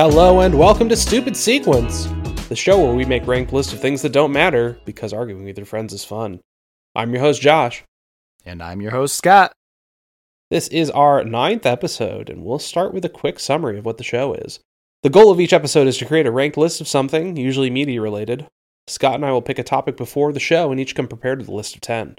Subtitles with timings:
[0.00, 2.06] Hello and welcome to Stupid Sequence,
[2.48, 5.58] the show where we make ranked lists of things that don't matter because arguing with
[5.58, 6.40] your friends is fun.
[6.94, 7.82] I'm your host, Josh.
[8.48, 9.52] And I'm your host, Scott.
[10.50, 14.04] This is our ninth episode, and we'll start with a quick summary of what the
[14.04, 14.58] show is.
[15.02, 18.00] The goal of each episode is to create a ranked list of something, usually media
[18.00, 18.46] related.
[18.86, 21.48] Scott and I will pick a topic before the show and each come prepared with
[21.48, 22.16] a list of 10.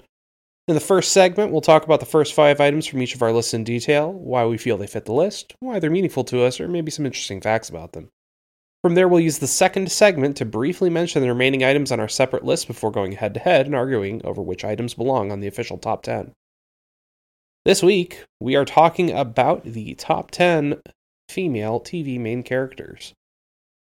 [0.68, 3.32] In the first segment, we'll talk about the first five items from each of our
[3.32, 6.60] lists in detail, why we feel they fit the list, why they're meaningful to us,
[6.60, 8.08] or maybe some interesting facts about them.
[8.82, 12.08] From there, we'll use the second segment to briefly mention the remaining items on our
[12.08, 15.46] separate list before going head to head and arguing over which items belong on the
[15.46, 16.32] official top 10.
[17.66, 20.80] This week, we are talking about the top 10
[21.28, 23.12] female TV main characters.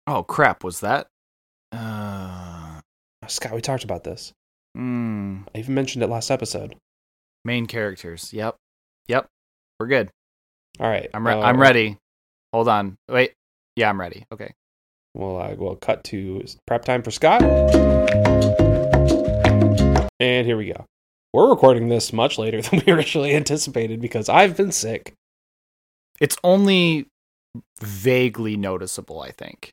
[0.06, 0.62] Oh, crap.
[0.62, 1.06] Was that?
[1.72, 2.80] Uh,
[3.26, 4.32] Scott, we talked about this.
[4.76, 6.74] mm, I even mentioned it last episode.
[7.46, 8.34] main characters.
[8.34, 8.56] Yep.
[9.08, 9.26] Yep.
[9.80, 10.10] We're good.
[10.78, 11.08] All right.
[11.14, 11.96] I'm, re- uh, I'm ready.
[12.52, 12.96] Hold on.
[13.08, 13.32] Wait.
[13.76, 14.26] Yeah, I'm ready.
[14.30, 14.52] Okay.
[15.14, 17.42] We'll, uh, we'll cut to prep time for Scott.
[20.20, 20.84] And here we go.
[21.32, 25.12] We're recording this much later than we originally anticipated because I've been sick.
[26.20, 27.06] It's only
[27.80, 29.70] vaguely noticeable, I think.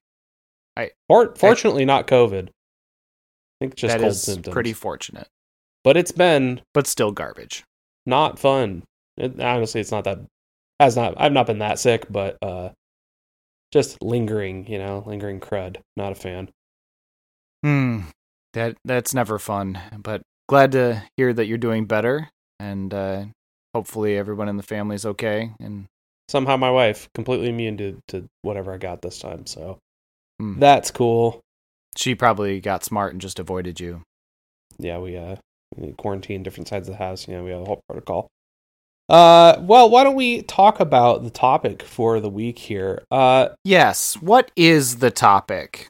[1.07, 2.47] For- fortunately, not COVID.
[2.47, 2.51] I
[3.59, 4.51] think just That cold is symptoms.
[4.53, 5.27] pretty fortunate,
[5.83, 7.63] but it's been but still garbage.
[8.07, 8.83] not fun.
[9.17, 10.19] It, honestly, it's not that.
[10.79, 11.13] Has not.
[11.17, 12.69] I've not been that sick, but uh,
[13.71, 14.67] just lingering.
[14.67, 15.77] You know, lingering crud.
[15.97, 16.49] Not a fan.
[17.63, 18.01] Hmm.
[18.53, 23.25] That that's never fun, but glad to hear that you're doing better and uh
[23.73, 25.85] hopefully everyone in the family's okay and
[26.27, 29.45] Somehow, my wife completely immune to to whatever I got this time.
[29.45, 29.77] So
[30.39, 30.59] Hmm.
[30.59, 31.39] that's cool.
[31.95, 34.01] she probably got smart and just avoided you.
[34.79, 35.35] yeah, we uh
[35.97, 37.27] quarantine different sides of the house.
[37.27, 38.27] You know, we have a whole protocol.
[39.11, 43.03] Uh, well, why don't we talk about the topic for the week here?
[43.11, 45.89] Uh, Yes, what is the topic?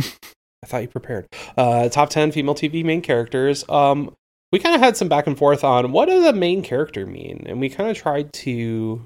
[0.00, 1.26] I thought you prepared.
[1.56, 3.62] Uh, top ten female TV main characters.
[3.68, 4.14] Um,
[4.52, 7.44] we kind of had some back and forth on what does a main character mean,
[7.46, 9.02] and we kind of tried to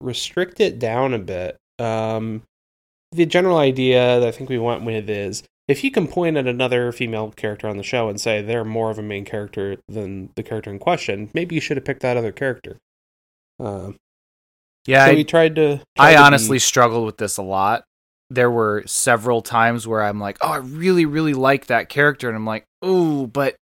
[0.00, 1.56] restrict it down a bit.
[1.78, 2.42] Um,
[3.12, 6.46] the general idea that I think we went with is if you can point at
[6.46, 10.30] another female character on the show and say they're more of a main character than
[10.34, 12.78] the character in question, maybe you should have picked that other character.
[13.60, 13.96] Um,
[14.86, 15.80] Yeah, so I, we tried to.
[15.98, 17.84] I to be- honestly struggled with this a lot.
[18.30, 22.36] There were several times where I'm like, "Oh, I really really like that character." And
[22.36, 23.56] I'm like, "Oh, but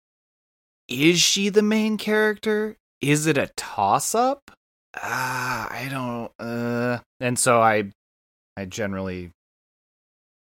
[0.88, 2.76] is she the main character?
[3.00, 4.50] Is it a toss up?"
[4.96, 7.92] Ah, I don't uh and so I
[8.56, 9.30] I generally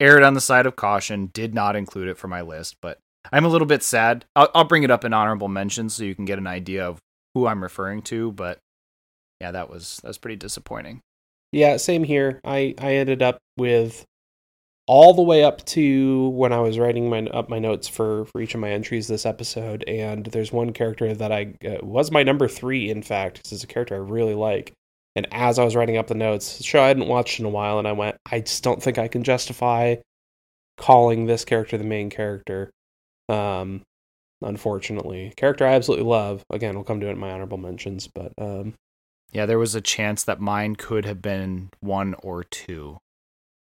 [0.01, 2.97] erred on the side of caution, did not include it for my list, but
[3.31, 4.25] I'm a little bit sad.
[4.35, 6.99] I'll, I'll bring it up in honorable mentions so you can get an idea of
[7.33, 8.59] who I'm referring to, but
[9.39, 11.01] yeah, that was that was pretty disappointing.
[11.51, 12.41] Yeah, same here.
[12.43, 14.05] I I ended up with
[14.87, 18.41] all the way up to when I was writing my up my notes for for
[18.41, 22.23] each of my entries this episode, and there's one character that I uh, was my
[22.23, 22.89] number three.
[22.89, 24.73] In fact, this is a character I really like.
[25.15, 27.49] And as I was writing up the notes, the show I hadn't watched in a
[27.49, 29.95] while, and I went, I just don't think I can justify
[30.77, 32.71] calling this character the main character.
[33.27, 33.81] Um,
[34.41, 36.43] unfortunately, character I absolutely love.
[36.49, 38.73] Again, we'll come to it in my honorable mentions, but um,
[39.31, 42.97] Yeah, there was a chance that mine could have been one or two.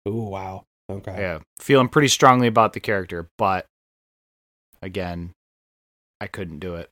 [0.09, 1.15] ooh, wow, okay.
[1.19, 3.67] Yeah, feeling pretty strongly about the character, but
[4.83, 5.33] again,
[6.21, 6.89] I couldn't do it.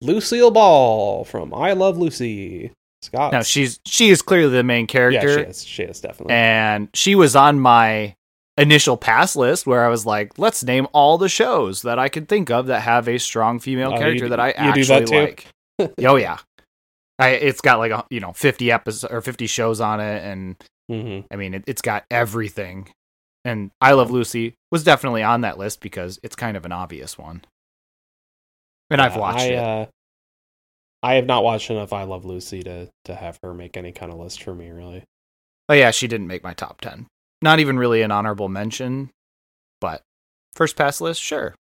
[0.00, 2.72] Lucille Ball from I Love Lucy.
[3.02, 3.32] Scott.
[3.32, 5.64] Now she's she is clearly the main yeah, character, she is.
[5.64, 6.34] She is definitely.
[6.34, 8.14] and she was on my
[8.56, 12.28] initial pass list where I was like, let's name all the shows that I could
[12.28, 15.00] think of that have a strong female Oh, character do- that I you do actually
[15.00, 15.86] that too?
[15.86, 15.96] like.
[16.06, 16.38] oh yeah,
[17.20, 20.56] I it's got like a, you know fifty episodes or fifty shows on it, and
[20.90, 21.24] Mhm.
[21.30, 22.88] I mean it, it's got everything.
[23.44, 27.16] And I Love Lucy was definitely on that list because it's kind of an obvious
[27.16, 27.42] one.
[28.90, 29.56] And I've watched I, it.
[29.58, 29.86] Uh,
[31.02, 34.12] I have not watched enough I Love Lucy to to have her make any kind
[34.12, 34.70] of list for me.
[34.70, 35.04] Really.
[35.68, 37.06] Oh yeah, she didn't make my top ten.
[37.40, 39.10] Not even really an honorable mention,
[39.80, 40.02] but
[40.54, 41.54] first pass list, sure.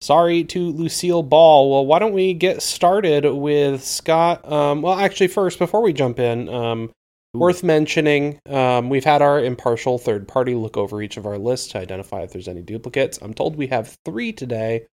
[0.00, 1.70] Sorry to Lucille Ball.
[1.70, 4.50] Well, why don't we get started with Scott?
[4.50, 6.90] Um, well, actually, first before we jump in, um,
[7.34, 11.68] worth mentioning, um, we've had our impartial third party look over each of our lists
[11.68, 13.20] to identify if there's any duplicates.
[13.22, 14.86] I'm told we have three today.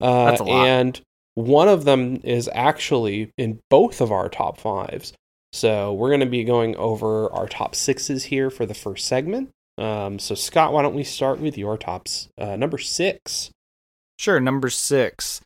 [0.00, 0.66] Uh, That's a lot.
[0.66, 1.00] And
[1.34, 5.12] One of them is actually in both of our top fives.
[5.52, 9.50] So we're going to be going over our top sixes here for the first segment.
[9.78, 12.28] Um, so Scott, why don't we start with your tops?
[12.38, 13.50] Uh, number six.
[14.18, 15.40] Sure, number six.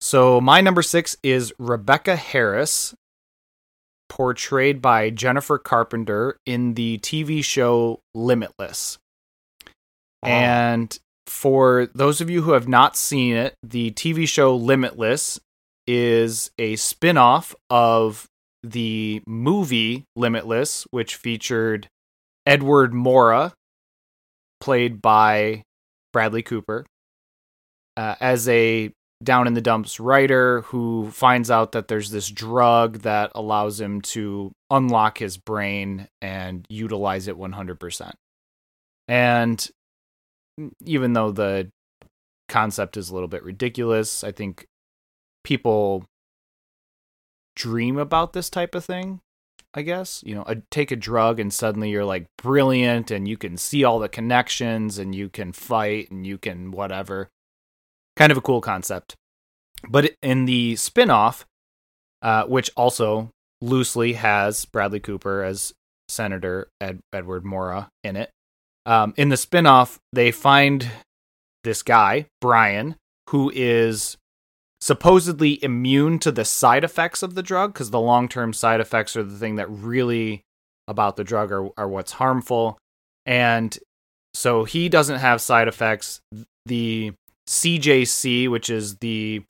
[0.00, 2.94] So my number six is Rebecca Harris,
[4.08, 8.98] portrayed by Jennifer Carpenter in the TV show Limitless.
[10.22, 10.28] Ah.
[10.28, 10.98] And
[11.30, 15.38] for those of you who have not seen it, the TV show Limitless
[15.86, 18.26] is a spin off of
[18.64, 21.88] the movie Limitless, which featured
[22.44, 23.54] Edward Morra,
[24.60, 25.62] played by
[26.12, 26.84] Bradley Cooper,
[27.96, 28.90] uh, as a
[29.22, 34.00] down in the dumps writer who finds out that there's this drug that allows him
[34.00, 38.12] to unlock his brain and utilize it 100%.
[39.06, 39.70] And
[40.84, 41.70] even though the
[42.48, 44.66] concept is a little bit ridiculous, I think
[45.44, 46.04] people
[47.56, 49.20] dream about this type of thing.
[49.72, 53.36] I guess you know, a, take a drug and suddenly you're like brilliant and you
[53.36, 57.28] can see all the connections and you can fight and you can whatever.
[58.16, 59.14] Kind of a cool concept.
[59.88, 61.46] But in the spin-off,
[62.20, 63.30] uh, which also
[63.60, 65.72] loosely has Bradley Cooper as
[66.08, 68.30] Senator Ed- Edward Morra in it,
[68.90, 70.90] um, in the spinoff, they find
[71.62, 72.96] this guy, Brian,
[73.28, 74.16] who is
[74.80, 79.14] supposedly immune to the side effects of the drug because the long term side effects
[79.14, 80.42] are the thing that really
[80.88, 82.78] about the drug are, are what's harmful.
[83.24, 83.78] And
[84.34, 86.20] so he doesn't have side effects.
[86.66, 87.12] The
[87.48, 89.44] CJC, which is the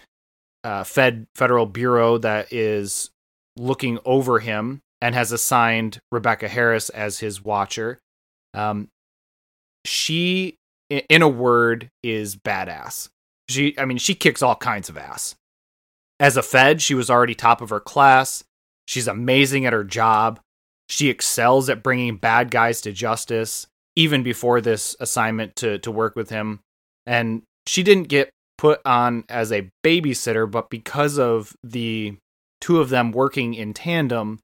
[0.65, 3.09] uh, Fed Federal Bureau that is
[3.57, 7.99] looking over him and has assigned Rebecca Harris as his watcher.
[8.53, 8.89] Um,
[9.85, 10.56] she
[10.88, 13.09] in a word is badass.
[13.49, 15.35] She i mean she kicks all kinds of ass.
[16.19, 18.44] As a fed she was already top of her class.
[18.87, 20.41] She's amazing at her job.
[20.88, 23.67] She excels at bringing bad guys to justice
[23.97, 26.61] even before this assignment to to work with him.
[27.06, 32.15] And she didn't get put on as a babysitter but because of the
[32.61, 34.38] two of them working in tandem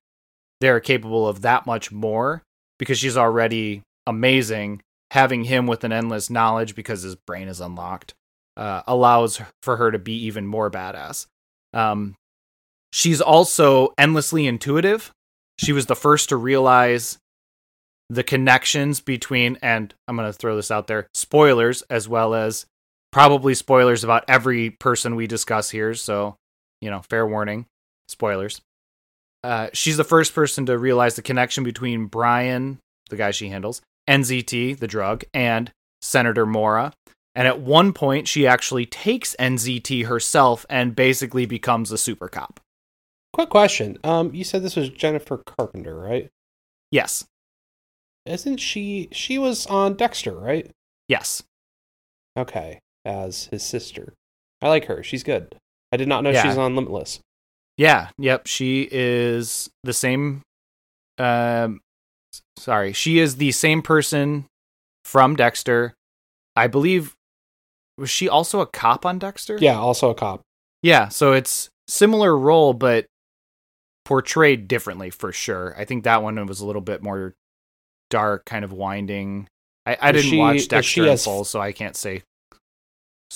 [0.60, 2.42] they're capable of that much more
[2.78, 4.80] because she's already amazing
[5.10, 8.14] having him with an endless knowledge because his brain is unlocked
[8.56, 11.26] uh, allows for her to be even more badass.
[11.72, 12.16] Um,
[12.92, 15.12] she's also endlessly intuitive.
[15.58, 17.18] She was the first to realize
[18.08, 22.66] the connections between, and I'm going to throw this out there spoilers, as well as
[23.12, 25.94] probably spoilers about every person we discuss here.
[25.94, 26.36] So,
[26.80, 27.66] you know, fair warning
[28.08, 28.60] spoilers.
[29.42, 32.78] Uh, she's the first person to realize the connection between Brian,
[33.10, 36.92] the guy she handles, NZT, the drug, and Senator Morra.
[37.34, 42.60] And at one point, she actually takes NZT herself and basically becomes a super cop.
[43.32, 43.98] Quick question.
[44.02, 46.30] Um, you said this was Jennifer Carpenter, right?
[46.90, 47.26] Yes.
[48.24, 49.08] Isn't she?
[49.12, 50.70] She was on Dexter, right?
[51.08, 51.42] Yes.
[52.38, 54.14] Okay, as his sister.
[54.62, 55.02] I like her.
[55.02, 55.54] She's good.
[55.92, 56.42] I did not know Yeah.
[56.42, 57.20] she's on Limitless.
[57.76, 58.08] Yeah.
[58.18, 58.46] Yep.
[58.46, 60.42] She is the same.
[61.18, 61.80] Um,
[62.58, 64.46] sorry, she is the same person
[65.04, 65.94] from Dexter.
[66.54, 67.14] I believe.
[67.98, 69.56] Was she also a cop on Dexter?
[69.60, 70.42] Yeah, also a cop.
[70.82, 73.06] Yeah, so it's similar role, but
[74.04, 75.75] portrayed differently for sure.
[75.78, 77.34] I think that one was a little bit more
[78.10, 79.48] dark, kind of winding.
[79.86, 82.22] I, I didn't she- watch Dexter in full, so I can't say.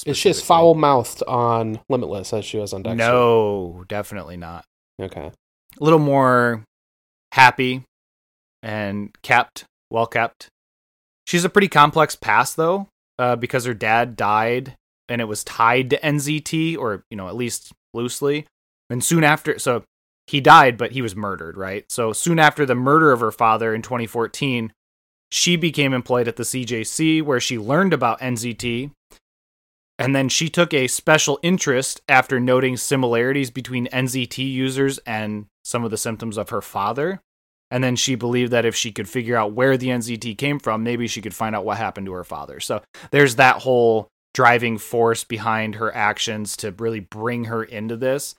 [0.06, 2.96] Is she as foul mouthed on Limitless as she was on Dexter?
[2.96, 4.64] No, definitely not.
[5.02, 5.32] Okay.
[5.80, 6.62] A little more
[7.32, 7.82] happy
[8.62, 10.48] and kept, well kept.
[11.26, 12.88] She's a pretty complex past though,
[13.18, 14.76] uh, because her dad died
[15.08, 18.46] and it was tied to NZT, or you know, at least loosely.
[18.88, 19.84] And soon after, so
[20.26, 21.84] he died, but he was murdered, right?
[21.88, 24.72] So soon after the murder of her father in 2014,
[25.30, 28.90] she became employed at the CJC, where she learned about NZT.
[29.98, 35.84] And then she took a special interest after noting similarities between NZT users and some
[35.84, 37.20] of the symptoms of her father.
[37.70, 40.82] And then she believed that if she could figure out where the NZT came from,
[40.82, 42.58] maybe she could find out what happened to her father.
[42.60, 48.34] So there's that whole driving force behind her actions to really bring her into this.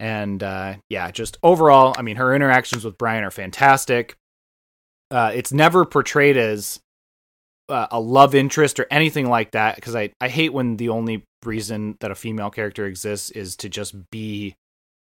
[0.00, 4.16] And uh, yeah, just overall, I mean, her interactions with Brian are fantastic.
[5.10, 6.80] Uh, it's never portrayed as
[7.68, 11.24] uh, a love interest or anything like that because I, I hate when the only
[11.44, 14.54] reason that a female character exists is to just be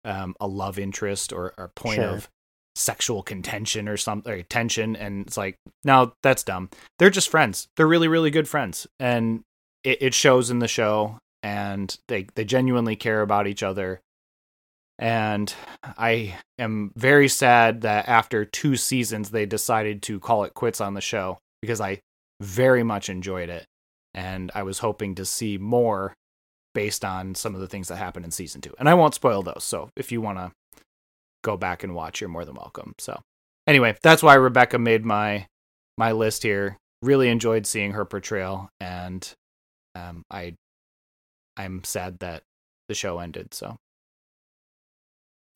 [0.05, 2.09] um, a love interest or a point Sure.
[2.09, 2.29] of
[2.77, 6.69] sexual contention or something tension and it's like no that's dumb
[6.99, 9.43] they're just friends they're really really good friends and
[9.83, 14.01] it, it shows in the show and they they genuinely care about each other.
[14.99, 15.53] And
[15.83, 20.95] I am very sad that after two seasons they decided to call it quits on
[20.95, 22.01] the show because I
[22.41, 23.67] very much enjoyed it
[24.13, 26.15] and I was hoping to see more
[26.75, 28.75] based on some of the things that happened in season 2.
[28.79, 29.65] And I won't spoil those.
[29.65, 30.53] So if you want to
[31.47, 32.95] go back and watch, you're more than welcome.
[32.99, 33.23] So
[33.67, 35.47] anyway, that's why Rebecca made my
[35.97, 36.77] my list here.
[37.03, 39.33] Really enjoyed seeing her portrayal and
[39.95, 40.57] um, I
[41.57, 42.43] I'm sad that
[42.89, 43.55] the show ended.
[43.55, 43.77] So,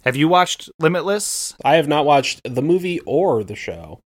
[0.04, 1.54] have you watched Limitless?
[1.64, 4.00] I have not watched the movie or the show.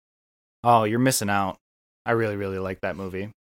[0.63, 1.57] Oh, you're missing out.
[2.05, 3.31] I really, really like that movie.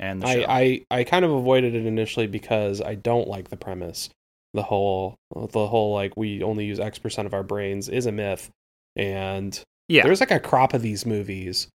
[0.00, 4.10] And I, I, I kind of avoided it initially because I don't like the premise.
[4.54, 8.12] The whole, the whole like we only use X percent of our brains is a
[8.12, 8.50] myth,
[8.96, 11.68] and yeah, there's like a crop of these movies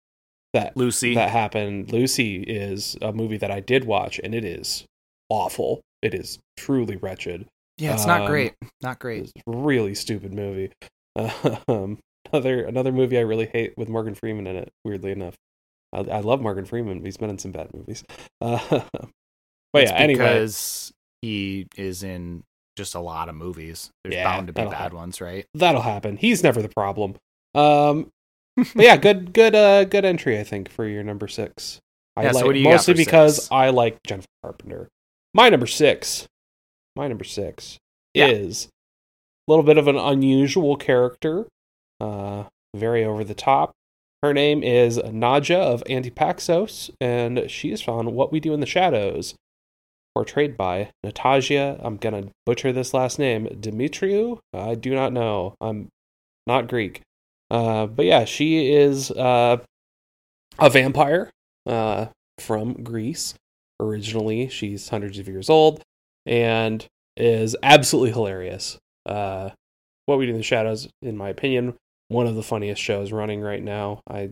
[0.53, 1.91] that Lucy that happened.
[1.91, 4.85] Lucy is a movie that I did watch, and it is
[5.29, 5.81] awful.
[6.01, 7.45] It is truly wretched.
[7.77, 8.53] Yeah, it's not um, great.
[8.81, 9.23] Not great.
[9.23, 10.71] It's really stupid movie.
[11.67, 11.99] Um,
[12.31, 14.69] another another movie I really hate with Morgan Freeman in it.
[14.85, 15.35] Weirdly enough,
[15.91, 17.03] I, I love Morgan Freeman.
[17.03, 18.03] He's been in some bad movies.
[18.41, 18.57] Uh,
[19.73, 22.43] but it's yeah, anyway, because he is in
[22.77, 23.91] just a lot of movies.
[24.03, 24.97] There's yeah, bound to be bad happen.
[24.97, 25.45] ones, right?
[25.53, 26.17] That'll happen.
[26.17, 27.15] He's never the problem.
[27.53, 28.09] Um,
[28.55, 30.39] but yeah, good, good, uh, good entry.
[30.39, 31.79] I think for your number six.
[32.15, 33.51] I yeah, like, so mostly because six?
[33.51, 34.89] I like Jennifer Carpenter.
[35.33, 36.27] My number six,
[36.95, 37.77] my number six
[38.13, 38.27] yeah.
[38.27, 38.67] is
[39.47, 41.47] a little bit of an unusual character,
[42.01, 42.43] uh,
[42.75, 43.71] very over the top.
[44.21, 48.65] Her name is Nadja of Antipaxos, and she is on What We Do in the
[48.65, 49.35] Shadows,
[50.15, 51.79] portrayed by Natasha.
[51.81, 54.39] I'm gonna butcher this last name, Demetriou.
[54.53, 55.55] I do not know.
[55.61, 55.89] I'm
[56.47, 57.01] not Greek.
[57.49, 59.57] Uh, but yeah, she is uh,
[60.59, 61.29] a vampire
[61.65, 62.07] uh,
[62.39, 63.33] from Greece.
[63.79, 65.81] Originally, she's hundreds of years old
[66.25, 66.85] and
[67.17, 68.77] is absolutely hilarious.
[69.05, 69.49] Uh,
[70.05, 71.75] what We Do in the Shadows, in my opinion,
[72.07, 74.01] one of the funniest shows running right now.
[74.09, 74.31] I,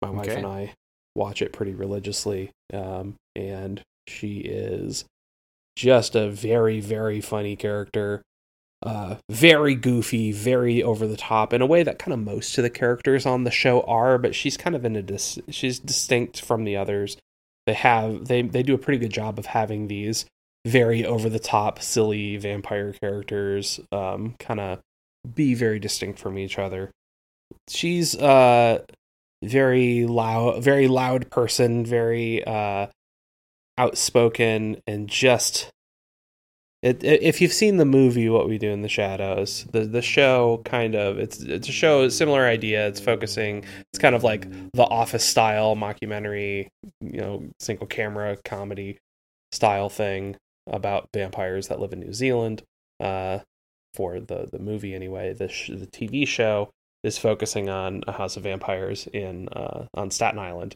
[0.00, 0.74] my wife and I
[1.14, 5.04] watch it pretty religiously, um, and she is
[5.76, 8.22] just a very, very funny character
[8.82, 12.64] uh, very goofy, very over the top in a way that kind of most of
[12.64, 16.40] the characters on the show are, but she's kind of in a dis- she's distinct
[16.40, 17.16] from the others.
[17.66, 20.26] They have they they do a pretty good job of having these
[20.66, 24.80] very over the top, silly vampire characters um, kind of
[25.32, 26.90] be very distinct from each other.
[27.68, 28.80] She's uh
[29.44, 32.88] very loud, very loud person, very uh
[33.78, 35.72] outspoken and just
[36.82, 40.02] it, it, if you've seen the movie What We Do in the Shadows, the the
[40.02, 42.88] show kind of it's it's a show similar idea.
[42.88, 43.64] It's focusing.
[43.92, 46.68] It's kind of like the Office style mockumentary,
[47.00, 48.98] you know, single camera comedy
[49.52, 50.36] style thing
[50.66, 52.62] about vampires that live in New Zealand.
[52.98, 53.40] Uh,
[53.94, 56.70] for the the movie anyway, the sh- the TV show
[57.04, 60.74] is focusing on a house of vampires in uh, on Staten Island.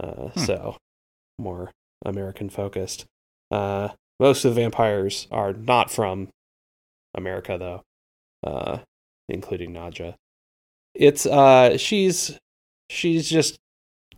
[0.00, 0.40] Uh, hmm.
[0.40, 0.76] So
[1.40, 1.72] more
[2.04, 3.06] American focused.
[3.50, 6.28] Uh, most of the vampires are not from
[7.14, 7.82] America, though,
[8.46, 8.78] uh,
[9.28, 10.14] including Nadja.
[10.94, 12.38] It's uh, she's
[12.88, 13.58] she's just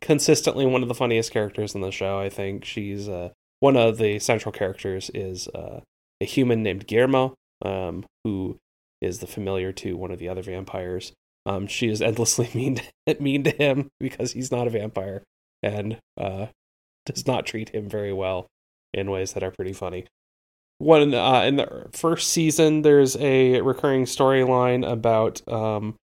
[0.01, 2.19] consistently one of the funniest characters in the show.
[2.19, 5.81] I think she's uh, one of the central characters is uh,
[6.21, 8.59] a human named Guillermo, um, who
[9.01, 11.13] is the familiar to one of the other vampires.
[11.47, 15.23] Um, she is endlessly mean to, mean to him because he's not a vampire
[15.63, 16.47] and uh,
[17.07, 18.47] does not treat him very well
[18.93, 20.07] in ways that are pretty funny.
[20.79, 25.95] One uh, in the first season, there's a recurring storyline about um,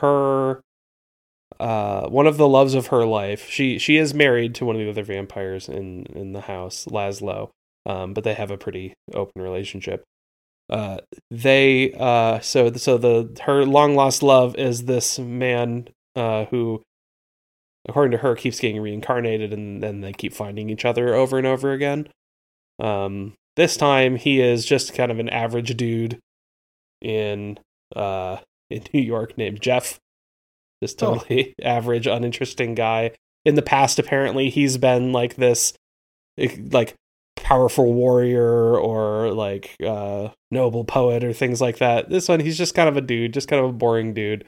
[0.00, 0.60] her
[1.60, 3.48] uh, one of the loves of her life.
[3.48, 7.50] She she is married to one of the other vampires in in the house, Laszlo,
[7.86, 10.02] um, but they have a pretty open relationship.
[10.68, 10.98] Uh,
[11.30, 16.82] they uh, so so the her long lost love is this man uh, who
[17.90, 21.46] according to her, keeps getting reincarnated, and then they keep finding each other over and
[21.46, 22.08] over again.
[22.78, 26.18] Um, this time, he is just kind of an average dude
[27.00, 27.58] in
[27.94, 28.38] uh,
[28.70, 29.98] in New York named Jeff.
[30.82, 31.16] Just oh.
[31.16, 31.64] totally oh.
[31.68, 33.12] average, uninteresting guy.
[33.44, 35.72] In the past, apparently, he's been like this,
[36.70, 36.94] like
[37.36, 42.08] powerful warrior or like uh, noble poet or things like that.
[42.10, 44.46] This one, he's just kind of a dude, just kind of a boring dude.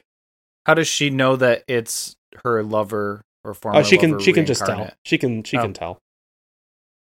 [0.65, 3.79] How does she know that it's her lover or former?
[3.79, 4.19] Oh, she can.
[4.19, 4.89] She can just tell.
[5.03, 5.43] She can.
[5.43, 5.61] She oh.
[5.61, 5.99] can tell.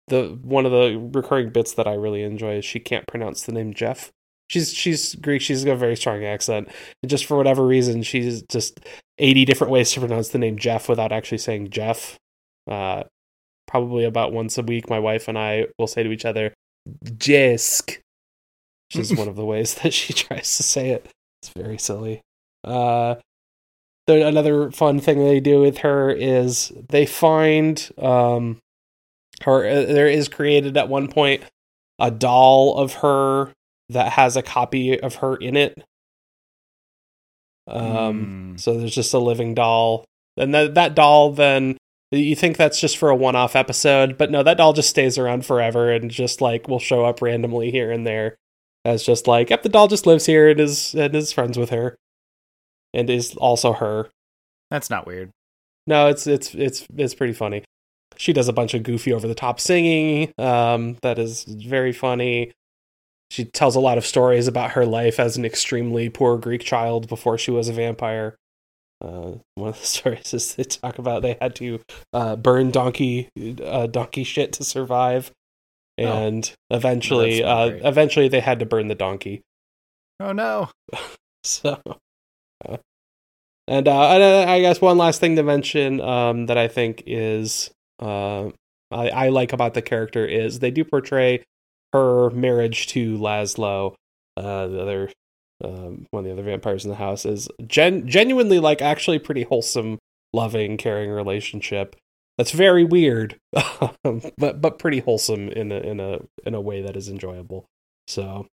[0.07, 3.51] The one of the recurring bits that I really enjoy is she can't pronounce the
[3.51, 4.12] name Jeff.
[4.50, 5.41] She's she's Greek.
[5.41, 6.69] She's got a very strong accent,
[7.03, 8.79] and just for whatever reason, she's just
[9.19, 12.17] eighty different ways to pronounce the name Jeff without actually saying Jeff.
[12.69, 13.03] Uh,
[13.67, 16.53] probably about once a week, my wife and I will say to each other,
[17.05, 18.00] Jisk,
[18.88, 21.07] which is one of the ways that she tries to say it.
[21.41, 22.21] It's very silly.
[22.63, 23.15] Uh,
[24.09, 28.59] the, another fun thing they do with her is they find um,
[29.43, 29.65] her.
[29.65, 31.43] Uh, there is created at one point
[31.99, 33.53] a doll of her
[33.89, 35.83] that has a copy of her in it.
[37.67, 38.59] Um, Mm.
[38.59, 40.05] so there's just a living doll,
[40.37, 41.77] and that that doll then
[42.11, 45.45] you think that's just for a one-off episode, but no, that doll just stays around
[45.45, 48.35] forever and just like will show up randomly here and there
[48.83, 51.69] as just like, yep, the doll just lives here and is and is friends with
[51.69, 51.95] her,
[52.93, 54.10] and is also her.
[54.72, 55.31] That's not weird.
[55.88, 57.63] No, it's it's it's it's pretty funny.
[58.17, 60.31] She does a bunch of goofy over the top singing.
[60.38, 62.51] Um, that is very funny.
[63.31, 67.08] She tells a lot of stories about her life as an extremely poor Greek child
[67.08, 68.36] before she was a vampire.
[69.01, 71.79] Uh, one of the stories is they talk about they had to
[72.12, 73.29] uh, burn donkey
[73.63, 75.31] uh, donkey shit to survive,
[75.98, 76.03] Oh.
[76.05, 79.41] and eventually, That's not uh, eventually they had to burn the donkey.
[80.19, 80.69] Oh no.
[81.46, 81.79] So,
[83.67, 87.71] and uh, uh, I guess one last thing to mention um, that I think is
[87.99, 88.49] uh,
[88.91, 91.43] I, I like about the character is they do portray
[91.93, 93.95] her marriage to Laszlo,
[94.37, 95.09] uh, the other
[95.63, 99.43] um, one of the other vampires in the house, is gen- genuinely like actually pretty
[99.43, 99.99] wholesome,
[100.33, 101.95] loving, caring relationship.
[102.37, 103.37] That's very weird,
[104.03, 107.65] but but pretty wholesome in a in a in a way that is enjoyable.
[108.07, 108.47] So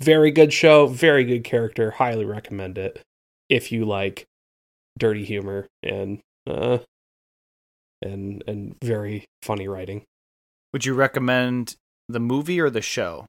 [0.00, 1.92] very good show, very good character.
[1.92, 3.00] Highly recommend it
[3.48, 4.24] if you like
[4.98, 6.78] dirty humor and uh
[8.02, 10.04] and and very funny writing.
[10.72, 11.76] Would you recommend
[12.08, 13.26] the movie or the show?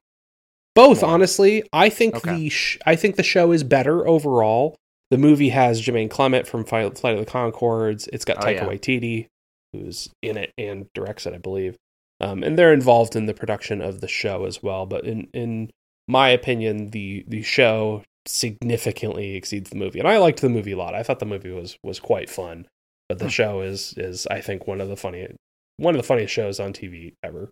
[0.74, 1.10] Both, More.
[1.12, 1.62] honestly.
[1.72, 2.36] I think Okay.
[2.36, 4.76] the sh- I think the show is better overall.
[5.10, 8.08] The movie has Jermaine Clement from Flight of the Conchords.
[8.12, 8.66] It's got Oh, Taika yeah.
[8.66, 9.26] Waititi,
[9.72, 11.76] who's in it and directs it, I believe.
[12.20, 14.84] Um, and they're involved in the production of the show as well.
[14.86, 15.70] But in in
[16.08, 20.76] my opinion, the the show significantly exceeds the movie, and I liked the movie a
[20.76, 20.94] lot.
[20.94, 22.66] I thought the movie was was quite fun.
[23.08, 23.30] But the Hmm.
[23.30, 25.28] show is is I think one of the funny
[25.76, 27.50] one of the funniest shows on TV ever.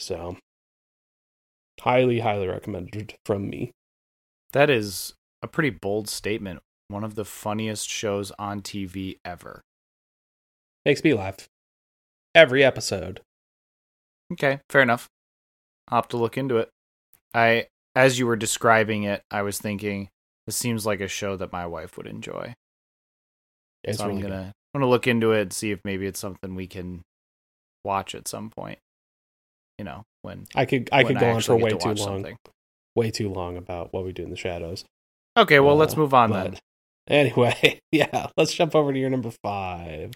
[0.00, 0.36] So
[1.80, 3.70] highly highly recommended from me.
[4.52, 6.60] That is a pretty bold statement.
[6.88, 9.60] One of the funniest shows on TV ever.
[10.86, 11.46] Makes me laugh
[12.34, 13.20] every episode.
[14.32, 15.06] Okay, fair enough.
[15.88, 16.70] I'll have to look into it.
[17.34, 17.66] I
[17.98, 20.08] as you were describing it, I was thinking
[20.46, 22.54] this seems like a show that my wife would enjoy.
[23.82, 26.20] It's so I'm really gonna I'm gonna look into it and see if maybe it's
[26.20, 27.02] something we can
[27.84, 28.78] watch at some point.
[29.78, 32.36] You know, when I could I could go on for way to too long, something.
[32.94, 34.84] way too long about what we do in the shadows.
[35.36, 36.56] Okay, well Uh, let's move on then.
[37.08, 40.12] Anyway, yeah, let's jump over to your number five.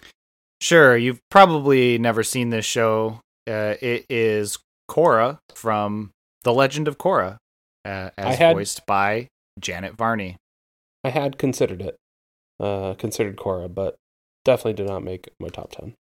[0.61, 3.19] Sure, you've probably never seen this show.
[3.45, 4.57] Uh, it is
[4.89, 6.11] Korra from
[6.43, 7.37] The Legend of Korra,
[7.85, 9.27] uh, as had- voiced by
[9.59, 10.37] Janet Varney.
[11.03, 11.97] I had considered it,
[12.59, 13.97] uh, considered Korra, but
[14.45, 15.95] definitely did not make my top ten.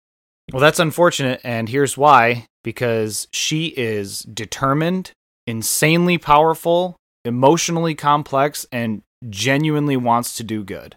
[0.52, 5.12] Well, that's unfortunate, and here's why because she is determined,
[5.46, 10.96] insanely powerful, emotionally complex, and genuinely wants to do good.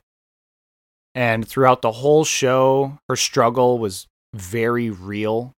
[1.15, 5.53] And throughout the whole show, her struggle was very real.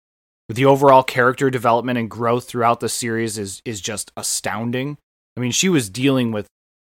[0.49, 4.99] The overall character development and growth throughout the series is is just astounding.
[5.37, 6.47] I mean, she was dealing with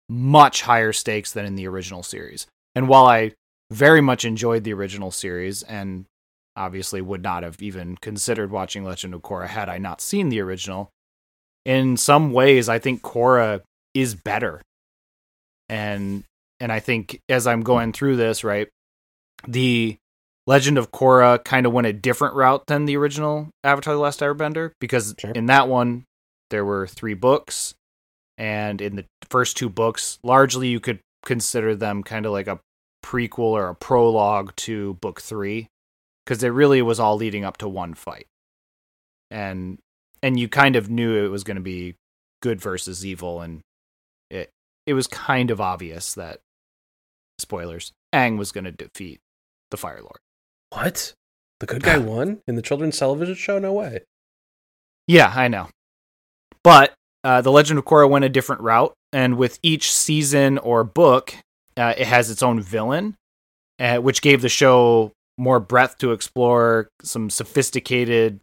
[0.08, 2.46] much higher stakes than in the original series.
[2.74, 3.32] And while I
[3.70, 6.06] very much enjoyed the original series and
[6.56, 10.40] obviously would not have even considered watching Legend of Korra had I not seen the
[10.40, 10.90] original.
[11.64, 13.60] In some ways, I think Korra
[13.94, 14.62] is better.
[15.68, 16.24] And
[16.60, 18.68] and I think as I'm going through this, right,
[19.46, 19.96] the
[20.46, 24.20] Legend of Korra kind of went a different route than the original Avatar The Last
[24.20, 25.30] Airbender because Sure.
[25.32, 26.04] in that one
[26.50, 27.74] there were three books
[28.38, 32.58] and in the first two books largely you could consider them kind of like a
[33.04, 35.68] prequel or a prologue to book 3
[36.24, 38.26] because it really was all leading up to one fight
[39.30, 39.78] and
[40.22, 41.94] and you kind of knew it was going to be
[42.40, 43.60] good versus evil and
[44.30, 44.50] it
[44.86, 46.38] it was kind of obvious that
[47.38, 49.20] spoilers Aang was going to defeat
[49.70, 50.18] the Fire Lord.
[50.70, 51.14] What?
[51.60, 53.58] The good guy won in the children's television show?
[53.58, 54.00] No way.
[55.06, 55.68] Yeah, I know.
[56.62, 60.84] But uh, the Legend of Korra went a different route, and with each season or
[60.84, 61.34] book,
[61.76, 63.16] uh, it has its own villain,
[63.78, 68.40] uh, which gave the show more breadth to explore some sophisticated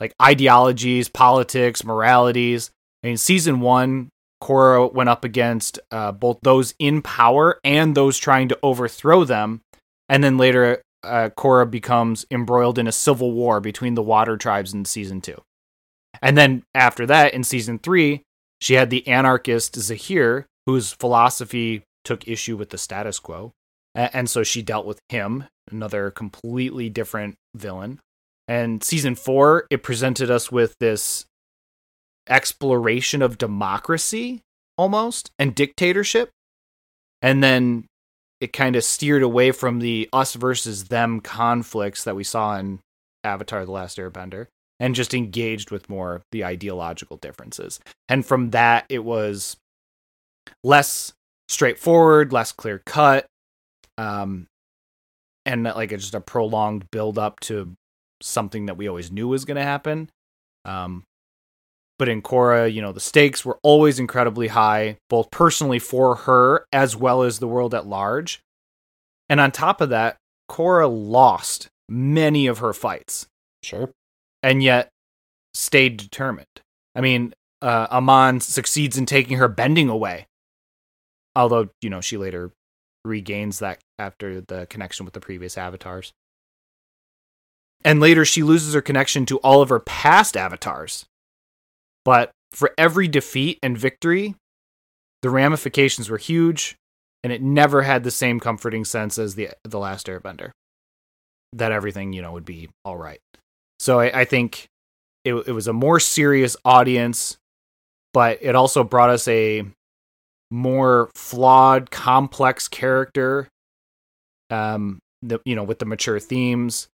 [0.00, 2.70] like ideologies, politics, moralities.
[3.02, 4.10] I mean, season one,
[4.42, 9.62] Korra went up against uh, both those in power and those trying to overthrow them,
[10.08, 14.74] and then later uh, Korra becomes embroiled in a civil war between the water tribes
[14.74, 15.40] in season two.
[16.22, 18.22] And then after that, in season three,
[18.60, 23.52] she had the anarchist Zahir, whose philosophy took issue with the status quo.
[23.94, 28.00] And so she dealt with him, another completely different villain.
[28.48, 31.26] And season four, it presented us with this
[32.28, 34.40] exploration of democracy
[34.76, 36.30] almost and dictatorship.
[37.22, 37.86] And then
[38.40, 42.80] it kind of steered away from the us versus them conflicts that we saw in
[43.22, 44.48] Avatar The Last Airbender
[44.80, 47.80] and just engaged with more the ideological differences.
[48.08, 49.56] And from that, it was
[50.62, 51.12] less
[51.48, 53.26] straightforward, less clear cut,
[53.98, 54.46] um,
[55.46, 57.74] and like a, just a prolonged build up to
[58.22, 60.10] something that we always knew was going to happen.
[60.64, 61.04] Um,
[61.98, 66.66] but in Korra, you know, the stakes were always incredibly high, both personally for her
[66.72, 68.40] as well as the world at large.
[69.28, 70.16] And on top of that,
[70.50, 73.26] Korra lost many of her fights.
[73.62, 73.90] Sure.
[74.44, 74.90] And yet
[75.54, 76.46] stayed determined.
[76.94, 80.26] I mean, uh, Amon succeeds in taking her bending away.
[81.34, 82.52] Although, you know, she later
[83.04, 86.12] regains that after the connection with the previous avatars.
[87.84, 91.06] And later she loses her connection to all of her past avatars.
[92.04, 94.34] But for every defeat and victory,
[95.22, 96.76] the ramifications were huge,
[97.22, 100.50] and it never had the same comforting sense as the the last Airbender.
[101.52, 103.20] That everything you know would be all right.
[103.80, 104.66] So I, I think
[105.24, 107.36] it, it was a more serious audience,
[108.12, 109.64] but it also brought us a
[110.50, 113.48] more flawed, complex character.
[114.50, 116.88] Um, the, you know, with the mature themes,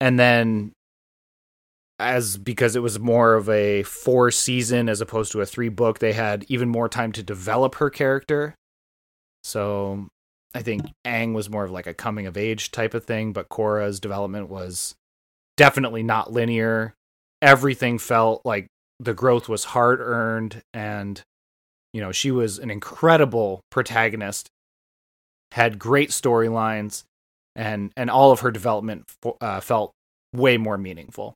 [0.00, 0.72] and then
[1.98, 5.98] as because it was more of a four season as opposed to a three book,
[5.98, 8.54] they had even more time to develop her character.
[9.42, 10.08] So
[10.54, 13.48] I think Aang was more of like a coming of age type of thing, but
[13.48, 14.94] Korra's development was
[15.56, 16.94] definitely not linear.
[17.42, 18.66] Everything felt like
[19.00, 21.22] the growth was hard earned and
[21.92, 24.50] you know, she was an incredible protagonist,
[25.52, 27.04] had great storylines
[27.54, 29.04] and and all of her development
[29.40, 29.92] uh, felt
[30.34, 31.34] way more meaningful.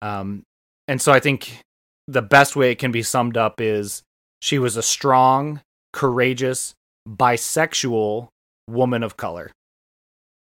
[0.00, 0.42] Um,
[0.88, 1.60] and so I think
[2.08, 4.02] the best way it can be summed up is
[4.40, 5.60] she was a strong,
[5.92, 6.74] courageous,
[7.06, 8.28] bisexual
[8.66, 9.50] woman of color.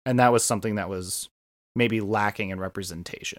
[0.04, 1.28] And that was something that was
[1.74, 3.38] maybe lacking in representation.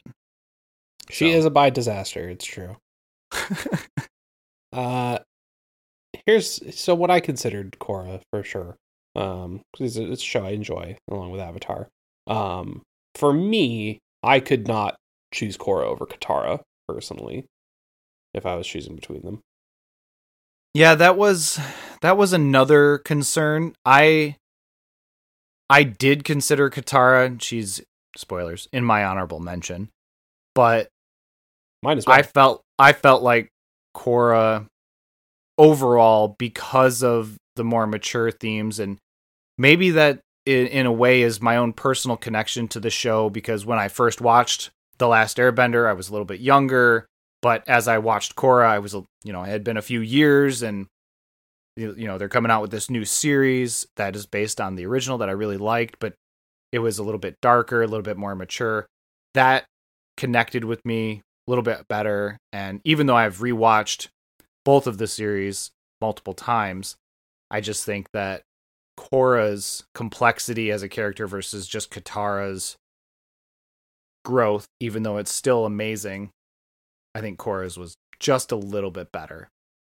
[1.10, 1.38] She so.
[1.38, 2.78] is a bi disaster, it's true.
[4.74, 5.19] uh
[6.26, 8.76] here's so what I considered Korra for sure.
[9.15, 11.89] Um because it's a show I enjoy along with Avatar.
[12.28, 12.82] Um
[13.13, 14.95] for me, I could not
[15.34, 17.45] choose Korra over Katara personally
[18.34, 19.41] if I was choosing between them.
[20.74, 21.60] Yeah, that was
[22.02, 23.74] that was another concern.
[23.86, 24.36] I
[25.69, 27.82] I did consider Katara, she's
[28.15, 29.89] spoilers, in my honorable mention.
[30.54, 30.89] But
[31.84, 32.17] mine as well.
[32.17, 33.49] I felt I felt like
[33.95, 34.67] Korra
[35.58, 38.97] overall because of the more mature themes and
[39.58, 43.65] maybe that in, in a way is my own personal connection to the show because
[43.65, 47.08] when I first watched the Last Airbender, I was a little bit younger,
[47.41, 50.62] but as I watched Korra, I was, you know, it had been a few years
[50.62, 50.88] and
[51.78, 55.17] you know, they're coming out with this new series that is based on the original
[55.17, 56.13] that I really liked, but
[56.76, 58.86] it was a little bit darker, a little bit more mature.
[59.34, 59.64] That
[60.18, 62.38] connected with me a little bit better.
[62.52, 64.10] And even though I've rewatched
[64.66, 66.98] both of the series multiple times,
[67.50, 68.42] I just think that
[69.00, 72.76] Korra's complexity as a character versus just Katara's
[74.26, 76.32] growth, even though it's still amazing,
[77.14, 79.48] I think Korra's was just a little bit better.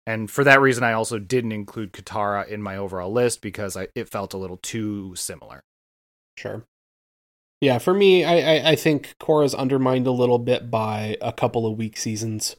[0.06, 3.88] And for that reason, I also didn't include Katara in my overall list because I,
[3.94, 5.62] it felt a little too similar.
[6.36, 6.64] Sure.
[7.60, 11.66] Yeah, for me, I, I, I think Korra's undermined a little bit by a couple
[11.66, 12.56] of weak seasons,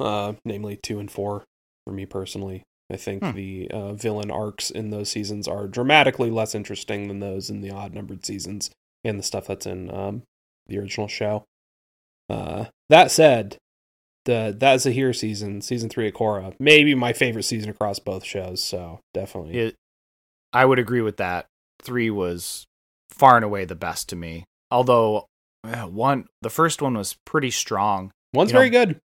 [0.00, 1.44] uh, namely two and four
[1.86, 2.62] for me personally.
[2.90, 3.32] I think hmm.
[3.32, 7.70] the uh, villain arcs in those seasons are dramatically less interesting than those in the
[7.70, 8.70] odd numbered seasons
[9.04, 10.22] and the stuff that's in um,
[10.66, 11.44] the original show.
[12.30, 13.58] Uh, that said,
[14.24, 18.24] the that's a Zahir season, season three of Korra, maybe my favorite season across both
[18.24, 18.62] shows.
[18.62, 19.74] So definitely, it,
[20.52, 21.46] I would agree with that.
[21.86, 22.66] Three was
[23.10, 24.44] far and away the best to me.
[24.72, 25.26] Although
[25.62, 28.10] one, the first one was pretty strong.
[28.32, 28.98] One's you very good.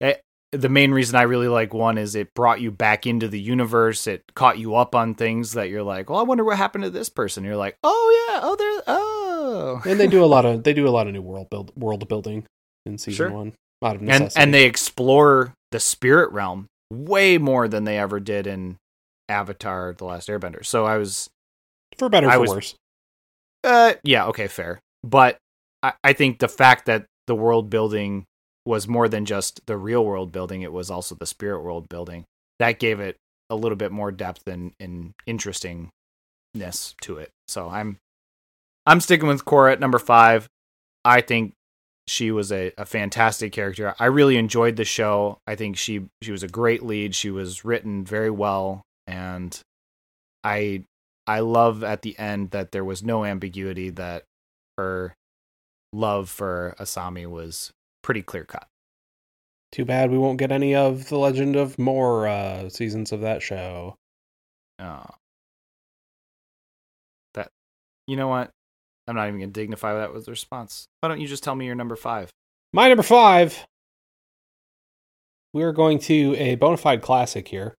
[0.00, 0.20] It,
[0.52, 4.06] the main reason I really like one is it brought you back into the universe.
[4.06, 6.90] It caught you up on things that you're like, well, I wonder what happened to
[6.90, 7.44] this person.
[7.44, 9.82] You're like, oh yeah, oh there, oh.
[9.84, 12.06] And they do a lot of they do a lot of new world build world
[12.08, 12.46] building
[12.86, 13.30] in season sure.
[13.30, 13.52] one.
[13.82, 14.34] Out of necessity.
[14.36, 18.76] And and they explore the spirit realm way more than they ever did in
[19.28, 20.64] Avatar: The Last Airbender.
[20.64, 21.28] So I was
[21.98, 22.74] for better or for was, worse.
[23.64, 24.80] Uh, yeah, okay, fair.
[25.02, 25.38] But
[25.82, 28.24] I, I think the fact that the world building
[28.64, 32.24] was more than just the real world building; it was also the spirit world building.
[32.58, 33.16] That gave it
[33.50, 35.90] a little bit more depth and, and interestingness
[37.02, 37.30] to it.
[37.46, 37.98] So I'm
[38.86, 40.48] I'm sticking with Korra at number five.
[41.04, 41.52] I think
[42.06, 43.94] she was a, a fantastic character.
[43.98, 45.38] I really enjoyed the show.
[45.46, 47.14] I think she she was a great lead.
[47.14, 49.58] She was written very well, and
[50.42, 50.84] I
[51.28, 54.24] I love at the end that there was no ambiguity that
[54.78, 55.14] her
[55.92, 57.70] love for Asami was
[58.02, 58.66] pretty clear cut.
[59.70, 63.42] Too bad we won't get any of the Legend of more uh, seasons of that
[63.42, 63.94] show.
[64.78, 65.04] Oh.
[67.34, 67.50] That
[68.06, 68.50] you know what?
[69.06, 70.86] I'm not even gonna dignify that with a response.
[71.00, 72.30] Why don't you just tell me your number five?
[72.72, 73.66] My number five.
[75.52, 77.74] We're going to a bona fide classic here.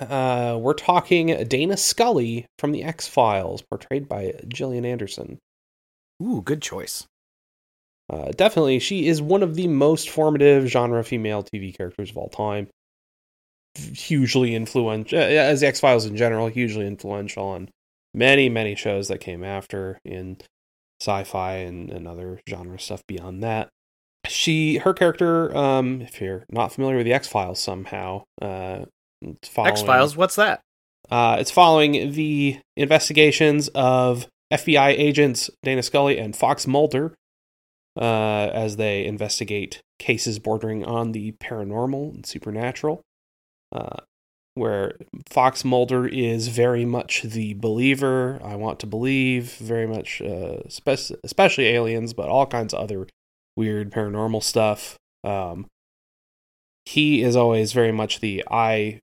[0.00, 5.38] Uh, we're talking Dana Scully from the X Files, portrayed by Gillian Anderson.
[6.22, 7.06] Ooh, good choice.
[8.10, 12.28] Uh, definitely, she is one of the most formative genre female TV characters of all
[12.28, 12.68] time.
[13.76, 17.68] Hugely influential, as the X Files in general, hugely influential on
[18.14, 20.38] many, many shows that came after in
[21.00, 23.68] sci-fi and, and other genre stuff beyond that.
[24.26, 28.86] She, her character, um, if you're not familiar with the X Files somehow, uh,
[29.22, 30.60] X Files, what's that?
[31.10, 37.14] Uh, it's following the investigations of FBI agents Dana Scully and Fox Mulder
[37.96, 43.02] uh, as they investigate cases bordering on the paranormal and supernatural.
[43.74, 43.98] Uh,
[44.58, 44.96] where
[45.28, 48.40] Fox Mulder is very much the believer.
[48.42, 53.06] I want to believe very much, uh, spe- especially aliens, but all kinds of other
[53.56, 54.96] weird paranormal stuff.
[55.22, 55.66] Um,
[56.84, 58.98] he is always very much the I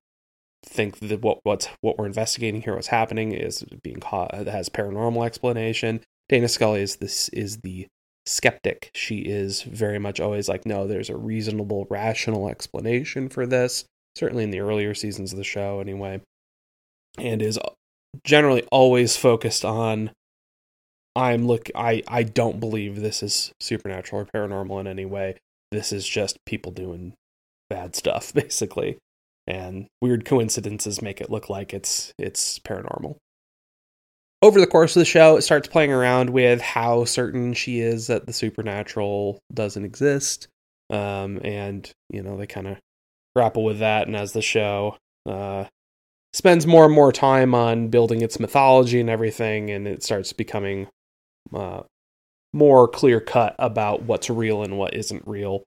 [0.66, 4.70] think that what what's what we're investigating here, what's happening, is being caught uh, has
[4.70, 6.02] paranormal explanation.
[6.30, 7.88] Dana Scully is this is the
[8.26, 8.90] skeptic.
[8.96, 14.44] She is very much always like, no, there's a reasonable, rational explanation for this certainly
[14.44, 16.22] in the earlier seasons of the show anyway,
[17.20, 17.60] and is
[18.24, 20.12] generally always focused on
[21.16, 25.38] I'm look I I don't believe this is supernatural or paranormal in any way.
[25.72, 27.14] This is just people doing
[27.70, 28.98] bad stuff basically.
[29.48, 33.18] And weird coincidences make it look like it's it's paranormal.
[34.42, 38.08] Over the course of the show, it starts playing around with how certain she is
[38.08, 40.48] that the supernatural doesn't exist.
[40.90, 42.78] Um, and you know, they kind of
[43.36, 45.66] grapple with that, and as the show uh,
[46.34, 50.88] spends more and more time on building its mythology and everything, and it starts becoming
[51.54, 51.84] uh,
[52.54, 55.64] more clear cut about what's real and what isn't real.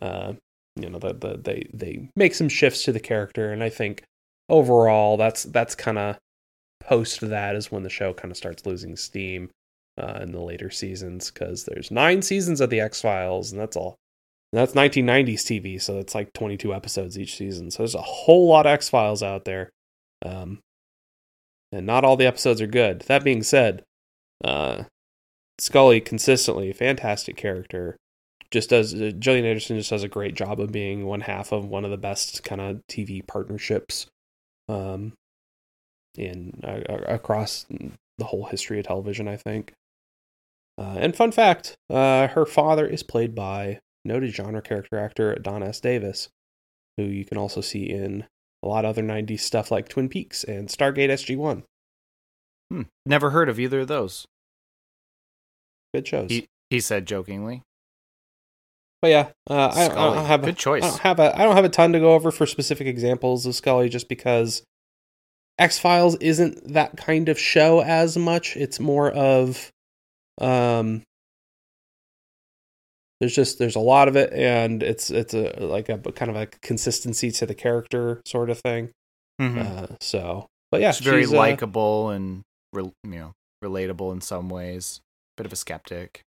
[0.00, 0.34] Uh,
[0.76, 4.04] you know, the, the, they they make some shifts to the character, and I think
[4.48, 6.18] overall that's that's kind of
[6.80, 9.50] post that is when the show kind of starts losing steam
[9.98, 13.76] uh, in the later seasons because there's nine seasons of the X Files, and that's
[13.76, 13.96] all
[14.52, 17.70] and that's 1990s TV, so it's like 22 episodes each season.
[17.70, 19.70] So there's a whole lot of X Files out there,
[20.24, 20.60] um,
[21.70, 23.02] and not all the episodes are good.
[23.02, 23.82] That being said,
[24.44, 24.84] uh,
[25.58, 27.96] Scully consistently fantastic character.
[28.52, 31.66] Just does uh, Gillian Anderson just does a great job of being one half of
[31.66, 34.06] one of the best kind of TV partnerships,
[34.68, 35.14] um,
[36.16, 37.66] in uh, across
[38.18, 39.26] the whole history of television.
[39.26, 39.72] I think.
[40.78, 45.62] Uh, and fun fact, uh, her father is played by noted genre character actor Don
[45.62, 45.80] S.
[45.80, 46.28] Davis,
[46.96, 48.24] who you can also see in
[48.62, 51.64] a lot of other 90s stuff like Twin Peaks and Stargate SG 1.
[52.70, 52.82] Hmm.
[53.04, 54.26] Never heard of either of those.
[55.92, 56.30] Good shows.
[56.30, 57.62] He, he said jokingly.
[59.02, 60.84] But yeah, uh, I, I, don't have a, good choice.
[60.84, 63.44] I don't have a I don't have a ton to go over for specific examples
[63.44, 64.62] of Scully, just because
[65.58, 68.56] X Files isn't that kind of show as much.
[68.56, 69.70] It's more of
[70.40, 71.02] um
[73.22, 76.36] there's just there's a lot of it and it's it's a like a kind of
[76.36, 78.90] a consistency to the character sort of thing
[79.40, 79.60] mm-hmm.
[79.60, 84.48] uh, so but yeah it's very uh, likable and re- you know relatable in some
[84.48, 85.00] ways
[85.36, 86.22] bit of a skeptic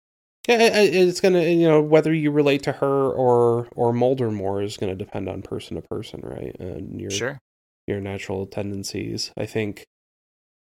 [0.49, 4.95] it's gonna you know whether you relate to her or or mulder more is gonna
[4.95, 7.39] depend on person to person right and your sure
[7.87, 9.85] your natural tendencies i think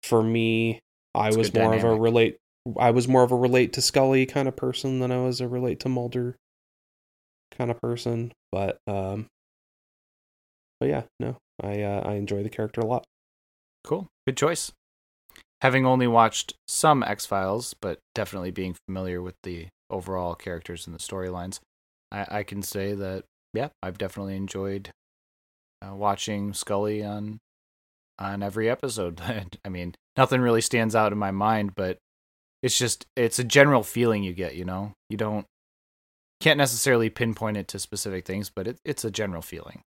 [0.03, 0.79] for me
[1.15, 1.83] i was more dynamic.
[1.83, 2.37] of a relate
[2.77, 5.47] I was more of a relate to Scully kind of person than I was a
[5.47, 6.35] relate to Mulder
[7.57, 8.33] kind of person.
[8.51, 9.27] But um,
[10.79, 13.05] but yeah, no, I uh, I enjoy the character a lot.
[13.83, 14.71] Cool, good choice.
[15.61, 20.95] Having only watched some X Files, but definitely being familiar with the overall characters and
[20.95, 21.59] the storylines,
[22.11, 24.91] I, I can say that yeah, I've definitely enjoyed
[25.81, 27.39] uh, watching Scully on
[28.19, 29.19] on every episode.
[29.65, 31.97] I mean, nothing really stands out in my mind, but
[32.61, 34.93] It's just it's a general feeling you get, you know.
[35.09, 35.45] You don't
[36.39, 39.81] can't necessarily pinpoint it to specific things, but it, it's a general feeling.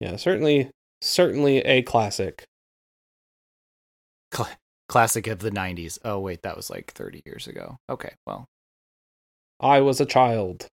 [0.00, 2.44] Yeah, certainly, certainly a classic.
[4.34, 4.48] Cl-
[4.88, 5.98] classic of the '90s.
[6.04, 7.76] Oh wait, that was like 30 years ago.
[7.90, 8.44] Okay, well,
[9.60, 10.66] I was a child.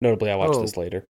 [0.00, 0.60] Notably, I watched Oh.
[0.62, 1.04] this later.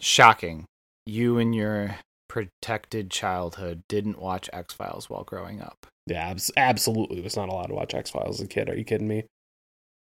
[0.00, 0.64] shocking.
[1.06, 5.86] You and your protected childhood didn't watch X Files while growing up.
[6.06, 8.68] Yeah, abs- absolutely was not allowed to watch X Files as a kid.
[8.68, 9.24] Are you kidding me?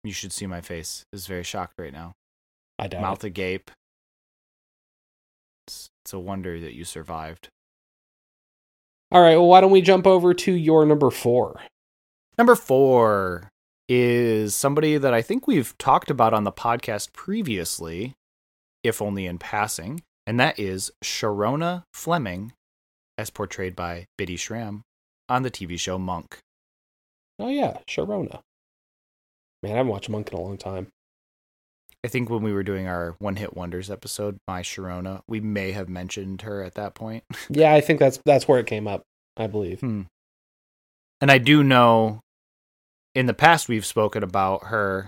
[0.04, 1.04] You should see my face.
[1.14, 2.14] Is very shocked right now.
[2.78, 3.28] I doubt Mouth it.
[3.28, 3.72] agape.
[5.68, 7.50] It's, it's a wonder that you survived.
[9.12, 11.60] All right, well, why don't we jump over to your number four?
[12.38, 13.50] Number four
[13.88, 18.14] is somebody that I think we've talked about on the podcast previously,
[18.84, 22.54] if only in passing, and that is Sharona Fleming,
[23.18, 24.82] as portrayed by Bitty Schram
[25.28, 26.38] on the TV show Monk.
[27.40, 28.42] Oh yeah, Sharona.
[29.64, 30.88] Man, I haven't watched Monk in a long time.
[32.04, 35.72] I think when we were doing our One Hit Wonders episode, My Sharona, we may
[35.72, 37.24] have mentioned her at that point.
[37.50, 39.04] Yeah, I think that's that's where it came up.
[39.36, 39.80] I believe.
[39.80, 40.04] Hmm.
[41.22, 42.22] And I do know
[43.16, 45.08] in the past we've spoken about her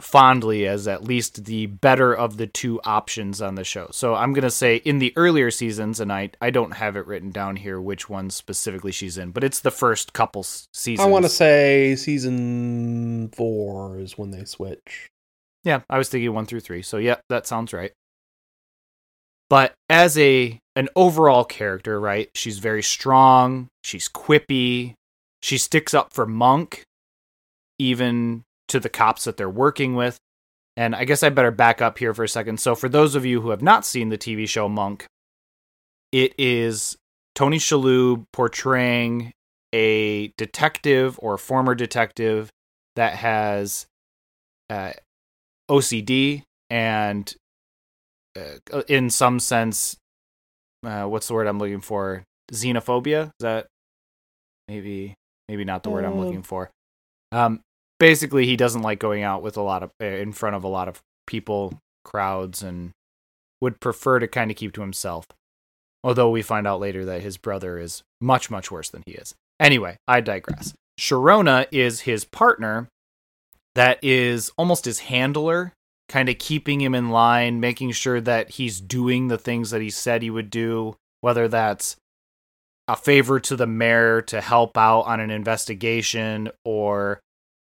[0.00, 3.88] fondly as at least the better of the two options on the show.
[3.92, 7.06] So I'm going to say in the earlier seasons, and I, I don't have it
[7.06, 11.00] written down here which one specifically she's in, but it's the first couple seasons.
[11.00, 15.10] I want to say season four is when they switch.
[15.64, 16.82] Yeah, I was thinking one through three.
[16.82, 17.92] So yeah, that sounds right.
[19.50, 22.30] But as a an overall character, right?
[22.34, 23.68] She's very strong.
[23.82, 24.94] She's quippy.
[25.42, 26.82] She sticks up for Monk,
[27.78, 30.18] even to the cops that they're working with.
[30.76, 32.58] And I guess I better back up here for a second.
[32.58, 35.06] So for those of you who have not seen the TV show Monk,
[36.10, 36.96] it is
[37.34, 39.32] Tony Shalhoub portraying
[39.72, 42.50] a detective or former detective
[42.96, 43.86] that has
[44.70, 44.92] uh,
[45.70, 47.34] OCD and,
[48.36, 49.96] uh, in some sense,
[50.84, 52.24] uh, what's the word I'm looking for?
[52.52, 53.26] Xenophobia.
[53.26, 53.66] Is that
[54.68, 55.14] maybe
[55.48, 56.70] maybe not the word I'm Uh, looking for?
[57.32, 57.60] Um,
[57.98, 60.68] basically, he doesn't like going out with a lot of uh, in front of a
[60.68, 62.92] lot of people, crowds, and
[63.60, 65.26] would prefer to kind of keep to himself.
[66.02, 69.34] Although we find out later that his brother is much much worse than he is.
[69.58, 70.74] Anyway, I digress.
[71.00, 72.88] Sharona is his partner
[73.74, 75.72] that is almost his handler,
[76.08, 79.90] kind of keeping him in line, making sure that he's doing the things that he
[79.90, 81.96] said he would do, whether that's
[82.86, 87.20] a favor to the mayor to help out on an investigation or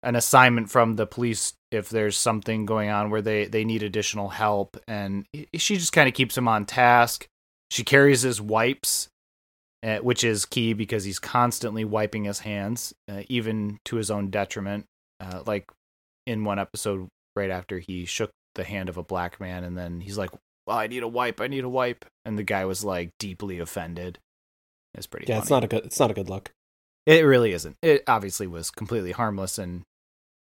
[0.03, 4.29] an assignment from the police if there's something going on where they, they need additional
[4.29, 4.77] help.
[4.87, 7.27] And she just kind of keeps him on task.
[7.71, 9.09] She carries his wipes,
[9.83, 14.31] uh, which is key because he's constantly wiping his hands, uh, even to his own
[14.31, 14.87] detriment.
[15.21, 15.69] Uh, like
[16.29, 20.01] in one episode, right after he shook the hand of a black man, and then
[20.01, 20.31] he's like,
[20.67, 22.05] well, I need a wipe, I need a wipe.
[22.25, 24.19] And the guy was like deeply offended.
[24.95, 25.43] It's pretty Yeah, funny.
[25.43, 25.85] it's not a good.
[25.85, 26.51] It's not a good look.
[27.07, 27.77] It really isn't.
[27.83, 29.83] It obviously was completely harmless, and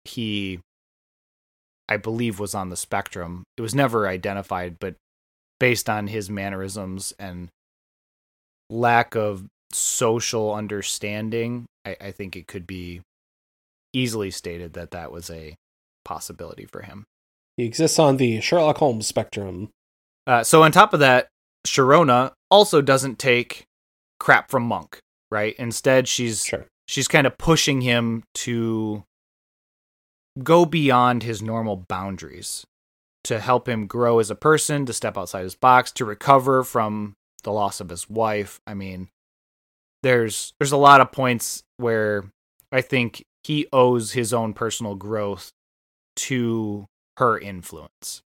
[0.03, 0.59] he,
[1.87, 3.43] I believe, was on the spectrum.
[3.57, 4.95] It was never identified, but
[5.59, 7.49] based on his mannerisms and
[8.69, 13.01] lack of social understanding, I, I think it could be
[13.93, 15.55] easily stated that that was a
[16.07, 17.05] possibility for him.
[17.57, 19.69] He exists on the Sherlock Holmes spectrum.
[20.25, 21.27] Uh, so on top of that,
[21.67, 23.65] Sharona also doesn't take
[24.19, 25.53] crap from Monk, right?
[25.59, 26.65] Instead, she's Sure.
[26.87, 29.03] she's kind of pushing him to
[30.43, 32.65] go beyond his normal boundaries
[33.23, 37.15] to help him grow as a person, to step outside his box, to recover from
[37.43, 38.59] the loss of his wife.
[38.65, 39.09] I mean,
[40.03, 42.25] there's there's a lot of points where
[42.71, 45.51] I think he owes his own personal growth
[46.17, 48.21] to her influence.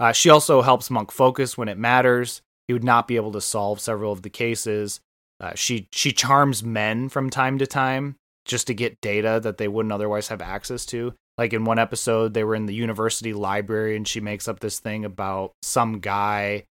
[0.00, 2.40] Uh, she also helps Monk focus when it matters.
[2.66, 5.00] He would not be able to solve several of the cases.
[5.40, 9.68] Uh, she she charms men from time to time just to get data that they
[9.68, 11.14] wouldn't otherwise have access to.
[11.36, 14.80] Like in one episode, they were in the university library, and she makes up this
[14.80, 16.64] thing about some guy,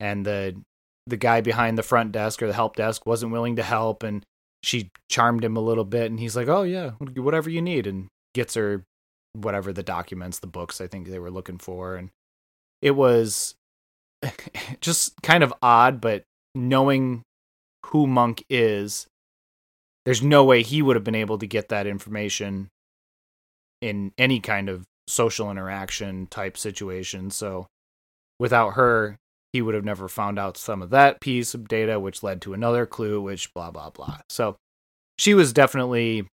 [0.00, 0.56] and the
[1.06, 4.24] the guy behind the front desk or the help desk wasn't willing to help, and
[4.62, 8.08] she charmed him a little bit, and he's like, "Oh yeah, whatever you need," and
[8.34, 8.84] gets her
[9.36, 12.10] whatever the documents, the books I think they were looking for, and
[12.82, 13.54] it was
[14.80, 16.24] just kind of odd, but
[16.54, 17.22] knowing
[17.86, 19.06] who Monk is,
[20.04, 22.68] there's no way he would have been able to get that information
[23.80, 27.30] in any kind of social interaction type situation.
[27.30, 27.66] So
[28.38, 29.18] without her,
[29.52, 32.54] he would have never found out some of that piece of data, which led to
[32.54, 34.18] another clue, which blah, blah, blah.
[34.28, 34.56] So
[35.18, 36.26] she was definitely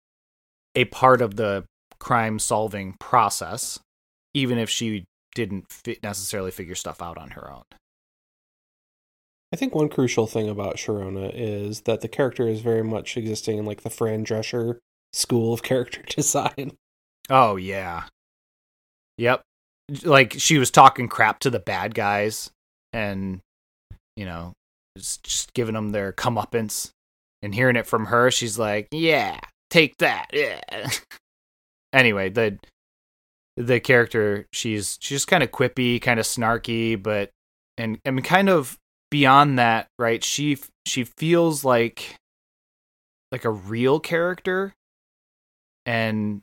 [0.75, 1.65] a part of the
[2.03, 3.79] crime solving process,
[4.33, 7.63] even if she didn't fi- necessarily figure stuff out on her own.
[9.53, 13.57] I think one crucial thing about Sharona is that the character is very much existing
[13.57, 14.79] in like the Fran Drescher
[15.13, 16.73] school of character design.
[17.29, 18.03] Oh yeah.
[19.17, 19.41] Yep.
[20.03, 22.51] Like she was talking crap to the bad guys
[22.91, 23.39] and
[24.17, 24.53] you know,
[24.97, 26.91] just, just giving them their comeuppance
[27.41, 29.39] and hearing it from her, she's like, "Yeah,
[29.69, 30.61] take that." Yeah.
[31.93, 32.57] anyway, the
[33.55, 37.29] the character, she's she's just kind of quippy, kind of snarky, but
[37.77, 38.77] and and kind of
[39.11, 40.23] beyond that, right?
[40.23, 42.15] She she feels like
[43.31, 44.73] like a real character
[45.85, 46.41] and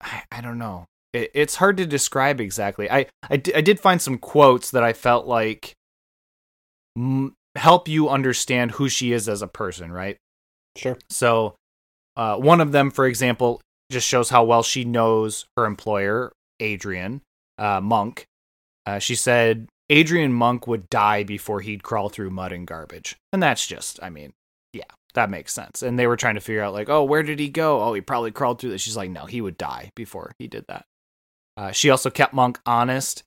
[0.00, 0.86] I, I don't know.
[1.12, 2.90] It, it's hard to describe exactly.
[2.90, 5.74] I, I, d- I did find some quotes that I felt like
[6.96, 10.16] m- help you understand who she is as a person, right?
[10.76, 10.98] Sure.
[11.10, 11.54] So,
[12.16, 13.60] uh, one of them, for example,
[13.92, 17.22] just shows how well she knows her employer, Adrian
[17.58, 18.26] uh, Monk.
[18.84, 23.16] Uh, she said Adrian Monk would die before he'd crawl through mud and garbage.
[23.32, 24.32] And that's just, I mean,
[24.72, 24.84] yeah,
[25.14, 25.82] that makes sense.
[25.82, 27.82] And they were trying to figure out, like, oh, where did he go?
[27.82, 28.80] Oh, he probably crawled through this.
[28.80, 30.86] She's like, no, he would die before he did that.
[31.56, 33.22] Uh, she also kept Monk honest.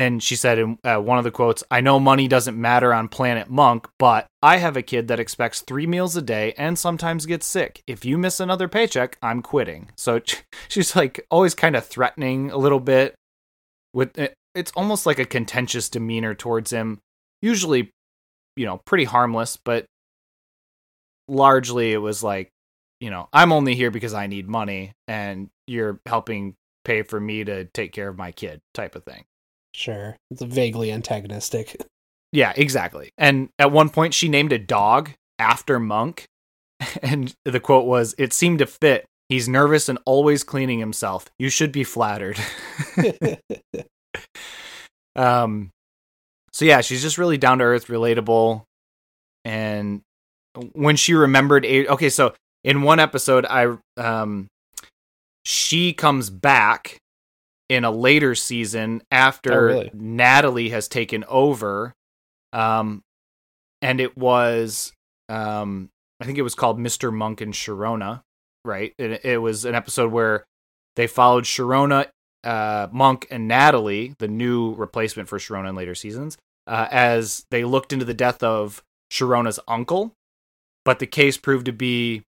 [0.00, 3.08] And she said in uh, one of the quotes, I know money doesn't matter on
[3.08, 7.26] Planet Monk, but I have a kid that expects three meals a day and sometimes
[7.26, 7.82] gets sick.
[7.86, 9.90] If you miss another paycheck, I'm quitting.
[9.98, 10.22] So
[10.68, 13.14] she's like always kind of threatening a little bit.
[13.92, 17.00] With it, it's almost like a contentious demeanor towards him.
[17.42, 17.90] Usually,
[18.56, 19.84] you know, pretty harmless, but
[21.28, 22.48] largely it was like,
[23.00, 26.54] you know, I'm only here because I need money and you're helping
[26.86, 29.24] pay for me to take care of my kid type of thing.
[29.74, 30.16] Sure.
[30.30, 31.76] It's vaguely antagonistic.
[32.32, 33.10] Yeah, exactly.
[33.18, 35.10] And at one point, she named a dog
[35.40, 36.26] after Monk.
[37.02, 39.04] And the quote was, It seemed to fit.
[39.28, 41.26] He's nervous and always cleaning himself.
[41.40, 42.38] You should be flattered.
[45.16, 45.70] um,
[46.52, 48.62] so, yeah, she's just really down to earth, relatable.
[49.44, 50.02] And
[50.72, 54.46] when she remembered, okay, so in one episode, I, um,
[55.44, 57.00] she comes back
[57.70, 59.90] in a later season after Oh, really?
[59.94, 61.94] Natalie has taken over.
[62.52, 63.02] Um,
[63.80, 64.92] and it was,
[65.28, 65.88] um,
[66.20, 67.12] I think it was called Mr.
[67.12, 68.22] Monk and Sharona,
[68.64, 68.92] right?
[68.98, 70.44] It, it was an episode where
[70.96, 72.08] they followed Sharona,
[72.42, 77.62] uh, Monk, and Natalie, the new replacement for Sharona in later seasons, uh, as they
[77.64, 80.12] looked into the death of Sharona's uncle.
[80.84, 82.22] But the case proved to be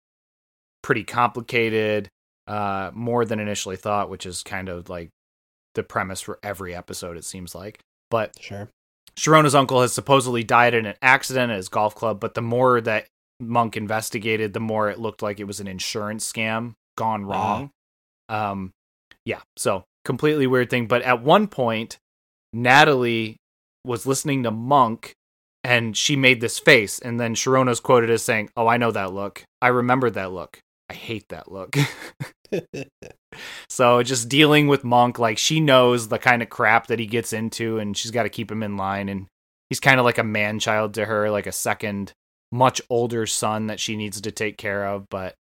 [0.82, 2.10] pretty complicated,
[2.46, 5.10] uh, more than initially thought, which is kind of like
[5.76, 7.80] the premise for every episode, it seems like.
[8.10, 8.70] But sure.
[9.18, 12.80] Sharona's uncle has supposedly died in an accident at his golf club, but the more
[12.82, 13.08] that
[13.40, 17.72] Monk investigated, the more it looked like it was an insurance scam gone wrong.
[18.28, 18.72] Um,
[19.26, 20.88] yeah, so completely weird thing.
[20.88, 21.98] But at one point,
[22.54, 23.38] Natalie
[23.86, 25.14] was listening to Monk
[25.64, 29.14] and she made this face, and then Sharona's quoted as saying, Oh, I know that
[29.14, 29.44] look.
[29.62, 30.60] I remember that look.
[30.90, 31.76] I hate that look.
[33.70, 37.34] so just dealing with Monk, like she knows the kind of crap that he gets
[37.34, 39.10] into, and she's got to keep him in line.
[39.10, 39.28] And
[39.70, 42.14] he's kind of like a man child to her, like a second,
[42.52, 45.08] much older son that she needs to take care of.
[45.10, 45.36] But,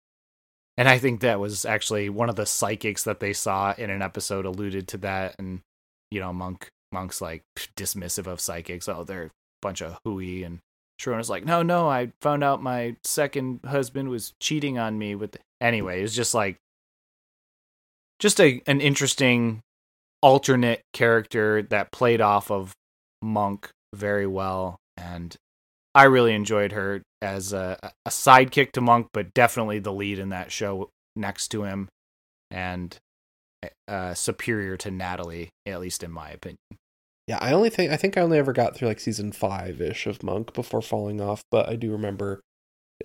[0.77, 4.03] and I think that was actually one of the psychics that they saw in an
[4.03, 5.35] episode alluded to that.
[5.39, 5.61] And,
[6.11, 7.41] you know, Monk, Monk's like
[7.75, 8.87] dismissive of psychics.
[8.87, 9.31] Oh, they're a
[9.63, 10.43] bunch of hooey.
[10.43, 10.59] And
[11.01, 15.31] Sharona's like, no, no, I found out my second husband was cheating on me with.
[15.31, 15.39] The-.
[15.59, 16.57] Anyway, it's just like
[18.19, 19.61] just a an interesting
[20.21, 22.73] alternate character that played off of
[23.21, 25.35] Monk very well, and
[25.95, 30.29] I really enjoyed her as a, a sidekick to Monk, but definitely the lead in
[30.29, 31.89] that show next to him,
[32.51, 32.97] and
[33.87, 36.57] uh, superior to Natalie, at least in my opinion.
[37.27, 40.07] Yeah, I only think I think I only ever got through like season five ish
[40.07, 42.41] of Monk before falling off, but I do remember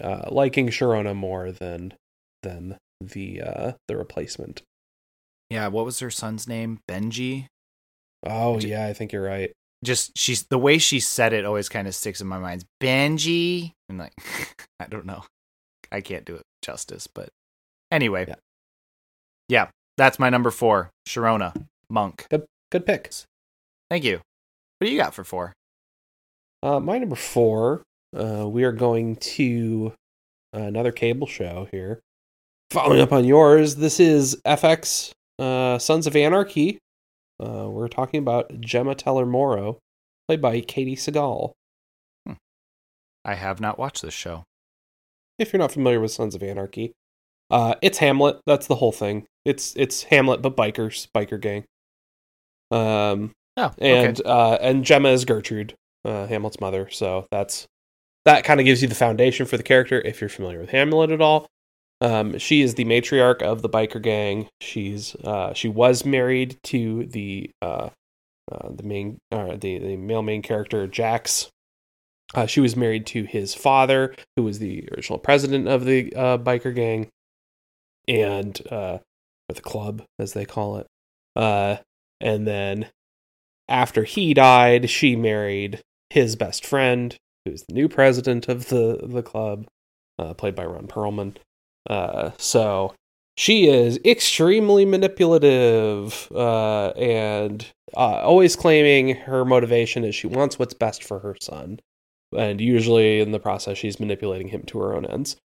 [0.00, 1.94] uh, liking Sharona more than
[2.42, 4.62] than the uh, the replacement.
[5.50, 6.80] Yeah, what was her son's name?
[6.88, 7.46] Benji.
[8.26, 9.52] Oh Which- yeah, I think you're right.
[9.84, 12.64] Just she's the way she said it always kind of sticks in my mind.
[12.82, 13.72] Benji.
[13.88, 14.14] And like,
[14.80, 15.24] I don't know.
[15.92, 17.28] I can't do it justice, but
[17.92, 18.24] anyway.
[18.26, 18.34] Yeah.
[19.48, 19.68] Yeah,
[19.98, 20.90] that's my number four.
[21.06, 22.26] Sharona Monk.
[22.30, 23.12] Good pick.
[23.90, 24.20] Thank you.
[24.78, 25.52] What do you got for four?
[26.62, 27.82] Uh, my number four,
[28.18, 29.92] uh, we are going to
[30.52, 32.00] another cable show here.
[32.70, 36.78] Following up on yours, this is FX uh, Sons of Anarchy.
[37.40, 39.78] Uh, we're talking about Gemma Teller Morrow,
[40.28, 41.52] played by Katey Sagal.
[43.24, 44.44] I have not watched this show.
[45.38, 46.92] if you're not familiar with Sons of Anarchy.
[47.50, 48.40] Uh, it's Hamlet.
[48.46, 49.26] That's the whole thing.
[49.44, 51.64] It's it's Hamlet, but bikers, biker gang.
[52.70, 54.06] Um, Oh, okay.
[54.06, 55.74] and uh, and Gemma is Gertrude,
[56.04, 56.88] uh, Hamlet's mother.
[56.90, 57.66] So that's
[58.24, 61.10] that kind of gives you the foundation for the character if you're familiar with Hamlet
[61.10, 61.46] at all.
[62.04, 64.48] Um, she is the matriarch of the biker gang.
[64.60, 67.88] She's uh, she was married to the uh,
[68.52, 71.48] uh, the main uh, the the male main character Jax.
[72.34, 76.36] Uh, she was married to his father, who was the original president of the uh,
[76.36, 77.08] biker gang,
[78.06, 79.00] and or
[79.48, 80.86] the club as they call it.
[82.20, 82.90] And then
[83.66, 85.80] after he died, she married
[86.10, 89.66] his best friend, who's the new president of the the club,
[90.36, 91.36] played by Ron Perlman.
[91.88, 92.94] Uh, so
[93.36, 97.66] she is extremely manipulative uh, and
[97.96, 101.80] uh, always claiming her motivation is she wants what's best for her son,
[102.36, 105.36] and usually in the process she's manipulating him to her own ends.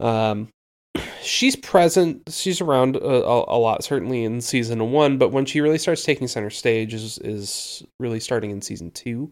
[0.00, 0.48] Um,
[1.22, 5.78] she's present, she's around a, a, lot, certainly in season one, but when she really
[5.78, 9.30] starts taking center stage is is really starting in season two.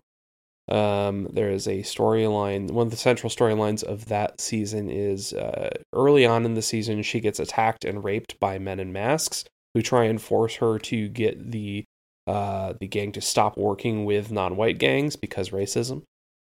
[0.70, 2.70] Um, there is a storyline.
[2.70, 7.02] One of the central storylines of that season is uh, early on in the season,
[7.02, 9.44] she gets attacked and raped by men in masks
[9.74, 11.84] who try and force her to get the
[12.26, 16.02] uh, the gang to stop working with non-white gangs because racism.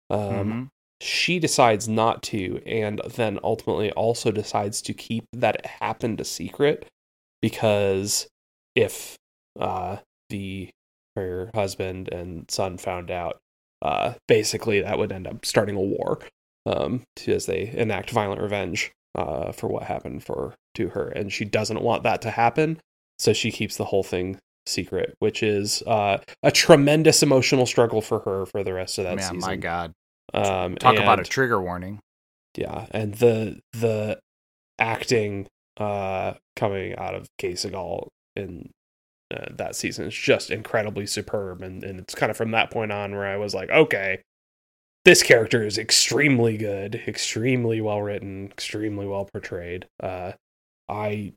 [0.09, 0.67] Um, Mhm.
[1.01, 6.23] She decides not to, and then ultimately also decides to keep that it happened a
[6.23, 6.87] secret
[7.41, 8.27] because
[8.75, 9.15] if
[9.59, 9.97] uh,
[10.29, 10.69] the
[11.15, 13.37] her husband and son found out,
[13.85, 16.19] uh, basically that would end up starting a war
[16.65, 21.31] um, to, as they enact violent revenge uh, for what happened for to her, and
[21.31, 22.79] she doesn't want that to happen,
[23.19, 28.19] so she keeps the whole thing secret, which is uh, a tremendous emotional struggle for
[28.21, 29.39] her for the rest of that Man, season.
[29.39, 29.93] my God.
[30.33, 31.99] Um, Talk about a trigger warning.
[32.57, 34.19] yeah, and the the
[34.79, 38.69] acting uh coming out of Katey Sagal in
[39.35, 42.91] uh, that season is just incredibly superb, and and it's kind of from that point
[42.91, 44.21] on where I was like, okay,
[45.03, 49.87] this character is extremely good, extremely well written, extremely well portrayed.
[50.01, 50.33] Uh,
[50.89, 51.33] I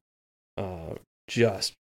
[0.56, 0.94] uh
[1.28, 1.74] just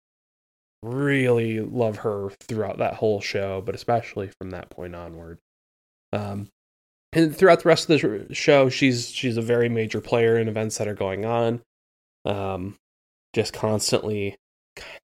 [0.84, 5.39] really love her throughout that whole show, but especially from that point onward.
[6.13, 6.49] Um,
[7.13, 10.78] and throughout the rest of the show, she's she's a very major player in events
[10.78, 11.61] that are going on.
[12.26, 12.76] Um,
[13.34, 14.36] just constantly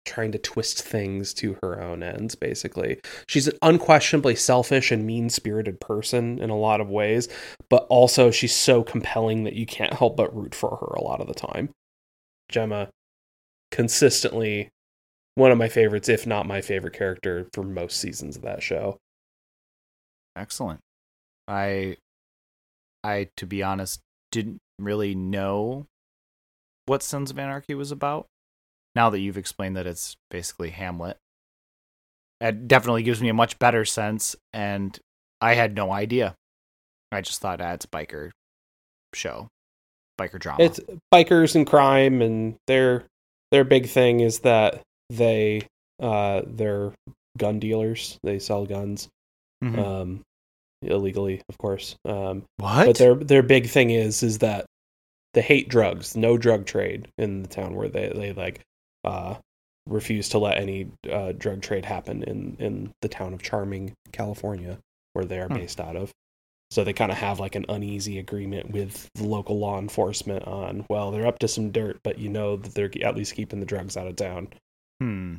[0.06, 2.36] trying to twist things to her own ends.
[2.36, 7.28] Basically, she's an unquestionably selfish and mean spirited person in a lot of ways,
[7.70, 11.22] but also she's so compelling that you can't help but root for her a lot
[11.22, 11.70] of the time.
[12.50, 12.90] Gemma,
[13.72, 14.70] consistently
[15.36, 18.98] one of my favorites, if not my favorite character for most seasons of that show.
[20.36, 20.80] Excellent.
[21.48, 21.98] I,
[23.04, 24.02] I, to be honest,
[24.32, 25.86] didn't really know
[26.86, 28.28] what Sons of Anarchy was about.
[28.96, 31.18] Now that you've explained that it's basically Hamlet,
[32.40, 34.36] it definitely gives me a much better sense.
[34.54, 34.98] And
[35.40, 36.36] I had no idea.
[37.12, 38.32] I just thought, ah, it's a biker
[39.14, 39.48] show,
[40.20, 40.64] biker drama.
[40.64, 40.80] It's
[41.14, 43.06] bikers and crime, and their
[43.52, 45.68] their big thing is that they
[46.02, 46.94] uh they're
[47.38, 48.18] gun dealers.
[48.24, 49.08] They sell guns
[49.64, 49.78] Mhm.
[49.78, 50.22] um
[50.82, 51.96] illegally, of course.
[52.06, 52.86] Um what?
[52.88, 54.66] but their their big thing is is that
[55.34, 58.62] they hate drugs, no drug trade in the town where they they like
[59.04, 59.36] uh
[59.88, 64.78] refuse to let any uh drug trade happen in in the town of Charming, California,
[65.14, 65.56] where they are Hmm.
[65.56, 66.12] based out of.
[66.70, 70.86] So they kind of have like an uneasy agreement with the local law enforcement on,
[70.90, 73.66] well, they're up to some dirt, but you know that they're at least keeping the
[73.66, 74.48] drugs out of town.
[75.02, 75.36] hmm.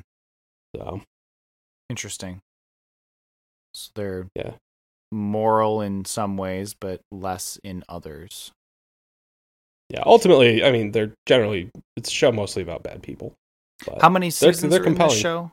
[0.77, 1.01] So
[1.89, 2.41] Interesting.
[3.75, 4.53] So they're Yeah.
[5.11, 8.53] moral in some ways, but less in others.
[9.89, 13.35] yeah, ultimately, I mean, they're generally it's a show mostly about bad people.
[13.87, 15.11] But How many they're- seasons they're are in compelling.
[15.13, 15.51] this show?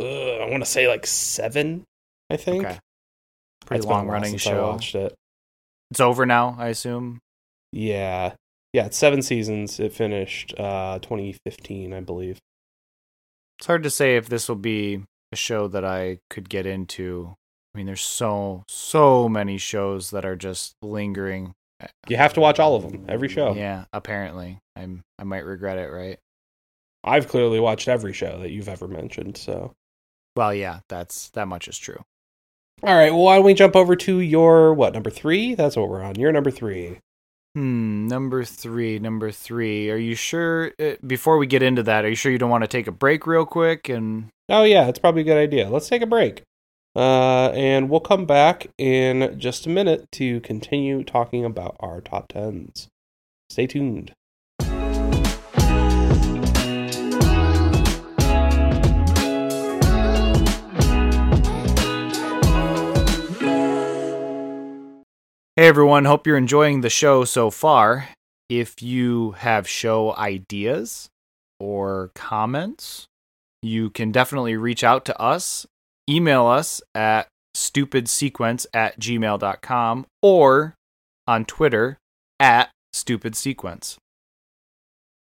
[0.00, 0.04] uh,
[0.44, 1.84] I want to say like seven.
[2.30, 2.64] I think.
[2.64, 2.78] Okay.
[3.66, 4.68] Pretty long running since I show.
[4.72, 5.14] watched it.
[5.90, 7.18] It's over now, I assume.
[7.72, 8.34] Yeah,
[8.72, 9.78] yeah, it's seven seasons.
[9.80, 12.38] It finished uh 2015, I believe.
[13.58, 17.34] It's hard to say if this will be a show that I could get into.
[17.74, 21.52] I mean, there's so so many shows that are just lingering.
[22.08, 23.54] You have to watch all of them, every show.
[23.54, 26.18] Yeah, apparently, I'm I might regret it, right?
[27.04, 29.36] I've clearly watched every show that you've ever mentioned.
[29.36, 29.72] So,
[30.36, 32.02] Well, yeah, that's that much is true.
[32.82, 33.10] all right.
[33.12, 35.54] Well, why don't we jump over to your what number three?
[35.54, 36.16] That's what we're on.
[36.16, 36.98] You're number three.
[37.54, 39.90] Hmm, number three, number three.
[39.90, 40.72] Are you sure?
[40.80, 42.92] Uh, before we get into that, are you sure you don't want to take a
[42.92, 43.88] break real quick?
[43.90, 45.68] And Oh yeah, it's probably a good idea.
[45.68, 46.42] Let's take a break.
[46.96, 52.28] Uh, and we'll come back in just a minute to continue talking about our top
[52.28, 52.88] tens.
[53.50, 54.12] Stay tuned.
[65.54, 68.08] Hey everyone, hope you're enjoying the show so far.
[68.48, 71.10] If you have show ideas
[71.60, 73.04] or comments,
[73.60, 75.66] you can definitely reach out to us.
[76.08, 80.74] Email us at stupidsequence at gmail.com or
[81.28, 81.98] on Twitter
[82.40, 83.98] at stupidsequence.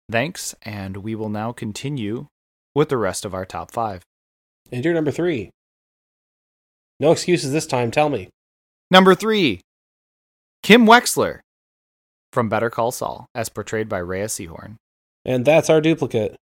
[0.09, 2.29] Thanks, and we will now continue
[2.73, 4.03] with the rest of our top five.
[4.71, 5.51] And your number three.
[7.01, 7.91] No excuses this time.
[7.91, 8.29] Tell me.
[8.93, 9.61] Number three,
[10.65, 11.41] Kim Wexler
[12.33, 14.77] from Better Call Saul, as portrayed by Rhea Seehorn.
[15.23, 16.37] And that's our duplicate.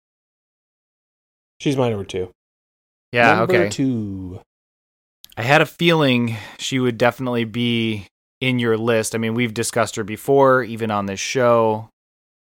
[1.61, 2.33] She's my number two.
[3.13, 3.69] Yeah, number okay.
[3.69, 4.41] two.
[5.37, 8.09] I had a feeling she would definitely be
[8.41, 9.15] in your list.
[9.15, 11.89] I mean, we've discussed her before, even on this show,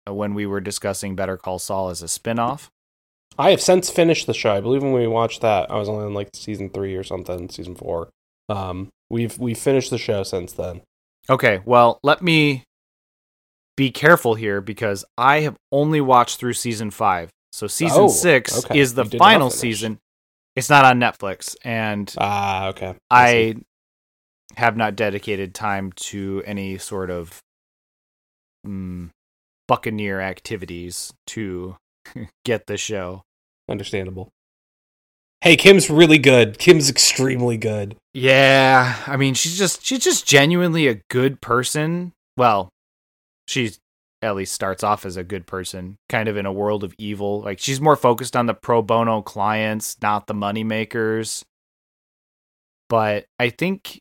[0.08, 2.68] uh, when we were discussing Better Call Saul as a spinoff.
[3.36, 4.54] I have since finished the show.
[4.54, 7.50] I believe when we watched that, I was only in like season three or something,
[7.50, 8.10] season four.
[8.48, 10.82] Um, we've we've finished the show since then.
[11.30, 12.64] Okay, well, let me
[13.78, 17.30] be careful here because I have only watched through season five.
[17.52, 18.80] So season Oh, six okay.
[18.80, 20.00] is the You did not final season.
[20.56, 22.92] It's not on Netflix, and Ah, okay.
[22.94, 22.98] see.
[23.10, 23.56] I
[24.56, 27.40] have not dedicated time to any sort of
[28.66, 29.10] mm,
[29.68, 31.78] Buccaneer activities to
[32.46, 33.24] get the show.
[33.70, 34.30] understandable.
[35.44, 36.58] Hey, Kim's really good.
[36.58, 37.98] Kim's extremely good.
[38.14, 42.14] Yeah, I mean, she's just she's just genuinely a good person.
[42.38, 42.70] Well,
[43.46, 43.72] she
[44.22, 47.42] at least starts off as a good person, kind of in a world of evil.
[47.42, 51.44] Like she's more focused on the pro bono clients, not the money makers.
[52.88, 54.00] But I think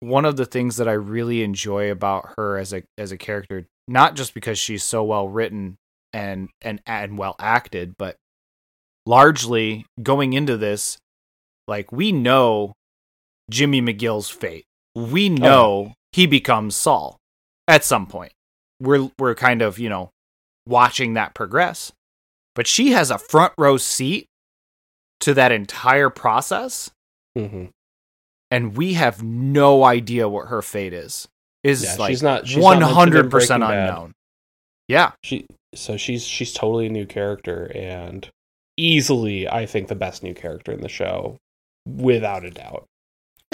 [0.00, 3.68] one of the things that I really enjoy about her as a as a character,
[3.86, 5.76] not just because she's so well written
[6.12, 8.16] and and and well acted, but
[9.06, 10.98] largely going into this,
[11.66, 12.72] like we know
[13.50, 14.64] Jimmy McGill's fate.
[14.94, 17.16] We know he becomes Saul
[17.68, 18.32] at some point.
[18.80, 20.10] We're we're kind of, you know,
[20.66, 21.92] watching that progress.
[22.54, 24.26] But she has a front row seat
[25.20, 26.90] to that entire process
[27.36, 27.66] hmm
[28.50, 31.28] and we have no idea what her fate is.
[31.62, 33.88] Is Yeah, like she's not- one hundred percent Breaking Bad.
[33.90, 34.12] unknown.
[34.88, 38.28] Yeah, She so she's she's totally a new character and
[38.80, 41.36] easily I think the best new character in the show
[41.86, 42.86] without a doubt.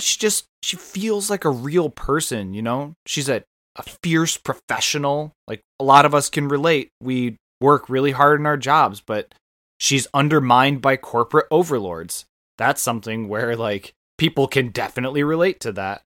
[0.00, 2.94] she just she feels like a real person you know?
[3.06, 3.42] She's a,
[3.76, 5.32] a fierce professional.
[5.46, 6.88] Like a lot of us can relate.
[7.00, 9.32] We work really hard in our jobs but
[9.80, 12.24] she's undermined by corporate overlords.
[12.58, 16.02] That's something where like people can definitely relate to that.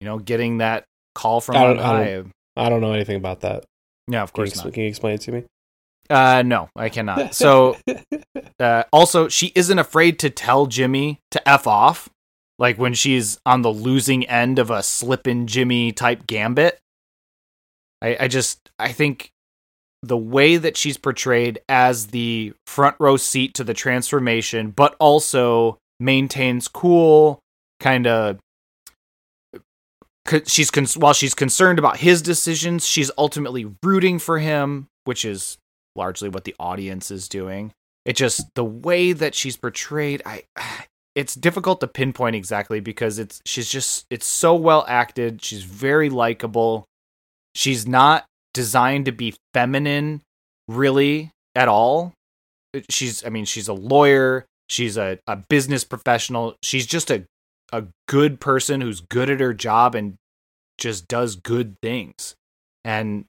[0.00, 0.84] You know getting that
[1.14, 2.24] call from I don't- I high.
[2.56, 3.64] I don't know anything about that.
[4.08, 4.72] yeah of Can you, course not.
[4.74, 5.44] can you explain it to me?
[6.10, 7.34] Uh no i cannot.
[7.34, 7.76] So
[8.60, 12.08] uh, also she isn't afraid to tell jimmy to f off
[12.58, 16.78] like when she's on the losing end of a slippin' jimmy type gambit.
[18.02, 19.30] I, I just i think
[20.02, 25.78] the way that she's portrayed as the front row seat to the transformation but also
[25.98, 27.40] maintains cool
[27.80, 28.38] kind of
[30.46, 35.56] she's con- while she's concerned about his decisions she's ultimately rooting for him which is
[35.96, 37.72] largely what the audience is doing.
[38.04, 40.42] It just the way that she's portrayed i
[41.14, 45.42] it's difficult to pinpoint exactly because it's she's just it's so well acted.
[45.42, 46.86] She's very likable.
[47.54, 50.22] She's not designed to be feminine
[50.66, 52.12] really at all.
[52.90, 54.44] She's i mean she's a lawyer.
[54.68, 56.56] She's a, a business professional.
[56.62, 57.26] She's just a
[57.72, 60.16] a good person who's good at her job and
[60.78, 62.34] just does good things.
[62.84, 63.24] And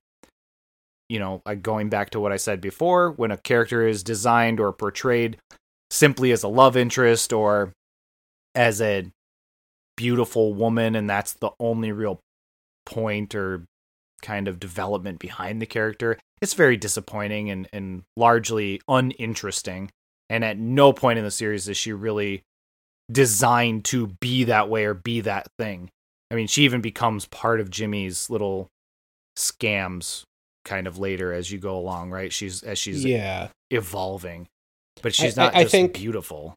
[1.09, 4.71] you know going back to what i said before when a character is designed or
[4.71, 5.37] portrayed
[5.89, 7.71] simply as a love interest or
[8.53, 9.05] as a
[9.97, 12.19] beautiful woman and that's the only real
[12.85, 13.63] point or
[14.21, 19.89] kind of development behind the character it's very disappointing and, and largely uninteresting.
[20.29, 22.43] And at no point in the series is she really
[23.11, 25.89] designed to be that way or be that thing.
[26.31, 28.67] I mean she even becomes part of jimmy's little
[29.37, 30.23] scams
[30.65, 33.47] kind of later as you go along right she's as she's yeah.
[33.71, 34.47] evolving
[35.01, 36.55] but she's I- not I just think- beautiful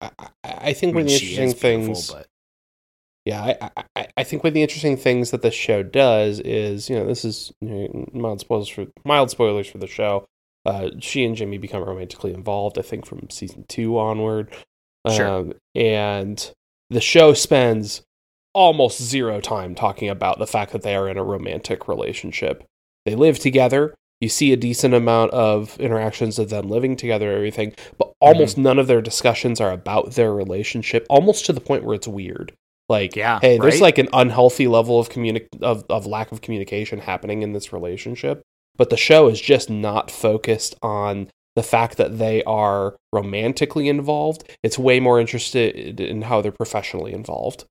[0.00, 2.26] I, I- I think I one of the interesting things but
[3.26, 6.40] Yeah, I, I- I, I think one of the interesting things that the show does
[6.40, 10.24] is, you know, this is you know, mild spoilers for mild spoilers for the show.
[10.64, 14.54] Uh, she and Jimmy become romantically involved, I think, from season two onward.
[15.10, 15.26] Sure.
[15.28, 16.50] Um, and
[16.90, 18.02] the show spends
[18.54, 22.64] almost zero time talking about the fact that they are in a romantic relationship.
[23.10, 23.94] They live together.
[24.20, 28.62] You see a decent amount of interactions of them living together, everything, but almost Mm-hmm.
[28.62, 31.06] none of their discussions are about their relationship.
[31.08, 32.52] Almost to the point where it's weird.
[32.88, 36.98] Like, Yeah, hey, there's like an unhealthy level of communi- of of lack of communication
[37.00, 38.42] happening in this relationship,
[38.76, 44.42] but the show is just not focused on the fact that they are romantically involved.
[44.62, 47.64] It's way more interested in how they're professionally involved.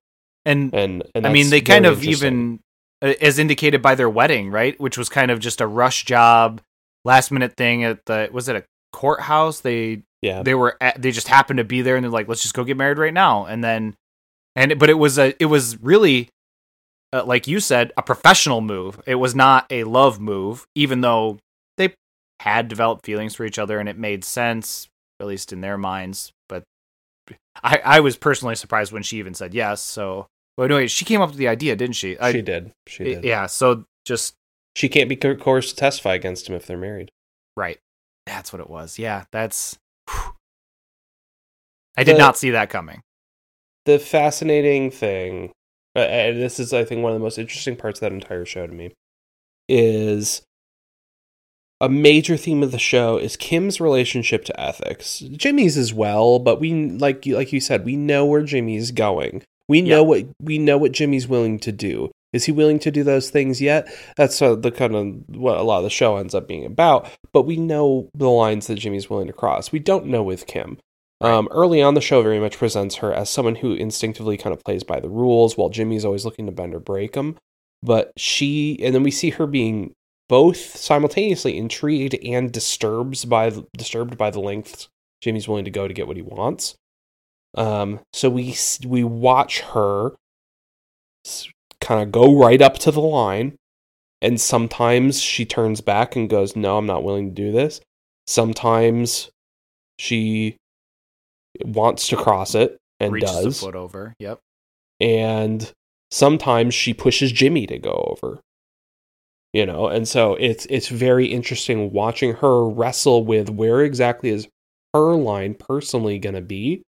[0.44, 2.60] And And, and I mean, they kind of even,
[3.02, 4.78] as indicated by their wedding, right?
[4.80, 6.60] Which was kind of just a rush job,
[7.04, 9.60] last minute thing at the was it a courthouse?
[9.60, 12.42] They yeah they were at, they just happened to be there, and they're like, let's
[12.42, 13.46] just go get married right now.
[13.46, 13.96] And then,
[14.54, 16.28] and but it was a it was really,
[17.12, 19.00] uh, like you said, a professional move.
[19.06, 21.38] It was not a love move, even though
[21.78, 21.94] they
[22.40, 24.88] had developed feelings for each other, and it made sense,
[25.20, 26.32] at least in their minds.
[26.48, 26.64] But
[27.62, 29.80] I I was personally surprised when she even said yes.
[29.80, 30.26] So.
[30.60, 32.18] But anyway, she came up with the idea, didn't she?
[32.18, 32.72] I, she did.
[32.86, 33.24] She did.
[33.24, 33.46] Yeah.
[33.46, 34.34] So just
[34.76, 37.10] She can't be co- coerced to testify against him if they're married.
[37.56, 37.78] right.
[38.26, 38.98] That's what it was.
[38.98, 39.24] Yeah.
[39.32, 39.78] That's.
[40.10, 40.32] whew.
[41.96, 43.00] I did The- not see that coming.
[43.86, 45.52] The fascinating thing,
[45.96, 48.44] uh, and this is, I think, one of the most interesting parts of that entire
[48.44, 48.92] show to me,
[49.66, 50.42] is
[51.80, 55.20] a major theme of the show is Kim's relationship to ethics.
[55.20, 59.42] Jimmy's as well, but we like you like you said, we know where Jimmy's going.
[59.70, 60.08] We know Yeah.
[60.08, 62.10] what we know what Jimmy's willing to do.
[62.32, 63.88] Is he willing to do those things yet?
[64.16, 67.08] That's uh, the kind of what a lot of the show ends up being about.
[67.32, 69.72] But we know the lines that Jimmy's willing to cross.
[69.72, 70.78] We don't know with Kim.
[71.20, 74.64] Um, early on, the show very much presents her as someone who instinctively kind of
[74.64, 77.36] plays by the rules, while Jimmy's always looking to bend or break them.
[77.82, 79.92] But she, and then we see her being
[80.28, 84.88] both simultaneously intrigued and disturbed by disturbed by the lengths
[85.20, 86.74] Jimmy's willing to go to get what he wants.
[87.56, 90.12] Um, so we we watch her
[91.80, 93.56] kind of go right up to the line,
[94.22, 97.80] and sometimes she turns back and goes, "No, I'm not willing to do this."
[98.26, 99.30] Sometimes
[99.98, 100.56] she
[101.64, 104.14] wants to cross it and Reaches does, foot over.
[104.18, 104.38] Yep.
[105.00, 105.72] and
[106.10, 108.40] sometimes she pushes Jimmy to go over.
[109.52, 114.46] You know, and so it's it's very interesting watching her wrestle with where exactly is
[114.94, 116.82] her line personally going to be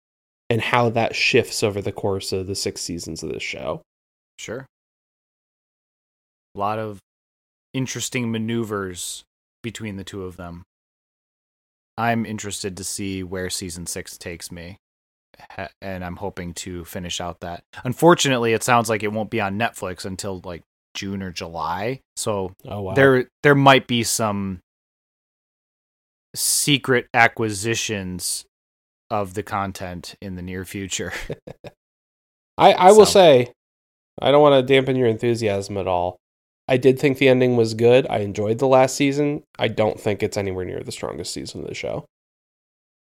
[0.51, 3.83] and how that shifts over the course of the six seasons of this show.
[4.39, 4.67] Sure.
[6.55, 6.99] A lot of
[7.75, 9.25] interesting maneuvers
[9.63, 10.63] between the two of them.
[11.97, 14.79] I'm interested to see where season six takes me.
[15.81, 17.63] And I'm hoping to finish out that.
[17.85, 20.63] Unfortunately, it sounds like it won't be on Netflix until like
[20.95, 22.01] June or July.
[22.17, 22.95] So Oh wow.
[22.95, 24.61] there there might be some
[26.35, 28.45] secret acquisitions
[29.11, 31.13] of the content in the near future.
[32.59, 33.53] I, I will say,
[34.21, 36.19] I don't want to dampen your enthusiasm at all.
[36.67, 38.07] I did think the ending was good.
[38.11, 39.43] I enjoyed the last season.
[39.59, 42.05] I don't think it's anywhere near the strongest season of the show.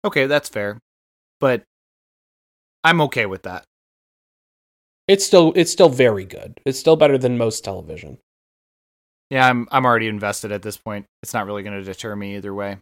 [0.06, 0.80] okay, that's fair.
[1.40, 1.64] But
[2.84, 3.66] I'm okay with that.
[5.08, 6.60] It's still it's still very good.
[6.66, 8.20] It's still better than most television.
[9.30, 11.06] Yeah, I'm I'm already invested at this point.
[11.24, 12.78] It's not really going to deter me either way.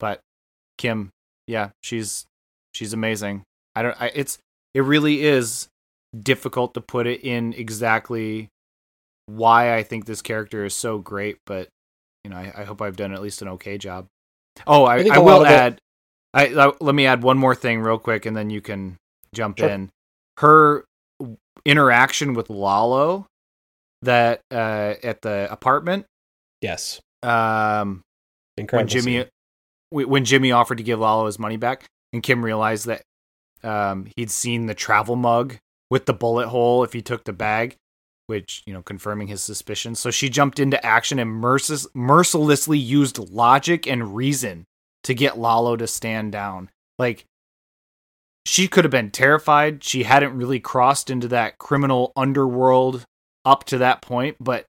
[0.00, 0.20] But
[0.78, 1.10] Kim,
[1.46, 2.26] yeah, she's
[2.72, 3.42] she's amazing.
[3.74, 4.38] I don't I it's
[4.74, 5.68] it really is
[6.18, 8.48] difficult to put it in exactly
[9.26, 11.68] why I think this character is so great, but
[12.24, 14.06] you know, I, I hope I've done at least an okay job.
[14.66, 15.78] Oh, I, I I, will it- add
[16.32, 18.96] I, I let me add one more thing real quick and then you can
[19.34, 19.68] jump Sure.
[19.68, 19.90] in.
[20.38, 20.84] Her
[21.64, 23.26] interaction with Lalo
[24.02, 26.04] that uh at the apartment
[26.60, 28.02] Yes, um
[28.58, 28.80] incredible.
[28.84, 29.28] when Jimmy scene.
[29.90, 33.02] When Jimmy offered to give Lalo his money back and Kim realized that
[33.62, 35.56] um he'd seen the travel mug
[35.90, 37.76] with the bullet hole if he took the bag
[38.26, 40.00] which you know confirming his suspicions.
[40.00, 44.64] So she jumped into action and mercis- mercilessly used logic and reason
[45.04, 46.70] to get Lalo to stand down.
[46.98, 47.26] Like
[48.46, 49.84] she could have been terrified.
[49.84, 53.04] She hadn't really crossed into that criminal underworld
[53.44, 54.64] up to that point but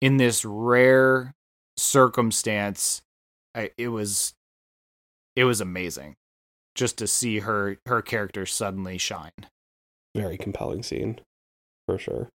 [0.00, 1.34] in this rare
[1.76, 3.02] circumstance
[3.54, 4.32] I, it was
[5.36, 6.14] it was amazing
[6.74, 9.32] just to see her her character suddenly shine
[10.16, 11.20] very compelling scene
[11.86, 12.28] for sure.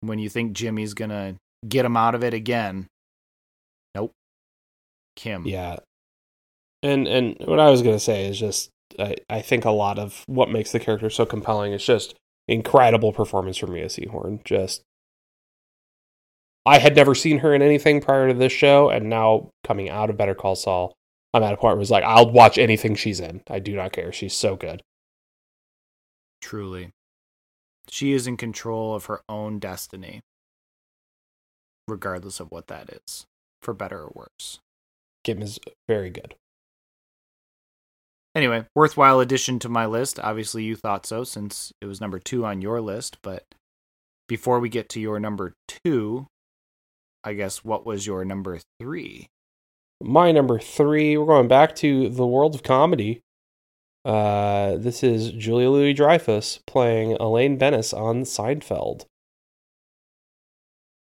[0.00, 1.36] when you think jimmy's gonna
[1.68, 2.86] get him out of it again
[3.94, 4.12] nope
[5.16, 5.76] kim Yeah.
[6.84, 10.24] And and what I was gonna say is just I, I think a lot of
[10.26, 12.14] what makes the character so compelling is just
[12.48, 14.42] incredible performance from Rhea Seehorn.
[14.44, 14.82] Just
[16.64, 20.10] I had never seen her in anything prior to this show, and now coming out
[20.10, 20.94] of Better Call Saul,
[21.34, 23.42] I'm at a point where it's like I'll watch anything she's in.
[23.48, 24.12] I do not care.
[24.12, 24.82] She's so good.
[26.40, 26.90] truly
[27.88, 30.20] she is in control of her own destiny
[31.88, 33.26] regardless of what that is,
[33.60, 34.60] for better or worse.
[35.24, 35.58] Kim is
[35.88, 36.34] very good.
[38.34, 40.18] Anyway, worthwhile addition to my list.
[40.20, 43.18] Obviously, you thought so since it was number two on your list.
[43.22, 43.44] But
[44.28, 46.28] before we get to your number two,
[47.24, 49.28] I guess what was your number three?
[50.02, 53.20] My number three, we're going back to the world of comedy.
[54.04, 59.04] Uh, this is Julia Louis Dreyfus playing Elaine Benes on Seinfeld.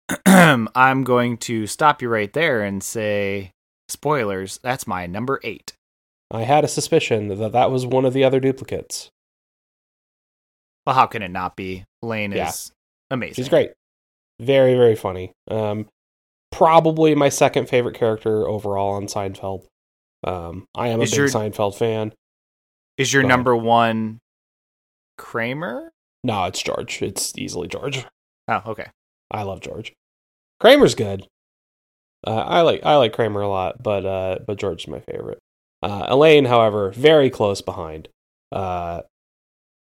[0.28, 3.52] I'm going to stop you right there and say,
[3.90, 5.74] spoilers, that's my number eight.
[6.30, 9.10] I had a suspicion that that was one of the other duplicates.
[10.86, 11.86] Well, how can it not be?
[12.04, 12.50] Elaine Yeah.
[12.50, 12.72] is
[13.10, 13.36] amazing.
[13.36, 13.72] She's great.
[14.40, 15.32] Very, very funny.
[15.50, 15.88] Um,
[16.52, 19.66] probably my second favorite character overall on Seinfeld.
[20.24, 22.14] Um, I am a Is big your- Seinfeld fan.
[22.98, 23.30] Is your ahead.
[23.30, 24.20] number one
[25.18, 25.92] Kramer?
[26.24, 27.02] No, it's George.
[27.02, 28.06] It's easily George.
[28.48, 28.88] Oh, okay.
[29.32, 29.94] I love George.
[30.60, 31.26] Kramer's good.
[32.28, 35.40] Uh, I like I like Kramer a lot, but uh, but George's my favorite.
[35.82, 38.08] Uh, Elaine, however, very close behind.
[38.52, 39.02] Uh,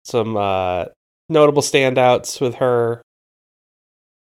[0.06, 0.86] some uh,
[1.30, 3.02] notable standouts with her.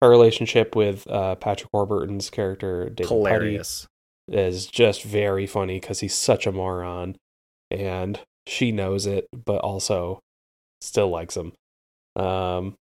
[0.01, 3.87] Her relationship with uh, Patrick Warburton's character David Hilarious.
[4.27, 7.15] is just very funny because he's such a moron,
[7.71, 10.19] and she knows it, but also
[10.81, 11.53] still likes him.
[12.15, 12.75] Um,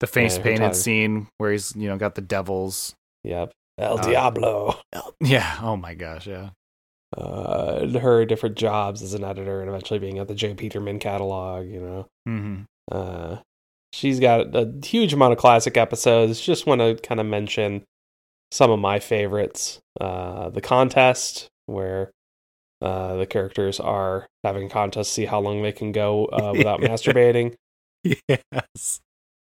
[0.00, 2.94] The face painted scene where he's, you know, got the devils.
[3.24, 4.74] yep, El Uh, Diablo.
[5.20, 5.58] Yeah.
[5.62, 6.26] Oh my gosh.
[6.26, 6.50] Yeah.
[7.16, 10.52] uh, her different jobs as an editor and eventually being at the J.
[10.54, 12.06] Peterman catalog, you know.
[12.26, 12.62] hmm
[12.92, 13.38] Uh,
[13.92, 16.40] she's got a huge amount of classic episodes.
[16.40, 17.84] Just want to kind of mention
[18.50, 19.80] some of my favorites.
[20.00, 22.10] Uh, the contest, where
[22.80, 26.52] uh, the characters are having a contest to see how long they can go uh,
[26.56, 27.54] without masturbating.
[28.04, 29.00] Yes.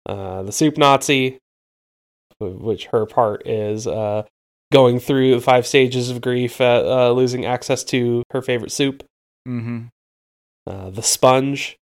[0.05, 1.37] Uh, the Soup Nazi,
[2.39, 4.23] which her part is uh,
[4.71, 9.03] going through the five stages of grief at uh, losing access to her favorite soup.
[9.45, 9.87] hmm
[10.65, 11.77] Uh, the sponge,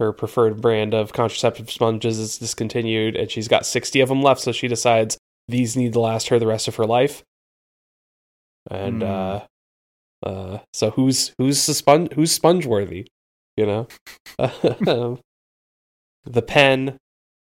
[0.00, 4.40] her preferred brand of contraceptive sponges, is discontinued, and she's got 60 of them left,
[4.40, 5.18] so she decides
[5.48, 7.22] these need to last her the rest of her life.
[8.70, 9.08] And Hmm.
[9.10, 9.40] uh,
[10.24, 13.06] uh, so who's who's the sponge who's sponge worthy,
[13.56, 13.88] you know?
[14.88, 15.20] Um,
[16.24, 16.96] the pen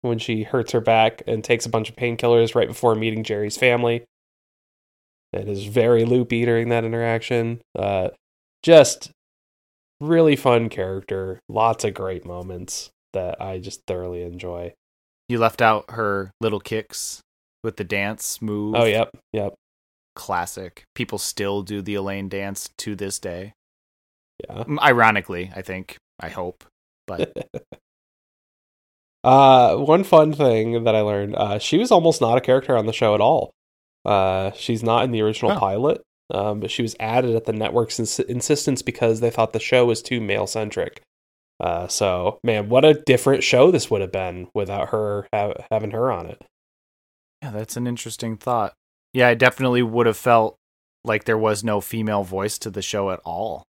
[0.03, 3.57] when she hurts her back and takes a bunch of painkillers right before meeting Jerry's
[3.57, 4.05] family.
[5.32, 7.61] It is very loopy during that interaction.
[7.76, 8.11] Uh,
[8.62, 9.11] just
[10.01, 11.40] really fun character.
[11.49, 14.74] Lots of great moments that I just thoroughly enjoy.
[15.28, 17.20] You left out her little kicks
[17.64, 18.74] with the dance move.
[18.76, 19.55] Oh, yep, yep,
[20.14, 20.84] Classic.
[20.94, 23.53] People still do the Elaine dance to this day.
[24.49, 24.64] yeah.
[24.82, 25.97] Ironically, I think.
[26.20, 26.64] I hope.
[27.07, 27.32] But
[29.24, 32.86] uh, one fun thing that I learned: uh, she was almost not a character on
[32.86, 33.51] the show at all.
[34.05, 35.59] Uh, she's not in the original Oh.
[35.59, 39.61] pilot, um, but she was added at the network's ins- insistence because they thought the
[39.61, 41.01] show was too male centric.
[41.59, 45.93] Uh, so, man, what a different show this would have been without her ha- having
[45.93, 46.45] her on it.
[47.43, 48.74] yeah, that's an interesting thought.
[49.14, 50.57] Yeah, I definitely would have felt
[51.05, 53.62] like there was no female voice to the show at all.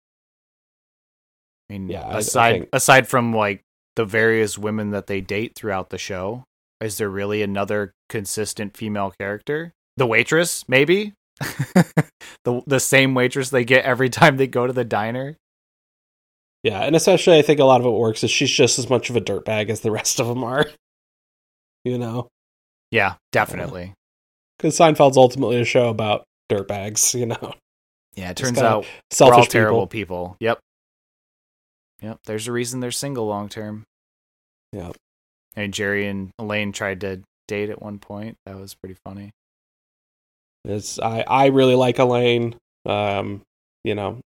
[1.69, 3.61] I mean, Yeah, I- I aside think- aside from like
[3.95, 6.43] the various women that they date throughout the show,
[6.81, 9.73] is there really another consistent female character?
[9.97, 11.13] The waitress, maybe?
[12.43, 15.37] the the same waitress they get every time they go to the diner?
[16.63, 19.09] Yeah, and especially I think a lot of it works is she's just as much
[19.09, 20.65] of a dirtbag as the rest of them are.
[21.83, 22.29] You know,
[22.89, 23.93] Yeah, definitely.
[24.57, 27.13] because Seinfeld's ultimately a show about dirtbags.
[27.19, 27.53] You know,
[28.15, 30.35] Yeah, it turns out we're selfish all terrible people.
[30.39, 30.57] Yep.
[32.01, 32.19] Yep.
[32.25, 33.83] There's a reason they're single long term.
[34.71, 34.93] Yeah.
[35.55, 38.37] And Jerry and Elaine tried to date at one point.
[38.47, 39.29] That was pretty funny.
[40.65, 42.55] It's I I really like Elaine.
[42.85, 43.41] Um,
[43.83, 44.19] you know,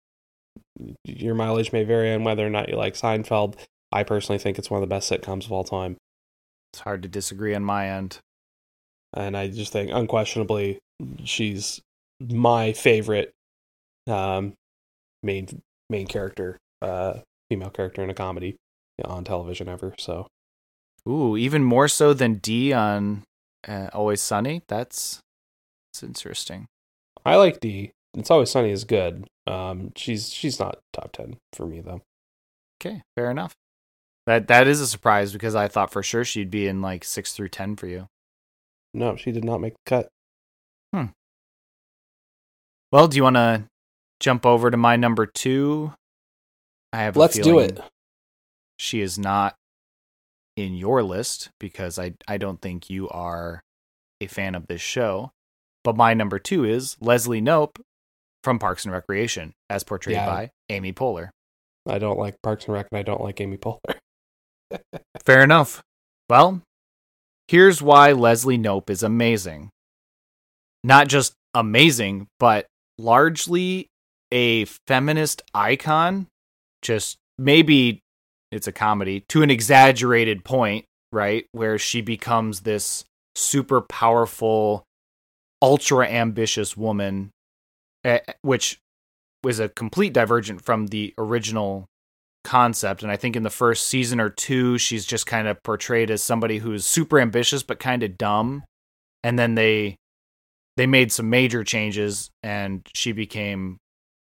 [1.04, 3.56] your mileage may vary on whether or not you like Seinfeld.
[3.92, 5.96] I personally think it's one of the best sitcoms of all time,
[6.72, 8.18] It's hard to disagree on my end.
[9.14, 10.78] and I just think unquestionably
[11.24, 11.80] she's
[12.20, 13.30] my favorite
[14.06, 14.54] um,
[15.22, 17.14] main main character, uh,
[17.50, 18.56] female character in a comedy
[19.04, 19.94] on television ever.
[19.98, 20.26] So
[21.08, 23.22] Ooh, even more so than Dee on
[23.68, 24.62] uh, Always Sunny.
[24.68, 25.20] That's
[25.96, 26.68] that's interesting.
[27.24, 27.92] I like Dee.
[28.14, 29.26] It's always sunny is good.
[29.46, 32.02] Um, she's she's not top ten for me though.
[32.80, 33.54] Okay, fair enough.
[34.26, 37.32] That that is a surprise because I thought for sure she'd be in like six
[37.32, 38.08] through ten for you.
[38.92, 40.08] No, she did not make the cut.
[40.94, 41.06] Hmm.
[42.92, 43.64] Well, do you want to
[44.20, 45.92] jump over to my number two?
[46.92, 47.16] I have.
[47.16, 47.80] Let's do it.
[48.78, 49.54] She is not
[50.56, 53.62] in your list because I I don't think you are
[54.20, 55.32] a fan of this show.
[55.86, 57.78] But my number two is Leslie Knope
[58.42, 60.26] from Parks and Recreation, as portrayed Yeah.
[60.26, 61.28] by Amy Poehler.
[61.88, 63.94] I don't like Parks and Rec, and I don't like Amy Poehler.
[65.24, 65.84] Fair enough.
[66.28, 66.60] Well,
[67.46, 69.70] here's why Leslie Knope is amazing.
[70.82, 72.66] Not just amazing, but
[72.98, 73.86] largely
[74.32, 76.26] a feminist icon.
[76.82, 78.00] Just maybe
[78.50, 81.46] it's a comedy to an exaggerated point, right?
[81.52, 83.04] Where she becomes this
[83.36, 84.82] super powerful,
[85.62, 87.30] ultra ambitious woman,
[88.04, 88.78] eh, which
[89.42, 91.86] was a complete divergent from the original
[92.46, 93.02] concept.
[93.02, 96.22] And i think in the first season or two she's just kind of portrayed as
[96.22, 98.62] somebody who's super ambitious but kind of dumb.
[99.24, 99.96] And then they
[100.76, 103.78] they made some major changes and she became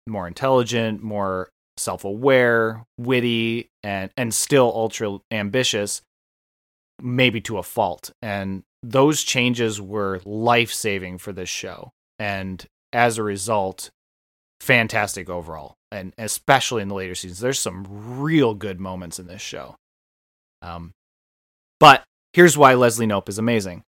[0.08, 6.02] more intelligent more self-aware witty and and still ultra ambitious
[7.00, 8.10] maybe to a fault.
[8.22, 11.92] And those changes were life-saving for this show.
[12.18, 13.90] And as a result
[14.60, 15.74] fantastic overall.
[15.92, 17.40] And especially in the later seasons.
[17.40, 19.76] There's some real good moments in this show.
[20.62, 20.92] Um
[21.78, 23.82] but here's why leslie knope is amazing.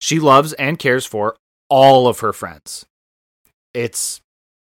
[0.00, 1.36] She loves and cares for
[1.68, 2.86] all of her friends.
[3.72, 4.20] It's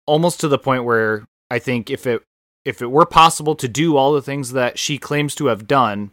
[0.08, 2.24] almost to the point where i think if it
[2.66, 6.12] if it were possible to do all the things that she claims to have done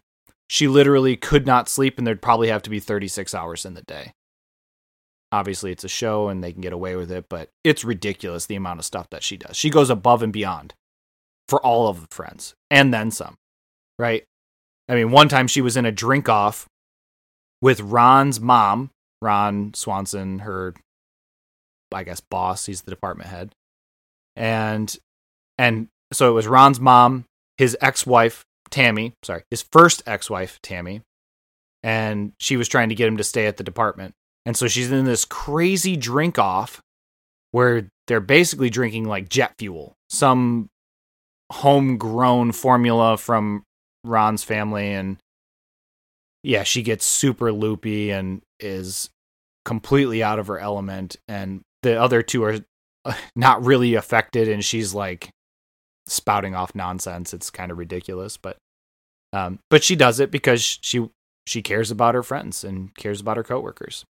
[0.54, 3.82] she literally could not sleep and there'd probably have to be 36 hours in the
[3.82, 4.12] day.
[5.32, 8.54] Obviously it's a show and they can get away with it but it's ridiculous the
[8.54, 9.56] amount of stuff that she does.
[9.56, 10.72] She goes above and beyond
[11.48, 13.34] for all of the friends and then some
[13.98, 14.22] right?
[14.88, 16.68] I mean one time she was in a drink off
[17.60, 18.90] with ron's mom
[19.20, 20.74] ron swanson her
[21.92, 23.56] i guess boss he's the department head.
[24.36, 24.96] And
[25.58, 27.24] and so it was ron's mom
[27.58, 31.00] his ex-wife tammy sorry his first ex-wife tammy
[31.82, 34.14] and she was trying to get him to stay at the department
[34.46, 36.82] and so she's in this crazy drink off
[37.50, 40.68] where they're basically drinking like jet fuel, some
[41.52, 43.62] homegrown formula from
[44.02, 44.92] Ron's family.
[44.92, 45.16] And
[46.42, 49.08] yeah, she gets super loopy and is
[49.64, 51.16] completely out of her element.
[51.26, 52.58] And the other two are
[53.36, 54.48] not really affected.
[54.48, 55.30] And she's like
[56.06, 57.34] spouting off nonsense.
[57.34, 58.56] It's kind of ridiculous, but.
[59.32, 61.08] Um, but she does it because she
[61.46, 64.04] she cares about her friends and cares about her coworkers.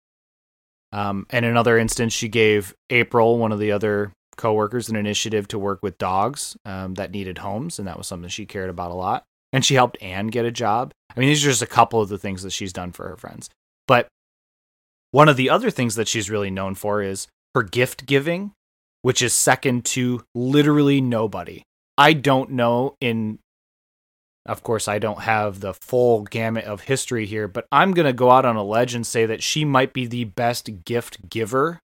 [0.92, 5.48] Um, and in another instance, she gave April, one of the other coworkers, an initiative
[5.50, 8.92] to work with dogs um, that needed homes, and that was something she cared about
[8.92, 9.24] a lot.
[9.52, 10.94] And she helped Anne get a job.
[11.16, 13.18] I mean, these are just a couple of the things that she's done for her
[13.18, 13.50] friends.
[13.88, 14.08] But
[15.12, 18.54] one of the other things that she's really known for is her gift giving,
[19.02, 21.64] which is second to literally nobody.
[21.98, 23.40] I don't know in
[24.46, 28.14] of course, I don't have the full gamut of history here, but I'm going to
[28.14, 31.80] go out on a ledge and say that she might be the best gift giver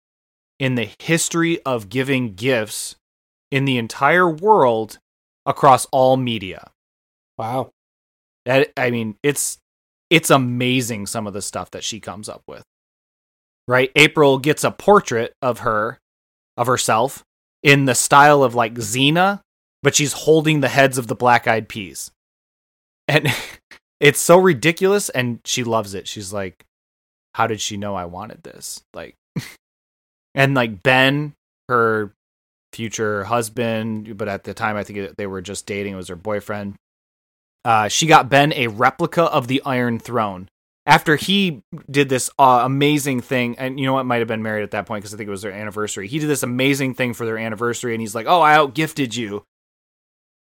[0.58, 2.96] in the history of giving gifts
[3.50, 4.98] in the entire world
[5.44, 6.70] across all media.
[7.36, 7.70] Wow.
[8.46, 9.58] That I mean, it's
[10.08, 12.62] it's amazing some of the stuff that she comes up with.
[13.68, 13.90] Right?
[13.96, 15.98] April gets a portrait of her
[16.56, 17.22] of herself
[17.62, 19.40] in the style of like Xena,
[19.82, 22.10] but she's holding the heads of the black-eyed peas.
[23.08, 23.28] And
[24.00, 26.08] it's so ridiculous and she loves it.
[26.08, 26.64] She's like
[27.34, 28.82] how did she know i wanted this?
[28.94, 29.14] Like
[30.34, 31.34] and like ben
[31.68, 32.14] her
[32.72, 36.16] future husband but at the time i think they were just dating it was her
[36.16, 36.74] boyfriend
[37.66, 40.48] uh, she got ben a replica of the iron throne.
[40.86, 44.62] After he did this uh, amazing thing and you know what might have been married
[44.62, 46.06] at that point because i think it was their anniversary.
[46.06, 49.42] He did this amazing thing for their anniversary and he's like oh i outgifted you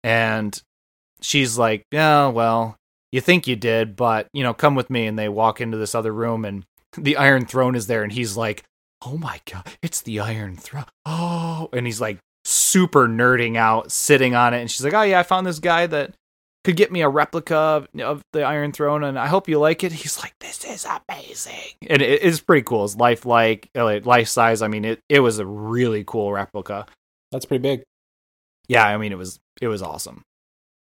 [0.03, 0.61] and
[1.21, 2.77] she's like, yeah, well,
[3.13, 5.07] you think you did, but you know, come with me.
[5.07, 6.65] And they walk into this other room, and
[6.97, 8.65] the Iron Throne is there, and he's like,
[9.03, 10.87] oh my god, it's the Iron Throne.
[11.07, 15.21] Oh, and he's like super nerding out, sitting on it, and she's like, oh yeah,
[15.21, 16.15] I found this guy that
[16.63, 19.83] could get me a replica of, of the Iron Throne, and I hope you like
[19.83, 19.93] it.
[19.93, 22.85] He's like, this is amazing, and it, it's pretty cool.
[22.85, 24.63] It's lifelike, life size.
[24.63, 26.87] I mean, it it was a really cool replica.
[27.33, 27.83] That's pretty big.
[28.71, 30.23] Yeah, I mean, it was it was awesome.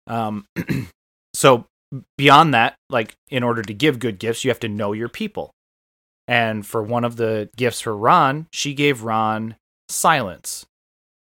[0.05, 0.45] Um,
[1.33, 1.65] so
[2.19, 5.49] beyond that, like in order to give good gifts, you have to know your people.
[6.27, 9.55] And for one of the gifts for Ron, she gave Ron
[9.89, 10.67] silence.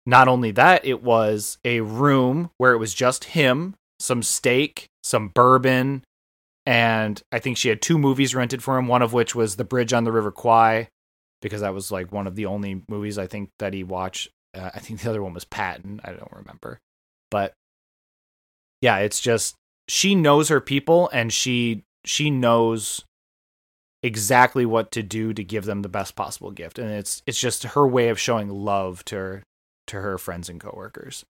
[0.06, 5.32] Not only that, it was a room where it was just him, some steak, some
[5.34, 6.04] bourbon,
[6.64, 9.64] and I think she had two movies rented for him, one of which was The
[9.64, 10.86] Bridge on the River Kwai,
[11.42, 14.30] because that was like one of the only movies I think that he watched.
[14.54, 16.00] Uh, I think the other one was Patton.
[16.04, 16.80] I don't remember.
[17.30, 17.54] But
[18.80, 19.56] yeah, it's just
[19.88, 23.04] she knows her people and she she knows
[24.02, 26.78] exactly what to do to give them the best possible gift.
[26.78, 29.42] And it's it's just her way of showing love to her
[29.88, 31.24] to her friends and coworkers.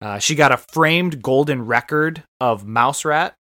[0.00, 3.34] Uh, she got a framed golden record of mouse rat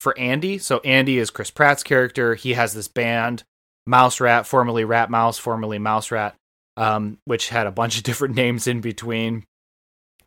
[0.00, 0.58] for andy.
[0.58, 2.34] So andy is chris pratt's character.
[2.34, 3.44] He has this band
[3.86, 6.36] mouse rat formerly rat mouse formerly mouse rat
[6.78, 9.44] um, which had a bunch of different names in between.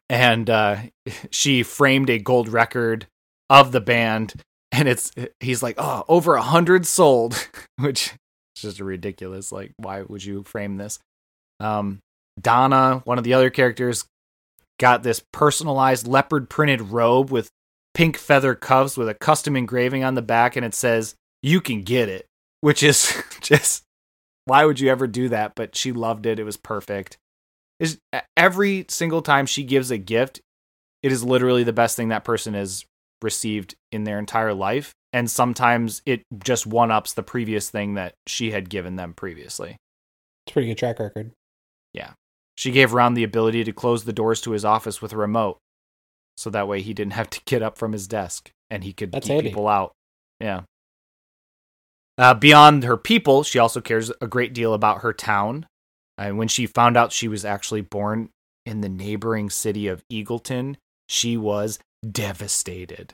[0.10, 0.78] And uh,
[1.32, 3.08] she framed a gold record
[3.50, 4.36] of the band.
[4.74, 8.14] And it's he's like oh over a hundred sold which
[8.56, 9.52] is just ridiculous.
[9.52, 10.98] Like why would you frame this?
[11.60, 12.00] Um
[12.40, 14.06] donna one of the other characters
[14.80, 17.50] got this personalized leopard printed robe with
[17.94, 20.56] pink feather cuffs with a custom engraving on the back.
[20.56, 22.26] And it says you can get it
[22.62, 23.84] which is just
[24.52, 27.18] why would you ever do that but she loved it it was perfect
[27.82, 27.98] is
[28.38, 30.40] every single time she gives a gift,
[31.02, 32.86] it is literally the best thing that person has
[33.24, 34.94] received in their entire life.
[35.12, 39.78] And sometimes it just one ups the previous thing that she had given them previously.
[40.46, 41.32] It's a pretty good track record.
[41.92, 42.12] Yeah.
[42.56, 45.58] She gave Ron the ability to close the doors to his office with a remote.
[46.38, 49.12] So that way he didn't have to get up from his desk and he could
[49.12, 49.50] That's keep handy.
[49.50, 49.92] people out.
[50.40, 50.62] Yeah.
[52.18, 55.66] Uh, beyond her people, she also cares a great deal about her town.
[56.18, 58.30] And when she found out she was actually born
[58.66, 60.76] in the neighboring city of Eagleton,
[61.08, 63.14] she was devastated.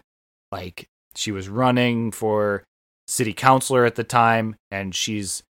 [0.51, 2.63] Like she was running for
[3.07, 5.43] city councilor at the time and she's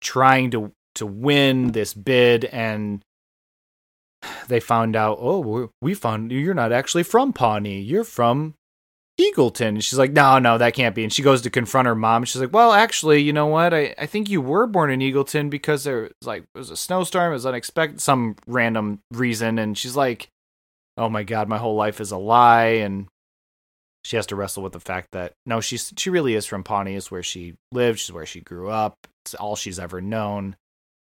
[0.00, 3.02] trying to to win this bid and
[4.48, 7.80] they found out, "Oh, we found you're not actually from Pawnee.
[7.80, 8.54] You're from
[9.20, 9.68] Eagleton.
[9.68, 11.04] And she's like, no, no, that can't be.
[11.04, 12.24] And she goes to confront her mom.
[12.24, 13.74] She's like, well, actually, you know what?
[13.74, 16.76] I, I think you were born in Eagleton because there was like, it was a
[16.76, 17.30] snowstorm.
[17.30, 19.58] It was unexpected, some random reason.
[19.58, 20.28] And she's like,
[20.96, 22.80] oh my God, my whole life is a lie.
[22.82, 23.06] And
[24.04, 26.98] she has to wrestle with the fact that no, she's, she really is from Pawnee.
[27.08, 28.00] Where she lived.
[28.00, 28.96] She's where she grew up.
[29.24, 30.56] It's all she's ever known.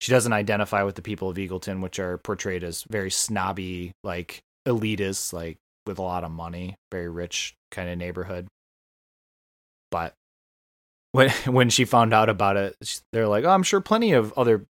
[0.00, 4.42] She doesn't identify with the people of Eagleton, which are portrayed as very snobby, like
[4.66, 5.56] elitists, like
[5.86, 8.48] with a lot of money, very rich kind of neighborhood.
[9.90, 10.14] But
[11.12, 14.66] when when she found out about it, they're like, "Oh, I'm sure plenty of other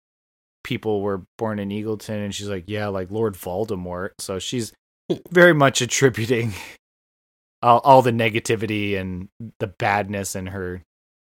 [0.63, 4.73] people were born in Eagleton," and she's like, "Yeah, like Lord Voldemort." So she's
[5.31, 6.53] very much attributing
[7.63, 10.83] all, all the negativity and the badness in her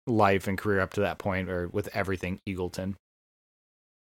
[0.08, 2.96] life and career up to that point, or with everything Eagleton.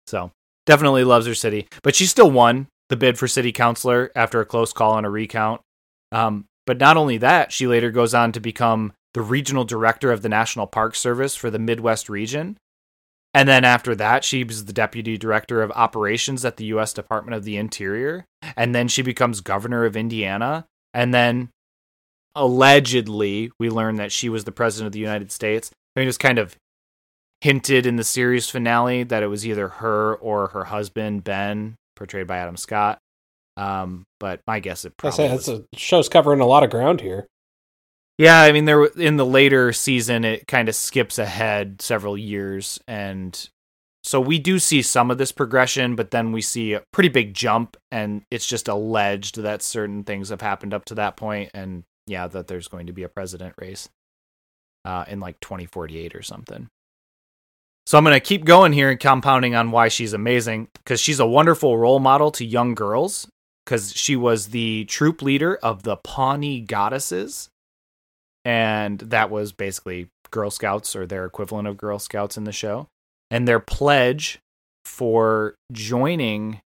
[0.06, 0.32] So
[0.66, 4.46] definitely loves her city, but she still won the bid for city councilor after a
[4.46, 5.60] close call on a recount.
[6.12, 10.22] Um, but not only that, she later goes on to become the regional director of
[10.22, 12.58] the National Park Service for the Midwest region.
[13.32, 16.92] And then after that, she was the deputy director of operations at the U.S.
[16.92, 18.26] Department of the Interior.
[18.56, 20.66] And then she becomes governor of Indiana.
[20.92, 21.50] And then
[22.36, 25.70] allegedly, we learn that she was the president of the United States.
[25.72, 26.56] I mean, it was kind of
[27.40, 32.26] hinted in the series finale that it was either her or her husband, Ben, portrayed
[32.26, 32.98] by Adam Scott.
[33.56, 36.64] Um, but my guess it I probably say was that's a show's covering a lot
[36.64, 37.26] of ground here.
[38.18, 42.18] yeah, I mean, there were- in the later season, it kind of skips ahead several
[42.18, 43.48] years, and
[44.02, 47.32] so we do see some of this progression, but then we see a pretty big
[47.32, 51.84] jump, and it's just alleged that certain things have happened up to that point, and
[52.06, 53.88] yeah, that there's going to be a president race
[54.84, 56.68] uh, in like 2048 or something.
[57.86, 61.20] So I'm going to keep going here and compounding on why she's amazing because she's
[61.20, 63.28] a wonderful role model to young girls
[63.64, 67.50] because she was the troop leader of the Pawnee Goddesses
[68.44, 72.88] and that was basically Girl Scouts or their equivalent of Girl Scouts in the show.
[73.30, 74.38] And their pledge
[74.84, 76.60] for joining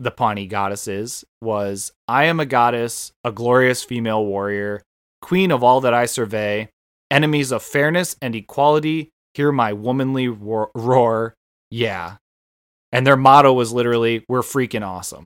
[0.00, 4.82] the Pawnee goddesses was I am a goddess, a glorious female warrior,
[5.22, 6.68] queen of all that I survey,
[7.10, 11.34] enemies of fairness and equality, hear my womanly roar, roar.
[11.70, 12.16] yeah.
[12.92, 15.24] And their motto was literally, we're freaking awesome.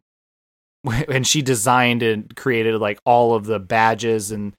[1.09, 4.55] And she designed and created like all of the badges and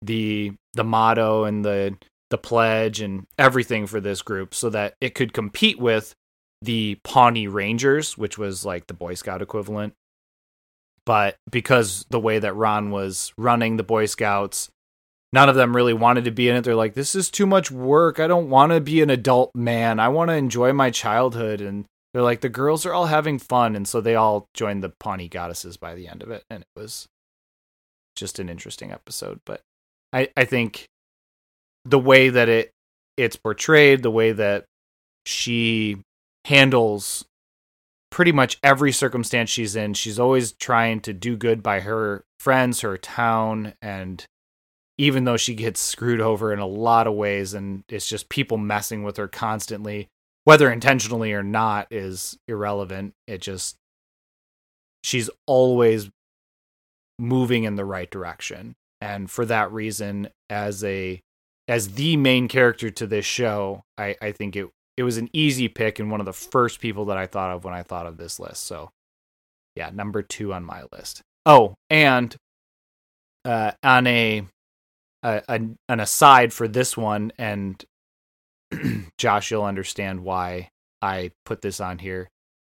[0.00, 1.96] the the motto and the
[2.30, 6.14] the pledge and everything for this group so that it could compete with
[6.62, 9.94] the Pawnee Rangers, which was like the Boy Scout equivalent.
[11.04, 14.70] But because the way that Ron was running the Boy Scouts,
[15.32, 16.64] none of them really wanted to be in it.
[16.64, 18.18] They're like, this is too much work.
[18.18, 20.00] I don't want to be an adult man.
[20.00, 21.60] I want to enjoy my childhood.
[21.60, 23.76] And they're like, the girls are all having fun.
[23.76, 26.44] And so they all joined the Pawnee Goddesses by the end of it.
[26.48, 27.06] And it was
[28.16, 29.40] just an interesting episode.
[29.44, 29.60] But
[30.12, 30.86] I, I think
[31.84, 32.70] the way that it
[33.16, 34.64] it's portrayed, the way that
[35.26, 35.98] she
[36.44, 37.24] handles
[38.10, 42.80] pretty much every circumstance she's in, she's always trying to do good by her friends,
[42.80, 44.24] her town, and
[44.98, 48.58] even though she gets screwed over in a lot of ways and it's just people
[48.58, 50.08] messing with her constantly
[50.48, 53.12] whether intentionally or not is irrelevant.
[53.26, 53.76] It just
[55.04, 56.08] she's always
[57.18, 58.74] moving in the right direction.
[59.02, 61.20] And for that reason as a
[61.68, 65.68] as the main character to this show i i think it it was an easy
[65.68, 68.16] pick and one of the first people that i thought of when i thought of
[68.16, 68.64] this list.
[68.64, 68.88] So
[69.76, 71.20] yeah number two on my list.
[71.44, 72.34] Oh and
[73.44, 74.46] uh on a,
[75.22, 77.84] a, a an aside for this one and
[79.18, 80.68] josh you'll understand why
[81.02, 82.28] i put this on here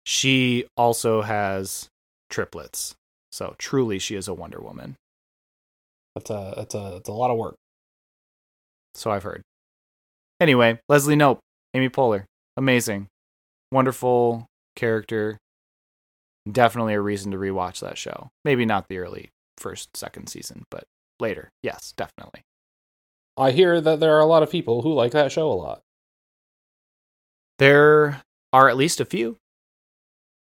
[0.05, 1.87] she also has
[2.29, 2.95] triplets
[3.31, 4.95] so truly she is a wonder woman
[6.15, 7.55] That's a that's a that's a lot of work.
[8.95, 9.41] so I've heard.
[10.41, 11.39] Anyway, Leslie Knope,
[11.73, 12.23] Amy Poehler,
[12.57, 13.07] amazing,
[13.71, 15.37] wonderful character.
[16.49, 18.29] Definitely a reason to rewatch that show.
[18.45, 20.85] Maybe not the early first, second season, but
[21.19, 21.49] later.
[21.63, 22.41] Yes, definitely.
[23.37, 25.81] I hear that there are a lot of people who like that show a lot.
[27.57, 28.21] There
[28.53, 29.37] are at least a few.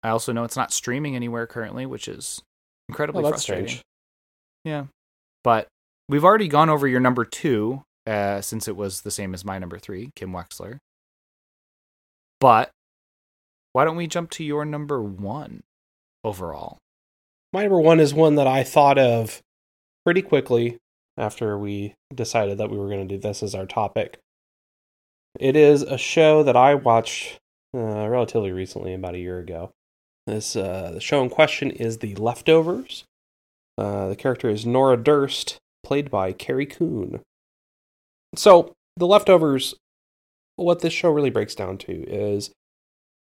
[0.03, 2.43] I also know it's not streaming anywhere currently, which is
[2.89, 3.69] incredibly Well, that's frustrating.
[3.69, 3.85] strange.
[4.65, 4.85] Yeah.
[5.45, 5.69] But
[6.09, 9.59] we've already gone over your number two, uh, since it was the same as my
[9.59, 10.79] number three, Kim Wexler.
[12.41, 12.71] But
[13.73, 15.61] why don't we jump to your number one
[16.25, 16.79] overall?
[17.53, 19.41] My number one is one that I thought of
[20.05, 20.79] pretty quickly
[21.17, 24.19] after we decided that we were going to do this as our topic.
[25.39, 27.39] It is a show that I watched
[27.75, 29.71] uh, relatively recently, about a year ago.
[30.27, 33.05] This uh, the show in question is The Leftovers.
[33.79, 37.21] Uh, the character is Nora Durst, played by Carrie Coon.
[38.37, 39.75] So, The Leftovers,
[40.57, 42.51] what this show really breaks down to is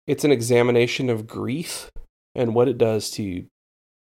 [0.06, 1.90] it's an examination of grief
[2.34, 3.46] and what it does to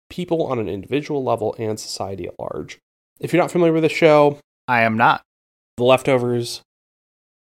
[0.08, 2.78] people on an individual level and society at large.
[3.18, 4.38] If you're not familiar with the show,
[4.68, 5.22] I am not.
[5.76, 6.62] The Leftovers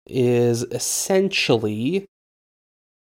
[0.07, 2.05] is essentially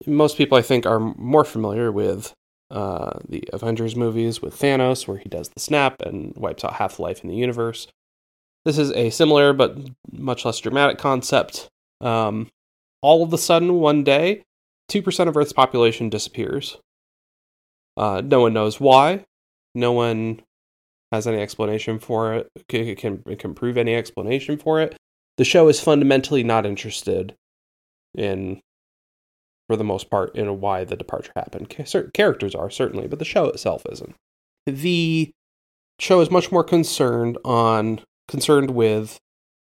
[0.06, 2.32] most people I think are more familiar with
[2.70, 6.98] uh, the Avengers movies with Thanos, where he does the snap and wipes out half
[6.98, 7.88] life in the universe.
[8.64, 9.76] This is a similar but
[10.12, 11.68] much less dramatic concept.
[12.00, 12.48] Um,
[13.02, 14.42] all of a sudden, one day,
[14.90, 16.78] 2% of Earth's population disappears.
[17.96, 19.24] Uh, no one knows why.
[19.74, 20.40] No one
[21.12, 24.96] has any explanation for it, can, can, can prove any explanation for it.
[25.36, 27.34] The show is fundamentally not interested
[28.14, 28.60] in,
[29.68, 31.74] for the most part, in why the departure happened.
[32.14, 34.14] Characters are, certainly, but the show itself isn't.
[34.66, 35.30] The
[35.98, 39.18] show is much more concerned on concerned with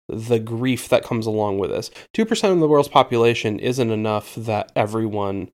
[0.08, 1.90] the grief that comes along with this.
[2.16, 5.50] 2% of the world's population isn't enough that everyone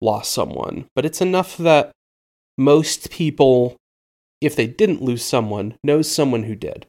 [0.00, 1.92] lost someone, but it's enough that
[2.60, 3.74] most people,
[4.42, 6.86] if they didn't lose someone, knows someone who did.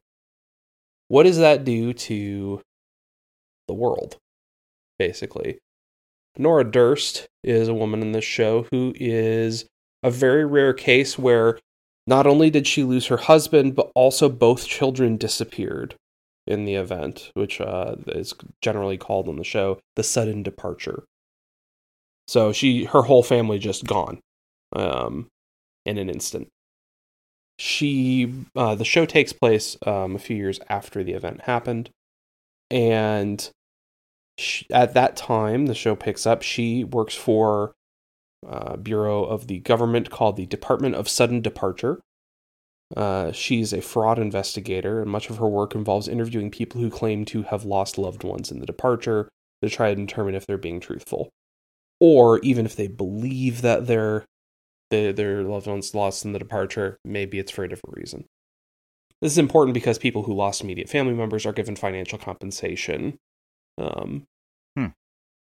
[1.08, 2.62] What does that do to
[3.70, 4.18] the world,
[5.00, 5.60] basically?
[6.38, 9.66] Nora Durst is a woman in this show who is
[10.04, 11.58] a very rare case where
[12.06, 15.96] not only did she lose her husband, but also both children disappeared
[16.46, 21.06] in the event, which uh, is generally called on the show the sudden departure.
[22.28, 24.20] So she, her whole family, just gone
[24.76, 25.28] um,
[25.86, 26.48] in an instant.
[27.58, 31.92] She, uh, the show takes place um, a few years after the event happened,
[32.70, 33.50] and
[34.38, 36.42] she, at that time, the show picks up.
[36.42, 37.74] She works for
[38.48, 42.02] uh, bureau of the government called the Department of Sudden Departure.
[42.98, 47.26] Uh, she's a fraud investigator, and much of her work involves interviewing people who claim
[47.26, 49.30] to have lost loved ones in the departure
[49.62, 51.30] to try to determine if they're being truthful,
[52.00, 54.26] or even if they believe that their
[54.92, 58.26] their, their loved ones lost in the departure, maybe it's for a different reason.
[59.22, 63.18] This is important because people who lost immediate family members are given financial compensation
[63.78, 64.26] um,
[64.78, 64.88] Hmm.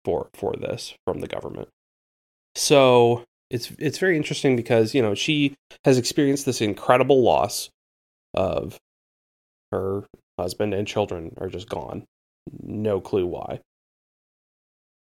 [0.05, 1.69] for for this from the government.
[2.55, 5.55] So it's it's very interesting because you know she
[5.85, 7.71] has experienced this incredible loss
[8.35, 8.79] of
[9.73, 10.05] her
[10.39, 12.05] husband and children are just gone.
[12.63, 13.61] No clue why.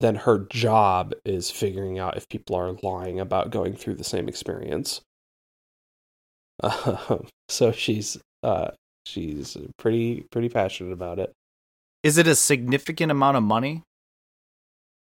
[0.01, 4.29] Then her job is figuring out if people are lying about going through the same
[4.29, 5.03] experience.
[6.63, 7.19] Uh,
[7.49, 8.71] so she's uh,
[9.05, 11.33] she's pretty pretty passionate about it.
[12.03, 13.83] Is it a significant amount of money?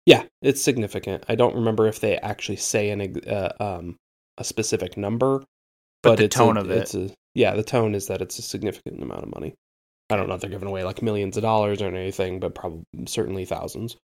[0.07, 1.25] Yeah, it's significant.
[1.27, 3.97] I don't remember if they actually say an uh, um
[4.37, 5.43] a specific number,
[6.01, 6.77] But the tone a, of it.
[6.77, 9.53] It's a, yeah, the tone is that it's a significant amount of money.
[10.09, 12.83] I don't know if they're giving away like millions of dollars or anything, but probably
[13.07, 13.97] certainly thousands.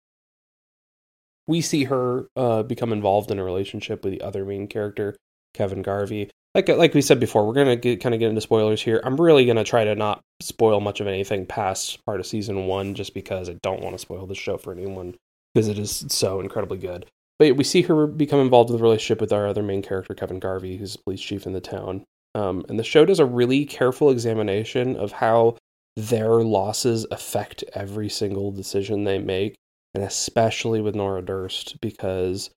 [1.50, 5.16] We see her uh, become involved in a relationship with the other main character,
[5.52, 6.30] Kevin Garvey.
[6.54, 9.00] Like like we said before, we're gonna get, kind of get into spoilers here.
[9.04, 12.94] I'm really gonna try to not spoil much of anything past part of season one,
[12.94, 15.16] just because I don't want to spoil the show for anyone
[15.52, 17.06] because it is so incredibly good.
[17.40, 20.38] But we see her become involved with a relationship with our other main character, Kevin
[20.38, 22.04] Garvey, who's the police chief in the town.
[22.36, 25.56] Um, and the show does a really careful examination of how
[25.96, 29.56] their losses affect every single decision they make,
[29.94, 32.50] and especially with Nora Durst, because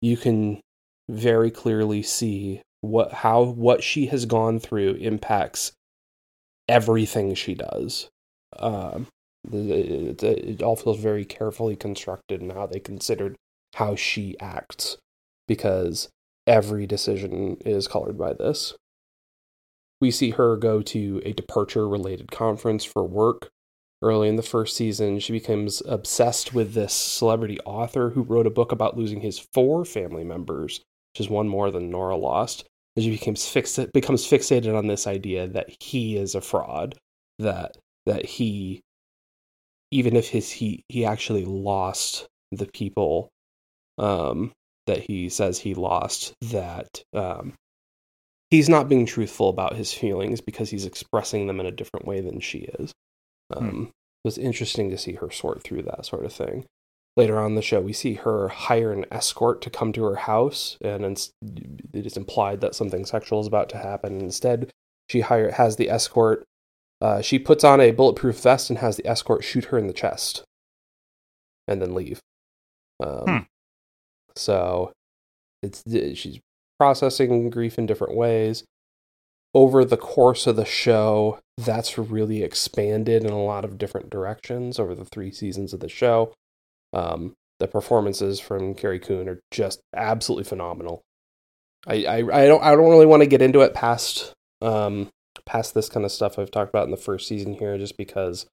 [0.00, 0.60] you can
[1.08, 5.72] very clearly see what how what she has gone through impacts
[6.68, 8.08] everything she does.
[8.58, 9.08] Um,
[9.52, 13.36] it, it, it all feels very carefully constructed in how they considered
[13.74, 14.96] how she acts,
[15.46, 16.08] because
[16.46, 18.74] every decision is colored by this.
[20.00, 23.48] We see her go to a departure related conference for work.
[24.02, 28.50] Early in the first season, she becomes obsessed with this celebrity author who wrote a
[28.50, 30.80] book about losing his four family members,
[31.12, 32.64] which is one more than Nora lost.
[32.96, 36.96] And she becomes fixed, becomes fixated on this idea that he is a fraud,
[37.38, 38.80] that that he,
[39.90, 43.28] even if his he he actually lost the people
[43.98, 44.52] um,
[44.86, 47.52] that he says he lost, that um,
[48.50, 52.20] he's not being truthful about his feelings because he's expressing them in a different way
[52.20, 52.92] than she is.
[53.52, 53.58] Hmm.
[53.58, 53.82] Um, hmm.
[53.84, 56.66] It was interesting to see her sort through that sort of thing.
[57.16, 60.76] Later on the show, we see her hire an escort to come to her house,
[60.82, 64.20] and it is implied that something sexual is about to happen.
[64.20, 64.70] Instead,
[65.08, 66.44] she hire, has the escort.
[67.00, 69.92] Uh, she puts on a bulletproof vest and has the escort shoot her in the
[69.92, 70.44] chest,
[71.66, 72.20] and then leave.
[73.02, 73.38] Um, hmm.
[74.36, 74.92] So,
[75.62, 76.40] it's she's
[76.78, 78.64] processing grief in different ways.
[79.52, 84.78] Over the course of the show, that's really expanded in a lot of different directions
[84.78, 86.32] over the three seasons of the show.
[86.92, 91.02] Um, the performances from Carrie Coon are just absolutely phenomenal.
[91.86, 95.08] I, I, I don't I don't really want to get into it past um
[95.46, 98.46] past this kind of stuff I've talked about in the first season here, just because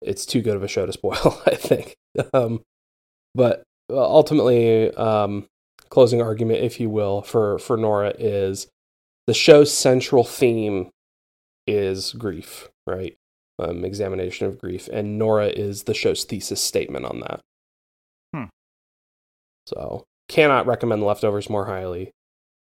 [0.00, 1.42] it's too good of a show to spoil.
[1.46, 1.96] I think,
[2.32, 2.60] um,
[3.34, 5.46] but ultimately, um,
[5.88, 8.68] closing argument, if you will, for for Nora is
[9.26, 10.90] the show's central theme
[11.68, 13.16] is grief, right?
[13.60, 17.40] Um, examination of grief, and Nora is the show's thesis statement on that.
[18.34, 18.44] Hmm.
[19.66, 22.12] So, cannot recommend Leftovers more highly.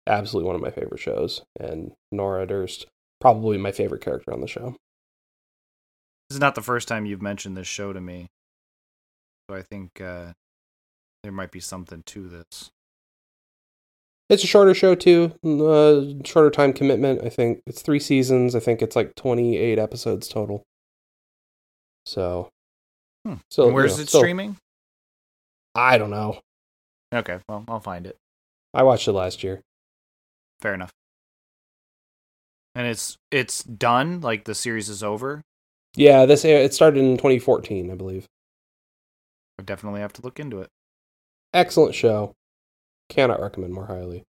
[0.08, 2.88] Absolutely one of my favorite shows, and Nora Durst,
[3.20, 4.76] probably my favorite character on the show.
[6.30, 8.28] This is not the first time you've mentioned this show to me,
[9.50, 10.34] so I think uh,
[11.24, 12.72] there might be something to this.
[14.32, 17.22] It's a shorter show too, uh, shorter time commitment.
[17.22, 18.56] I think it's three seasons.
[18.56, 20.64] I think it's like twenty eight episodes total.
[22.06, 22.48] So,
[23.28, 23.36] hmm.
[23.50, 24.56] so and where's you know, it so, streaming?
[25.76, 26.40] I don't know.
[27.14, 28.16] Okay, well I'll find it.
[28.74, 29.60] I watched it last year.
[30.62, 30.92] Fair enough.
[32.74, 34.22] And it's it's done.
[34.22, 35.42] Like the series is over.
[35.98, 38.28] Yeah, this it started in 2014, I believe.
[39.60, 40.70] I definitely have to look into it.
[41.54, 42.34] Excellent show.
[43.12, 44.24] Cannot recommend more highly.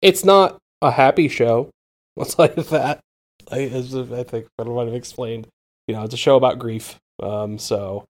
[0.00, 1.68] It's not a happy show.
[2.26, 3.00] Tell you that.
[3.52, 5.46] I, I think I might have explained.
[5.86, 6.96] You know, it's a show about grief.
[7.22, 8.06] Um, so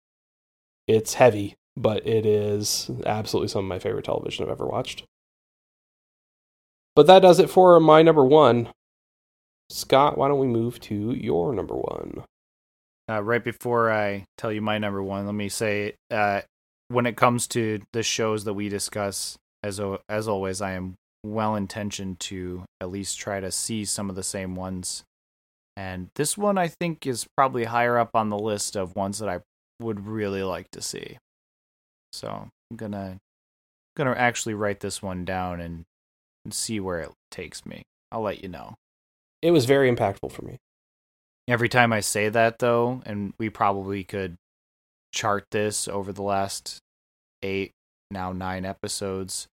[0.87, 5.03] it's heavy, but it is absolutely some of my favorite television I've ever watched.
[6.95, 8.69] But that does it for my number one.
[9.69, 12.23] Scott, why don't we move to your number one?
[13.11, 16.43] Uh, right before I tell you my number one, let me say uh,
[16.87, 21.57] when it comes to the shows that we discuss, as as always, I am well
[21.57, 25.05] intentioned to at least try to see some of the same ones.
[25.77, 29.29] And this one I think is probably higher up on the list of ones that
[29.29, 29.41] I
[29.81, 31.19] would really like to see.
[32.13, 33.17] So I'm gonna
[33.97, 35.85] gonna actually write this one down and,
[36.45, 37.83] and see where it takes me.
[38.13, 38.75] I'll let you know.
[39.41, 40.59] It was very impactful for me.
[41.49, 44.37] Every time I say that though, and we probably could
[45.13, 46.79] chart this over the last
[47.43, 47.73] eight,
[48.11, 49.49] now nine episodes,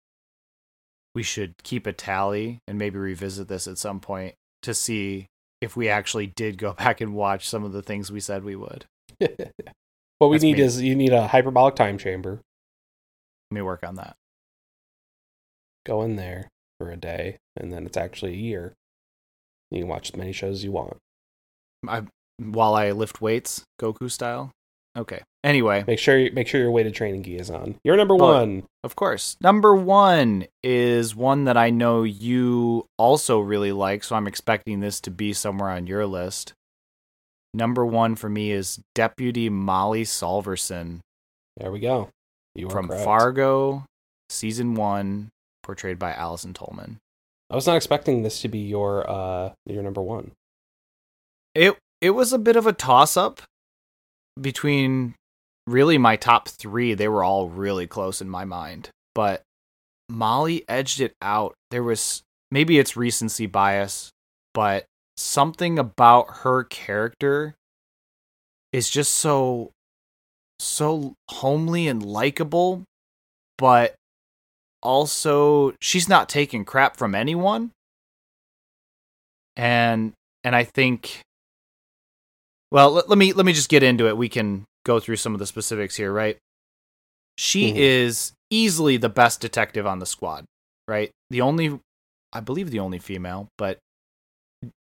[1.16, 5.26] we should keep a tally and maybe revisit this at some point to see
[5.62, 8.54] if we actually did go back and watch some of the things we said we
[8.54, 8.84] would.
[10.18, 10.62] what we That's need me.
[10.62, 12.42] is you need a hyperbolic time chamber.
[13.50, 14.14] Let me work on that.
[15.86, 18.74] Go in there for a day, and then it's actually a year.
[19.70, 20.98] You can watch as many shows as you want.
[21.88, 22.02] I,
[22.38, 24.50] while I lift weights, Goku style.
[24.96, 25.20] Okay.
[25.44, 27.76] Anyway, make sure you, make sure your weighted training gi is on.
[27.84, 28.64] You're number one.
[28.82, 29.36] Of course.
[29.40, 35.00] Number one is one that I know you also really like, so I'm expecting this
[35.02, 36.54] to be somewhere on your list.
[37.52, 41.00] Number one for me is Deputy Molly Solverson.
[41.58, 42.10] There we go.
[42.54, 43.04] You from correct.
[43.04, 43.84] Fargo,
[44.30, 45.28] season one,
[45.62, 46.98] portrayed by Allison Tolman.
[47.50, 50.32] I was not expecting this to be your uh your number one.
[51.54, 53.42] It it was a bit of a toss up
[54.40, 55.14] between
[55.66, 56.94] really my top three.
[56.94, 59.42] They were all really close in my mind, but
[60.08, 61.54] Molly edged it out.
[61.70, 64.10] There was maybe it's recency bias,
[64.54, 64.84] but
[65.16, 67.54] something about her character
[68.72, 69.70] is just so
[70.58, 72.84] so homely and likable,
[73.58, 73.94] but
[74.82, 77.72] also she's not taking crap from anyone.
[79.56, 80.12] And
[80.44, 81.22] and I think
[82.70, 84.16] well, let, let me let me just get into it.
[84.16, 86.36] We can go through some of the specifics here, right?
[87.38, 87.78] She mm-hmm.
[87.78, 90.44] is easily the best detective on the squad,
[90.88, 91.10] right?
[91.30, 91.78] The only
[92.32, 93.78] I believe the only female, but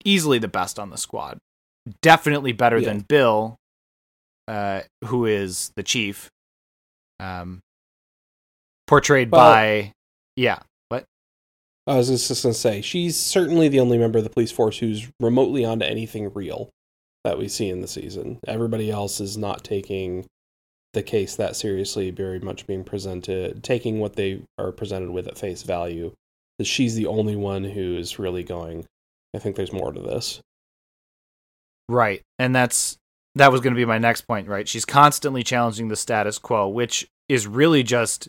[0.04, 1.38] easily the best on the squad.
[2.02, 2.88] Definitely better yeah.
[2.88, 3.56] than Bill,
[4.48, 6.28] uh, who is the chief.
[7.20, 7.60] Um,
[8.86, 9.92] portrayed well, by
[10.34, 10.58] yeah.
[10.88, 11.04] What?
[11.86, 15.08] I was just gonna say she's certainly the only member of the police force who's
[15.20, 16.70] remotely onto anything real
[17.26, 18.38] that we see in the season.
[18.46, 20.26] Everybody else is not taking
[20.92, 25.36] the case that seriously, very much being presented, taking what they are presented with at
[25.36, 26.12] face value.
[26.58, 28.86] That She's the only one who's really going.
[29.34, 30.40] I think there's more to this.
[31.88, 32.96] Right, and that's
[33.34, 34.46] that was going to be my next point.
[34.46, 38.28] Right, she's constantly challenging the status quo, which is really just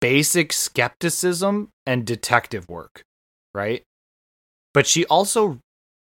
[0.00, 3.02] basic skepticism and detective work,
[3.52, 3.82] right?
[4.72, 5.58] But she also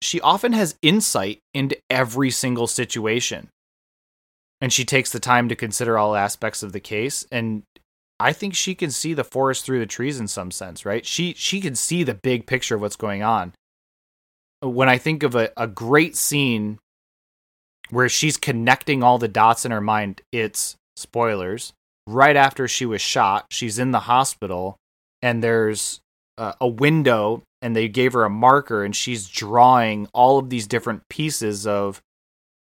[0.03, 3.49] she often has insight into every single situation.
[4.61, 7.65] And she takes the time to consider all aspects of the case and
[8.23, 11.05] I think she can see the forest through the trees in some sense, right?
[11.05, 13.53] She she can see the big picture of what's going on.
[14.61, 16.79] When I think of a, a great scene
[17.91, 21.73] where she's connecting all the dots in her mind, it's spoilers
[22.07, 23.47] right after she was shot.
[23.51, 24.77] She's in the hospital,
[25.21, 26.01] and there's
[26.43, 30.67] a, a window, and they gave her a marker, and she's drawing all of these
[30.67, 32.03] different pieces of,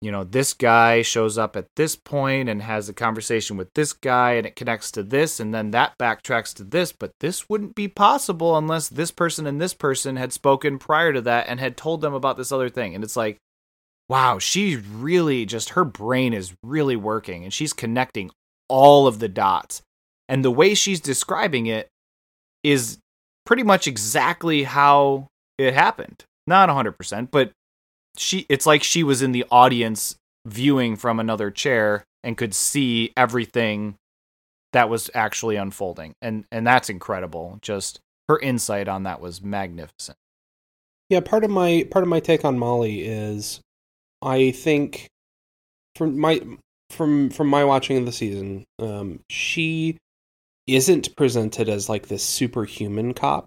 [0.02, 3.94] you know, this guy shows up at this point and has a conversation with this
[3.94, 7.73] guy, and it connects to this, and then that backtracks to this, but this wouldn't
[7.73, 11.77] be possible unless this person and this person had spoken prior to that and had
[11.77, 12.94] told them about this other thing.
[12.94, 13.38] And it's like,
[14.10, 18.30] wow, she's really just her brain is really working and she's connecting
[18.68, 19.81] all of the dots.
[20.27, 21.88] And the way she's describing it
[22.64, 22.98] is
[23.45, 26.26] pretty much exactly how it happened.
[26.48, 27.52] Not 100%, but
[28.18, 30.15] she it's like she was in the audience
[30.45, 33.95] viewing from another chair and could see everything
[34.74, 36.14] that was actually unfolding.
[36.22, 37.60] And and that's incredible.
[37.61, 37.99] Just
[38.30, 40.18] her insight on that was magnificent.
[41.10, 43.61] Yeah, part of my part of my take on Molly is
[44.22, 45.07] I think
[45.95, 46.41] from my
[46.90, 49.98] from from my watching of the season, um, she
[50.68, 53.45] isn't presented as like this superhuman cop,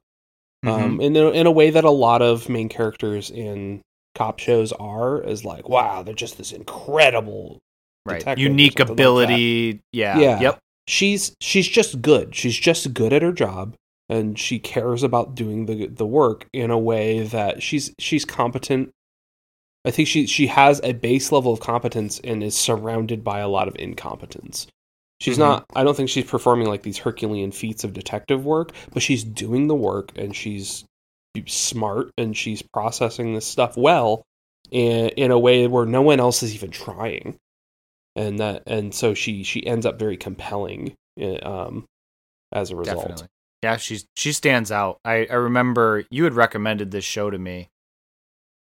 [0.65, 1.01] um, mm-hmm.
[1.01, 3.83] in a, in a way that a lot of main characters in
[4.15, 5.23] cop shows are.
[5.23, 7.59] Is like, wow, they're just this incredible,
[8.05, 9.73] right, unique ability.
[9.73, 10.59] Like yeah, yeah, yep.
[10.89, 12.35] She's she's just good.
[12.35, 13.75] She's just good at her job,
[14.09, 18.93] and she cares about doing the the work in a way that she's she's competent
[19.87, 23.49] I think she she has a base level of competence and is surrounded by a
[23.49, 24.67] lot of incompetence.
[25.21, 25.43] She's mm-hmm.
[25.43, 29.25] not I don't think she's performing like these Herculean feats of detective work, but she's
[29.25, 30.85] doing the work and she's
[31.47, 34.23] smart and she's processing this stuff well
[34.71, 37.37] in, in a way where no one else is even trying.
[38.15, 40.95] And that and so she she ends up very compelling
[41.43, 41.85] um
[42.53, 43.01] as a result.
[43.01, 43.29] Definitely.
[43.63, 44.99] Yeah, she's she stands out.
[45.05, 47.69] I, I remember you had recommended this show to me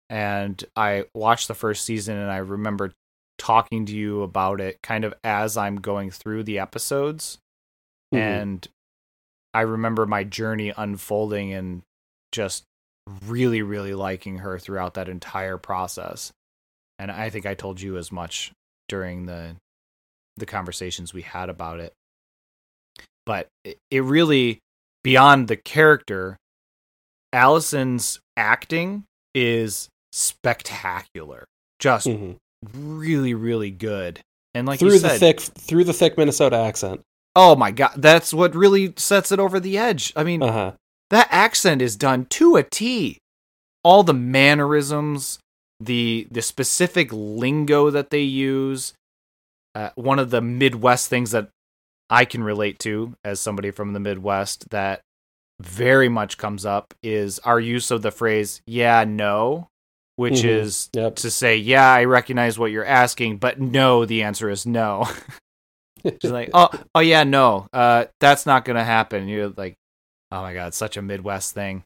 [0.10, 2.92] and I watched the first season and I remember
[3.38, 7.38] talking to you about it kind of as I'm going through the episodes.
[8.14, 8.24] Mm-hmm.
[8.24, 8.68] And
[9.54, 11.82] I remember my journey unfolding and
[12.32, 12.64] just
[13.26, 16.32] really, really liking her throughout that entire process.
[17.00, 18.52] And I think I told you as much
[18.88, 19.56] during the
[20.38, 21.94] the conversations we had about it.
[23.26, 24.60] But it, it really
[25.04, 26.38] beyond the character,
[27.32, 31.46] Allison's acting is spectacular.
[31.80, 32.34] Just mm-hmm.
[32.74, 34.22] Really, really good.
[34.54, 37.02] And like through said, the thick through the thick Minnesota accent.
[37.36, 40.14] Oh my god, that's what really sets it over the edge.
[40.16, 40.74] I mean, uh-huh.
[41.10, 43.18] that accent is done to a T.
[43.84, 45.40] All the mannerisms,
[45.80, 48.94] the the specific lingo that they use.
[49.76, 51.50] Uh, one of the Midwest things that
[52.10, 55.02] I can relate to as somebody from the Midwest that
[55.60, 59.68] very much comes up is our use of the phrase "yeah, no."
[60.18, 60.48] Which mm-hmm.
[60.48, 61.18] is yep.
[61.18, 65.06] to say, yeah, I recognize what you're asking, but no, the answer is no.
[66.22, 69.28] She's like, oh, oh yeah, no, uh, that's not gonna happen.
[69.28, 69.76] You're like,
[70.32, 71.84] oh my god, such a Midwest thing.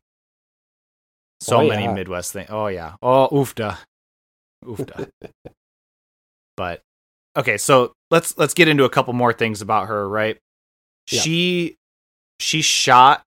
[1.41, 1.93] So Oh, many yeah.
[1.93, 2.49] Midwest things.
[2.49, 2.95] Oh yeah.
[3.01, 3.77] Oh oofda.
[4.65, 5.10] Oofda.
[6.57, 6.81] but
[7.38, 10.38] okay, so let's let's get into a couple more things about her, right?
[11.10, 11.22] Yeah.
[11.22, 11.76] She
[12.39, 13.23] she shot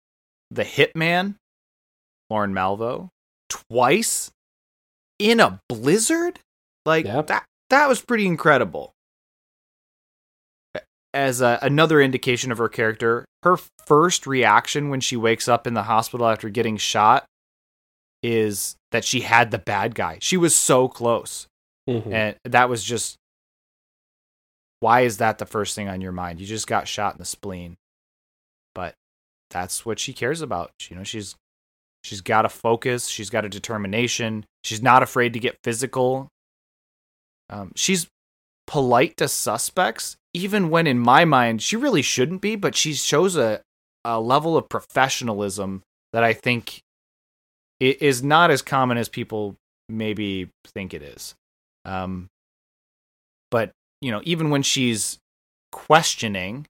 [0.50, 1.36] the hitman,
[2.28, 3.08] Lorne Malvo,
[3.48, 4.30] twice
[5.30, 6.40] in a blizzard?
[6.84, 7.22] Like Yeah.
[7.22, 8.92] that that was pretty incredible.
[11.14, 15.74] As a, another indication of her character, her first reaction when she wakes up in
[15.74, 17.26] the hospital after getting shot
[18.22, 20.18] is that she had the bad guy.
[20.22, 21.46] She was so close.
[21.88, 22.12] Mhm.
[22.12, 23.16] And that was just
[24.80, 26.40] why is that the first thing on your mind?
[26.40, 27.76] You just got shot in the spleen.
[28.74, 28.94] But
[29.50, 30.72] that's what she cares about.
[30.88, 31.36] You know, she's
[32.02, 36.28] she's got a focus, she's got a determination, she's not afraid to get physical.
[37.50, 38.08] Um, she's
[38.66, 43.36] polite to suspects, even when in my mind she really shouldn't be, but she shows
[43.36, 43.60] a,
[44.04, 46.80] a level of professionalism that I think
[47.80, 49.56] is not as common as people
[49.88, 51.34] maybe think it is.
[51.84, 52.28] Um,
[53.50, 55.18] but you know, even when she's
[55.72, 56.66] questioning,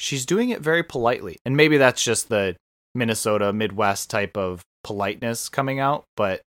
[0.00, 2.56] she's doing it very politely, and maybe that's just the
[2.94, 6.04] Minnesota Midwest type of politeness coming out.
[6.16, 6.42] But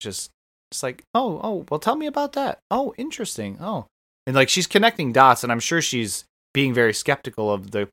[0.00, 0.30] just,
[0.70, 2.60] it's like, oh, oh, well, tell me about that.
[2.70, 3.58] Oh, interesting.
[3.60, 3.86] Oh,
[4.26, 7.88] and like she's connecting dots, and I'm sure she's being very skeptical of the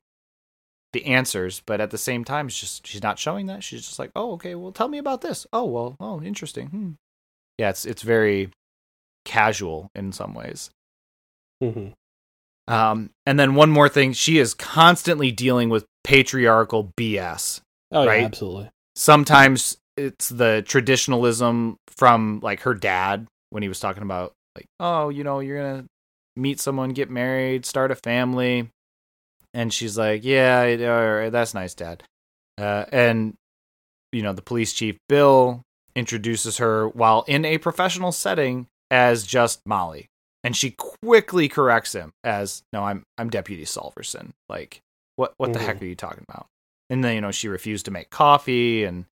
[0.92, 3.62] the answers, but at the same time, it's just she's not showing that.
[3.62, 5.46] She's just like, oh, okay, well, tell me about this.
[5.52, 6.68] Oh, well, oh, interesting.
[6.68, 6.90] Hmm.
[7.58, 8.50] Yeah, it's it's very
[9.24, 10.70] casual in some ways.
[11.62, 11.92] Mhm.
[12.66, 17.60] Um, and then one more thing, she is constantly dealing with patriarchal BS.
[17.92, 18.24] Oh yeah, Right?
[18.24, 18.70] absolutely.
[18.96, 25.08] Sometimes it's the traditionalism from like her dad when he was talking about like, oh,
[25.08, 25.84] you know, you're gonna
[26.36, 28.68] meet someone, get married, start a family,
[29.54, 32.02] and she's like, yeah, it- all right, that's nice, dad.
[32.58, 33.34] Uh, and
[34.12, 35.62] you know, the police chief Bill
[35.94, 40.06] introduces her while in a professional setting as just Molly,
[40.44, 44.30] and she quickly corrects him as, no, I'm I'm Deputy Solverson.
[44.48, 44.80] Like,
[45.16, 45.82] what what the heck Mhm.
[45.82, 46.46] are you talking about?
[46.90, 49.04] And then you know she refused to make coffee, and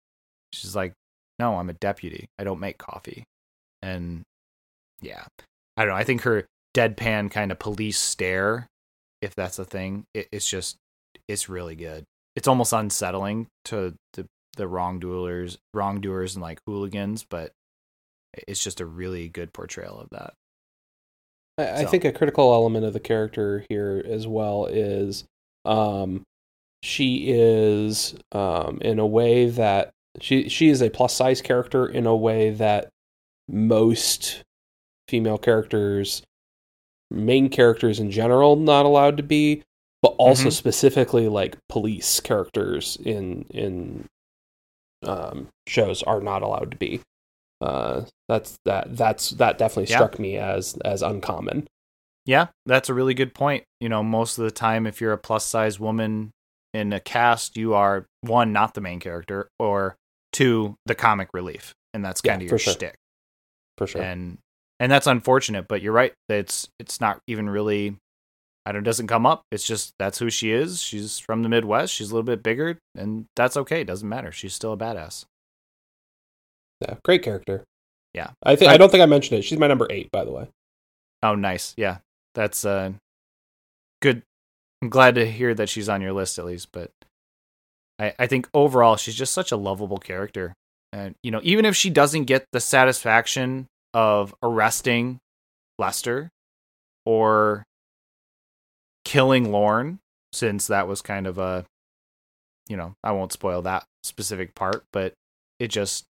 [0.53, 0.93] she's like,
[1.39, 2.29] no, I'm a deputy.
[2.39, 3.25] I don't make coffee.
[3.83, 4.23] And
[5.01, 5.25] yeah,
[5.77, 5.99] I don't know.
[5.99, 8.67] I think her deadpan kind of police stare,
[9.21, 10.77] if that's a thing, it, it's just
[11.29, 12.05] it's really good.
[12.37, 14.27] It's almost unsettling to the
[14.57, 17.53] the wrongdoers, wrongdoers, and like hooligans, but
[18.49, 20.35] it's just a really good portrayal of that.
[21.59, 25.25] I, I think a critical element of the character here as well is
[25.65, 26.23] um,
[26.85, 29.90] she is um, in a way that
[30.20, 32.90] she she is a plus size character in a way that
[33.48, 34.43] most
[35.09, 36.23] female characters,
[37.11, 39.62] main characters in general, not allowed to be,
[40.02, 40.52] but also Mhm.
[40.52, 44.06] specifically like police characters in in
[45.06, 47.01] um, shows are not allowed to be.
[47.61, 49.97] Uh, that's that that's that definitely Yeah.
[49.97, 51.66] struck me as as uncommon.
[52.27, 53.65] Yeah, that's a really good point.
[53.81, 56.31] You know, most of the time, if you're a plus size woman
[56.75, 59.97] in a cast, you are one, not the main character, or
[60.33, 62.73] two, the comic relief, and that's Yeah, kind of for your sure.
[62.75, 62.97] shtick.
[63.79, 64.03] for sure.
[64.03, 64.39] And
[64.81, 66.13] and that's unfortunate, but you're right.
[66.29, 67.97] It's it's not even really.
[68.67, 68.83] I don't.
[68.83, 69.43] It doesn't come up.
[69.53, 70.81] It's just that's who she is.
[70.83, 71.93] She's from the Midwest.
[71.95, 73.83] She's a little bit bigger, and that's okay.
[73.83, 74.33] It doesn't matter.
[74.33, 75.25] She's still a badass.
[76.81, 77.65] yeah, great character.
[78.15, 78.31] Yeah.
[78.43, 79.43] I think I- I don't think I mentioned it.
[79.43, 80.49] She's my number eight, by the way.
[81.23, 81.75] Oh, nice.
[81.77, 81.99] Yeah,
[82.35, 82.93] that's uh,
[84.03, 84.23] good.
[84.85, 86.69] I'm glad to hear that she's on your list at least.
[86.70, 86.90] But
[87.98, 90.52] I, I think overall she's just such a lovable character,
[90.93, 95.20] and you know, even if she doesn't get the satisfaction of arresting
[95.78, 96.28] Lester
[97.06, 97.65] or
[99.06, 100.01] killing Lorne,
[100.35, 101.65] since that was kind of a,
[102.69, 105.15] you know, I won't spoil that specific part, but
[105.59, 106.05] it just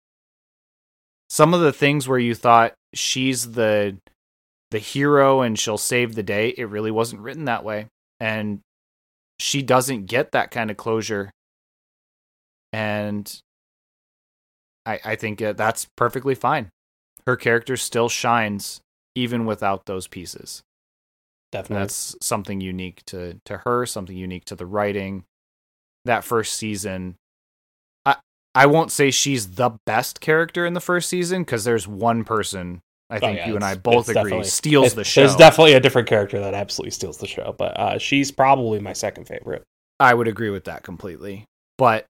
[1.29, 3.95] some of the things where you thought she's the
[4.71, 7.87] the hero and she'll save the day, it really wasn't written that way.
[8.19, 8.61] And
[9.39, 11.31] she doesn't get that kind of closure.
[12.71, 13.41] And
[14.85, 16.69] I, I think uh, that's perfectly fine.
[17.25, 18.81] Her character still shines
[19.15, 20.61] even without those pieces.
[21.53, 21.83] And Definitely.
[21.83, 25.23] that's something unique to, to her, something unique to the writing.
[26.03, 27.15] That first season,
[28.05, 28.17] I
[28.53, 32.81] I won't say she's the best character in the first season because there's one person
[33.09, 35.21] I think Oh, yeah, you and I both agree steals the show.
[35.21, 38.93] There's definitely a different character that absolutely steals the show, but uh, she's probably my
[38.93, 39.63] second favorite.
[39.99, 41.45] I would agree with that completely.
[41.77, 42.05] But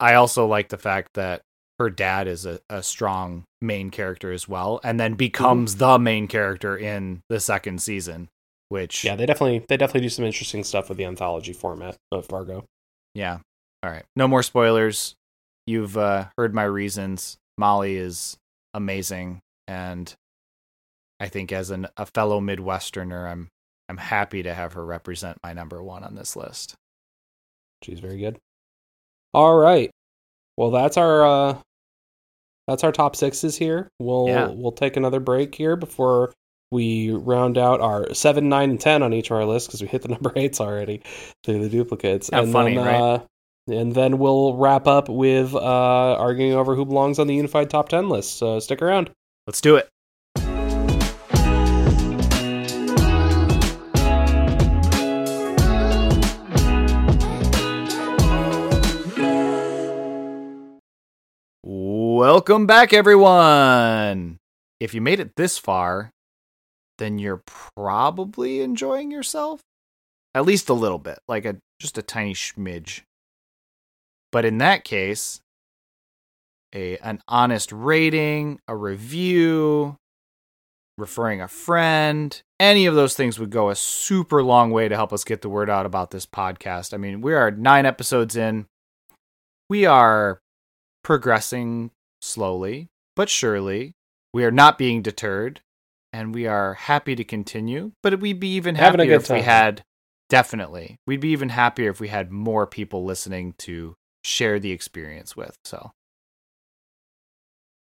[0.00, 1.40] I also like the fact that
[1.78, 6.28] her dad is a, a strong main character as well, and then becomes the main
[6.28, 8.28] character in the second season.
[8.68, 12.26] Which Yeah, they definitely they definitely do some interesting stuff with the anthology format of
[12.26, 12.64] Fargo.
[13.14, 13.38] Yeah.
[13.82, 14.04] All right.
[14.16, 15.14] No more spoilers.
[15.66, 17.36] You've uh, heard my reasons.
[17.56, 18.36] Molly is
[18.72, 20.12] amazing, and
[21.20, 23.48] I think as an, a fellow Midwesterner, I'm
[23.88, 26.74] I'm happy to have her represent my number one on this list.
[27.82, 28.38] She's very good.
[29.32, 29.90] All right.
[30.56, 31.58] Well, that's our uh
[32.66, 33.88] that's our top sixes here.
[33.98, 34.48] We'll Yeah.
[34.48, 36.32] we'll take another break here before
[36.72, 39.86] we round out our seven, nine, and ten on each of our lists because we
[39.86, 41.02] hit the number eights already
[41.44, 42.30] through the duplicates.
[42.32, 43.00] How and funny, then, right?
[43.00, 43.18] uh,
[43.68, 45.58] and then we'll wrap up with uh,
[46.16, 48.38] arguing over who belongs on the unified top ten list.
[48.38, 49.10] So stick around.
[49.46, 49.88] Let's do it.
[62.26, 64.38] Welcome back, everyone.
[64.80, 66.08] If you made it this far,
[66.96, 67.42] then you're
[67.76, 69.60] probably enjoying yourself.
[70.34, 73.02] At least a little bit, like a just a tiny schmidge.
[74.32, 75.42] But in that case,
[76.74, 79.96] a an honest rating, a review,
[80.96, 85.12] referring a friend, any of those things would go a super long way to help
[85.12, 86.94] us get the word out about this podcast.
[86.94, 88.64] I mean, we are 9 episodes in.
[89.68, 90.38] We are
[91.02, 91.90] progressing
[92.24, 93.94] slowly, but surely.
[94.32, 95.60] We are not being deterred
[96.12, 99.84] and we are happy to continue, but we'd be even happier if we had
[100.28, 100.96] definitely.
[101.06, 103.94] We'd be even happier if we had more people listening to
[104.24, 105.56] share the experience with.
[105.64, 105.92] So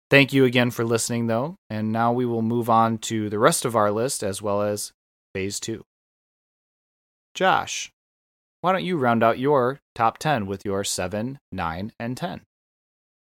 [0.08, 1.56] Thank you again for listening, though.
[1.68, 4.92] And now we will move on to the rest of our list as well as
[5.34, 5.84] phase two.
[7.34, 7.92] Josh,
[8.60, 12.42] why don't you round out your top 10 with your 7, 9, and 10?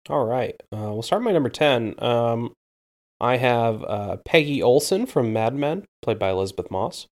[0.09, 0.55] All right.
[0.73, 1.95] Uh, we'll start my number 10.
[1.99, 2.53] Um,
[3.21, 7.07] I have uh, Peggy Olson from Mad Men, played by Elisabeth Moss.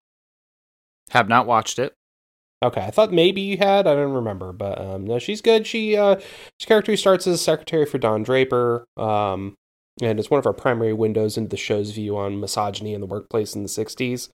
[1.10, 1.94] Have not watched it.
[2.62, 3.86] Okay, I thought maybe you had.
[3.86, 5.64] I don't remember, but um, no, she's good.
[5.66, 6.16] She uh,
[6.58, 9.54] she's character who starts as a secretary for Don Draper, um,
[10.02, 13.06] and it's one of our primary windows into the show's view on misogyny in the
[13.06, 14.30] workplace in the '60s.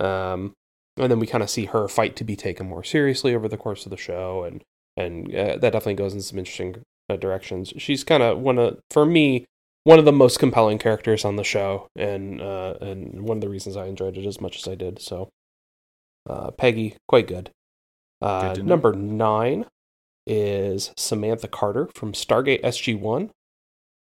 [0.00, 0.52] Um,
[0.96, 3.56] and then we kind of see her fight to be taken more seriously over the
[3.56, 4.64] course of the show, and
[4.96, 7.72] and uh, that definitely goes in some interesting directions.
[7.76, 9.44] She's kind of one of, for me,
[9.84, 13.48] one of the most compelling characters on the show, and uh, and one of the
[13.48, 15.00] reasons I enjoyed it as much as I did.
[15.00, 15.28] So,
[16.28, 17.50] uh, Peggy, quite good.
[18.22, 19.66] Uh, Good number nine
[20.26, 23.30] is Samantha Carter from Stargate SG One,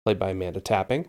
[0.05, 1.07] played by Amanda Tapping.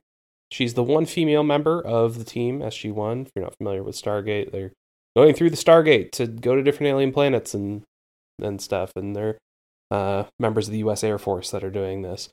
[0.51, 3.23] She's the one female member of the team SG One.
[3.23, 4.73] If you're not familiar with Stargate, they're
[5.15, 7.83] going through the Stargate to go to different alien planets and
[8.41, 9.37] and stuff, and they're
[9.91, 11.05] uh, members of the U.S.
[11.05, 12.29] Air Force that are doing this.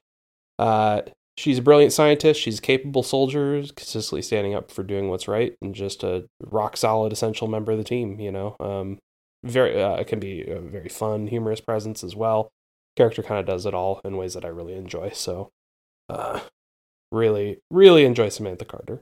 [0.60, 1.02] Uh,
[1.38, 2.40] she's a brilliant scientist.
[2.40, 6.78] She's a capable soldier, consistently standing up for doing what's right, and just a rock
[6.78, 8.20] solid, essential member of the team.
[8.20, 9.00] You know, um,
[9.44, 12.50] very uh, it can be a very fun, humorous presence as well.
[12.96, 15.10] Character kind of does it all in ways that I really enjoy.
[15.10, 15.50] So,
[16.10, 16.42] uh,
[17.12, 19.02] really, really enjoy Samantha Carter.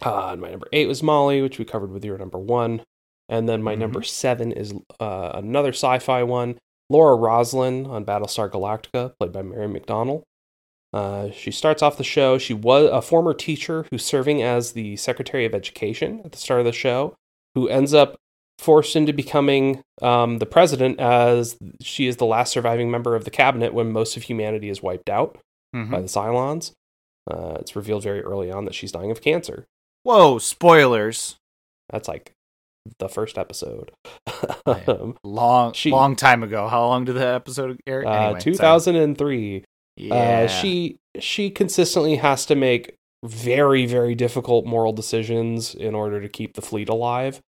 [0.00, 2.82] Uh, my number eight was Molly, which we covered with your number one.
[3.28, 3.78] And then my Mhm.
[3.78, 6.58] number seven is uh, another sci fi one
[6.92, 10.22] Laura Roslin on Battlestar Galactica, played by Mary McDonnell.
[10.92, 12.36] Uh, she starts off the show.
[12.36, 16.60] She was a former teacher who's serving as the Secretary of Education at the start
[16.60, 17.14] of the show,
[17.54, 18.16] who ends up
[18.58, 23.30] forced into becoming um, the president as she is the last surviving member of the
[23.30, 25.38] cabinet when most of humanity is wiped out
[25.74, 25.90] Mhm.
[25.90, 26.72] by the Cylons.
[27.28, 29.64] Uh, it's revealed very early on that she's dying of cancer.
[30.04, 31.36] Whoa, spoilers.
[31.90, 32.32] That's like
[32.98, 33.90] the first episode.
[34.64, 36.68] Um, Long, She- long time ago.
[36.68, 38.06] How long did the episode air?
[38.06, 38.52] uh, Anyway, sorry.
[38.54, 39.64] 2003.
[39.96, 40.14] Yeah.
[40.14, 42.94] Uh, she she consistently has to make
[43.24, 47.40] very very difficult moral decisions in order to keep the fleet alive.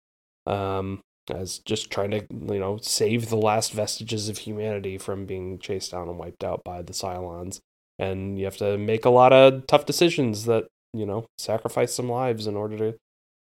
[0.47, 1.01] Um,
[1.31, 5.93] as just trying to you know save the last vestiges of humanity from being chased
[5.93, 7.61] down and wiped out by the Cylons,
[7.99, 12.09] and you have to make a lot of tough decisions that you know sacrifice some
[12.11, 12.95] lives in order to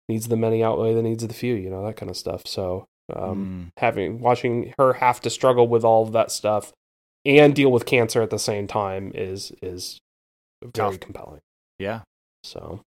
[0.10, 1.56] needs the many outweigh the needs of the few.
[1.56, 2.44] You know that kind of stuff.
[2.45, 6.72] So um, having watching her have to struggle with all of that stuff
[7.26, 9.98] and deal with cancer at the same time is is
[10.61, 10.99] very Tough.
[10.99, 11.41] compelling.
[11.80, 12.02] yeah.
[12.44, 12.82] So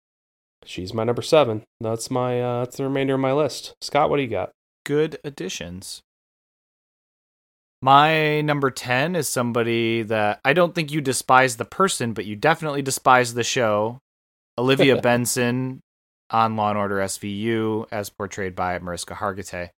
[0.65, 1.63] she's my number seven.
[1.81, 3.73] That's my uh that's the remainder of my list.
[3.81, 4.51] Scott, what do you got?
[4.85, 6.01] good additions.
[7.81, 12.35] My number 10 is somebody that I don't think you despise the person, but you
[12.35, 13.99] definitely despise the show.
[14.57, 15.81] Olivia Benson
[16.29, 19.69] on Law and Order SVU, as portrayed by Mariska Hargitay.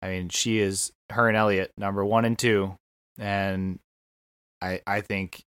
[0.00, 2.74] I mean, she is her and Elliot, number one and two.
[3.18, 3.78] And
[4.60, 5.42] I I think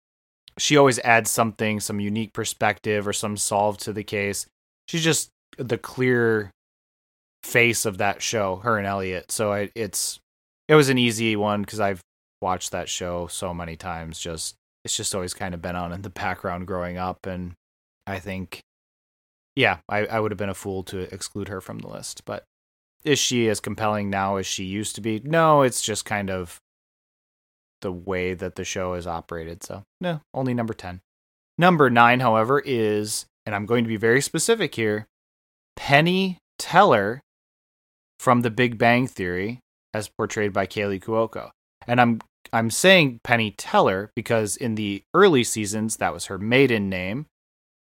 [0.59, 4.47] she always adds something, some unique perspective or some solve to the case.
[4.89, 6.51] She's just the clear
[7.43, 9.31] face of that show, her and Elliot.
[9.33, 10.21] So I, it's
[10.69, 12.01] it was an easy one because I've
[12.41, 14.19] watched that show so many times.
[14.19, 17.53] Just it's just always kind of been on in the background growing up, and
[18.07, 18.61] I think,
[19.57, 22.25] yeah, I, I would have been a fool to exclude her from the list.
[22.25, 22.45] But
[23.05, 25.21] is she as compelling now as she used to be?
[25.25, 26.61] No, it's just kind of
[27.81, 29.63] the way that the show is operated.
[29.63, 31.01] So, no, only number 10.
[31.59, 35.07] Number nine, however, is, and I'm going to be very specific here,
[35.77, 37.21] Penny Teller
[38.19, 39.61] from The Big Bang Theory,
[39.93, 41.51] as portrayed by Kaley Cuoco.
[41.87, 42.21] And I'm
[42.53, 47.27] I'm saying Penny Teller because in the early seasons that was her maiden name,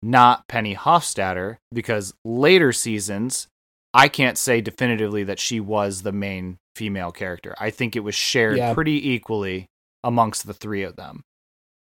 [0.03, 3.47] not Penny Hofstadter, because later seasons
[3.95, 7.55] I can't say definitively that she was the main female character.
[7.61, 8.73] I think it was shared Yeah.
[8.73, 9.67] pretty equally
[10.03, 11.23] amongst the three of them.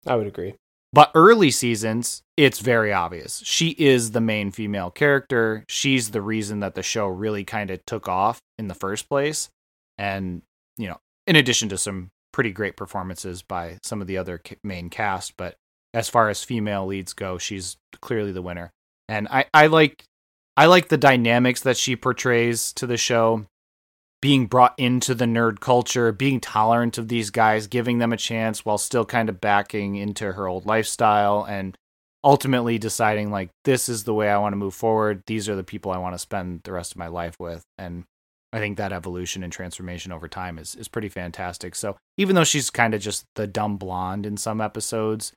[0.07, 0.55] I would agree.
[0.93, 3.43] But early seasons, it's very obvious.
[3.45, 5.65] She is the main female character.
[5.69, 9.49] She's the reason that the show really kind of took off in the first place.
[9.97, 10.43] And,
[10.77, 10.99] you know,
[11.29, 15.55] in addition to some pretty great performances by some of the other main cast, but
[15.95, 18.71] as far as female leads go, she's clearly the winner.
[19.09, 20.05] And I, I like
[20.57, 23.47] I like the dynamics that she portrays to the show
[24.21, 28.65] being brought into the nerd culture, being tolerant of these guys, giving them a chance
[28.65, 31.77] while still kind of backing into her old lifestyle and
[32.23, 35.23] ultimately deciding like this is the way I want to move forward.
[35.27, 37.63] These are the people I want to spend the rest of my life with.
[37.79, 38.05] And
[38.53, 41.75] I think that evolution and transformation over time is is pretty fantastic.
[41.75, 45.33] So even though she's kind of just the dumb blonde in some episodes,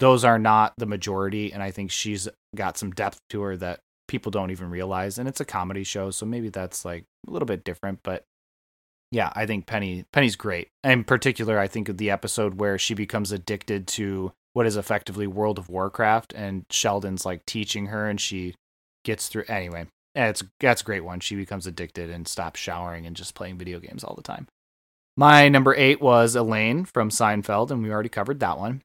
[0.00, 3.80] those are not the majority and I think she's got some depth to her that
[4.06, 7.46] people don't even realize and it's a comedy show so maybe that's like a little
[7.46, 8.24] bit different but
[9.10, 10.68] yeah i think penny penny's great.
[10.82, 15.26] In particular i think of the episode where she becomes addicted to what is effectively
[15.26, 18.54] world of warcraft and sheldon's like teaching her and she
[19.04, 19.86] gets through anyway
[20.26, 21.20] it's that's a great one.
[21.20, 24.48] She becomes addicted and stops showering and just playing video games all the time.
[25.16, 28.82] My number eight was elaine from seinfeld and we already covered that one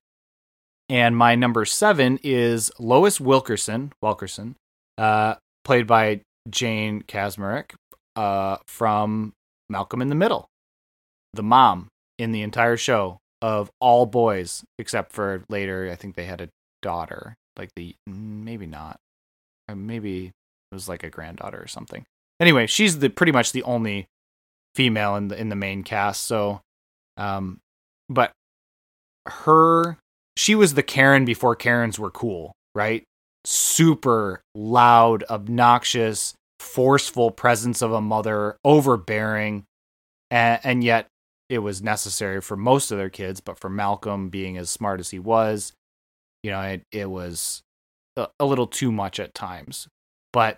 [0.94, 4.56] and my number seven is lois wilkerson wilkerson
[4.98, 7.74] uh, played by Jane Kaczmarek
[8.16, 9.34] uh, from
[9.70, 10.48] Malcolm in the Middle,
[11.34, 11.88] the mom
[12.18, 15.90] in the entire show of all boys except for later.
[15.92, 16.50] I think they had a
[16.82, 18.98] daughter, like the maybe not,
[19.74, 22.06] maybe it was like a granddaughter or something.
[22.40, 24.06] Anyway, she's the pretty much the only
[24.76, 26.24] female in the in the main cast.
[26.24, 26.62] So,
[27.18, 27.60] um,
[28.10, 28.32] but
[29.26, 29.98] her
[30.36, 33.04] she was the Karen before Karens were cool, right?
[33.46, 39.66] super loud, obnoxious, forceful presence of a mother, overbearing,
[40.32, 41.08] and, and yet
[41.50, 43.42] it was necessary for most of their kids.
[43.42, 45.74] But for Malcolm, being as smart as he was,
[46.42, 47.62] you know, it, it was
[48.16, 49.88] a, a little too much at times.
[50.32, 50.58] But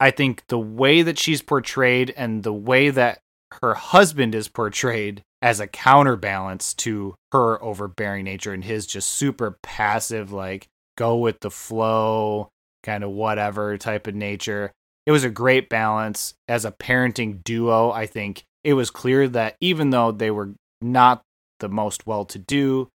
[0.00, 3.20] I think the way that she's portrayed and the way that
[3.62, 9.58] her husband is portrayed as a counterbalance to her overbearing nature and his just super
[9.62, 10.66] passive, like,
[10.96, 12.48] go with the flow,
[12.82, 14.72] kind of whatever type of nature.
[15.06, 17.90] It was a great balance as a parenting duo.
[17.90, 21.22] I think it was clear that even though they were not
[21.60, 22.88] the most well to do,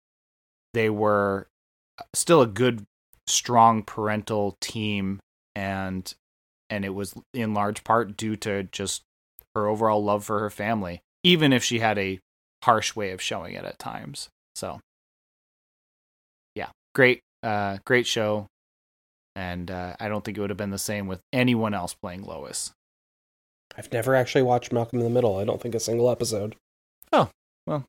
[0.73, 1.47] they were
[1.99, 2.83] uh, still a good,
[3.27, 5.19] strong parental team.
[5.55, 6.11] And
[6.69, 9.03] and it was in large part due to just
[9.55, 12.19] her overall love for her family, even if she had a
[12.63, 14.29] harsh way of showing it at times.
[14.55, 14.79] So,
[16.55, 18.47] yeah, great, uh, great show,
[19.35, 22.23] and uh, I don't think it would have been the same with anyone else playing
[22.23, 22.71] Lois.
[23.77, 25.37] I've never actually watched Malcolm in the Middle.
[25.37, 26.55] I don't think a single episode.
[27.13, 27.29] Oh,
[27.65, 27.85] well,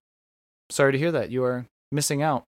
[0.70, 1.30] sorry to hear that.
[1.30, 2.44] You are missing out.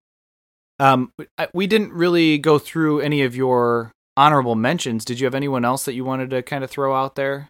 [0.78, 5.04] Um, I- we didn't really go through any of your honorable mentions.
[5.04, 7.48] Did you have anyone else that you wanted to kind of throw out there?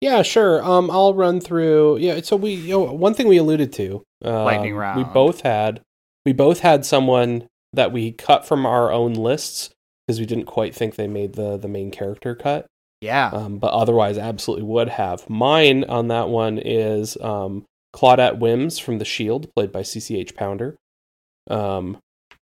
[0.00, 0.62] Yeah, sure.
[0.62, 1.98] Um, I'll run through.
[1.98, 4.02] Yeah, so we you know, one thing we alluded to.
[4.24, 5.80] Um, Lightning We both had
[6.24, 9.70] we both had someone that we cut from our own lists
[10.06, 12.66] because we didn't quite think they made the the main character cut.
[13.00, 13.28] Yeah.
[13.28, 15.28] Um, but otherwise, absolutely would have.
[15.28, 17.64] Mine on that one is um,
[17.94, 20.76] Claudette Wyms from The Shield, played by CCH Pounder.
[21.48, 21.98] Um,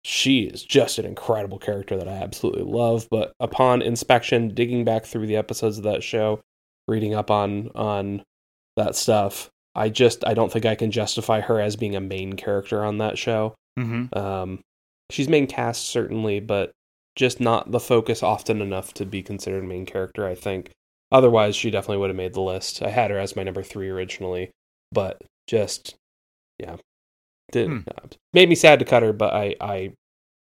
[0.04, 3.08] she is just an incredible character that I absolutely love.
[3.10, 6.40] But upon inspection, digging back through the episodes of that show,
[6.88, 8.22] reading up on on
[8.76, 12.34] that stuff, I just I don't think I can justify her as being a main
[12.34, 13.54] character on that show.
[13.78, 14.16] mm-hmm.
[14.18, 14.60] Um,
[15.10, 16.72] she's main cast certainly, but
[17.16, 20.26] just not the focus often enough to be considered main character.
[20.26, 20.70] I think.
[21.12, 22.82] Otherwise, she definitely would have made the list.
[22.82, 24.50] I had her as my number three originally,
[24.90, 25.94] but just
[26.58, 26.76] yeah,
[27.52, 27.78] did Hmm.
[27.86, 29.12] not made me sad to cut her.
[29.12, 29.92] But I I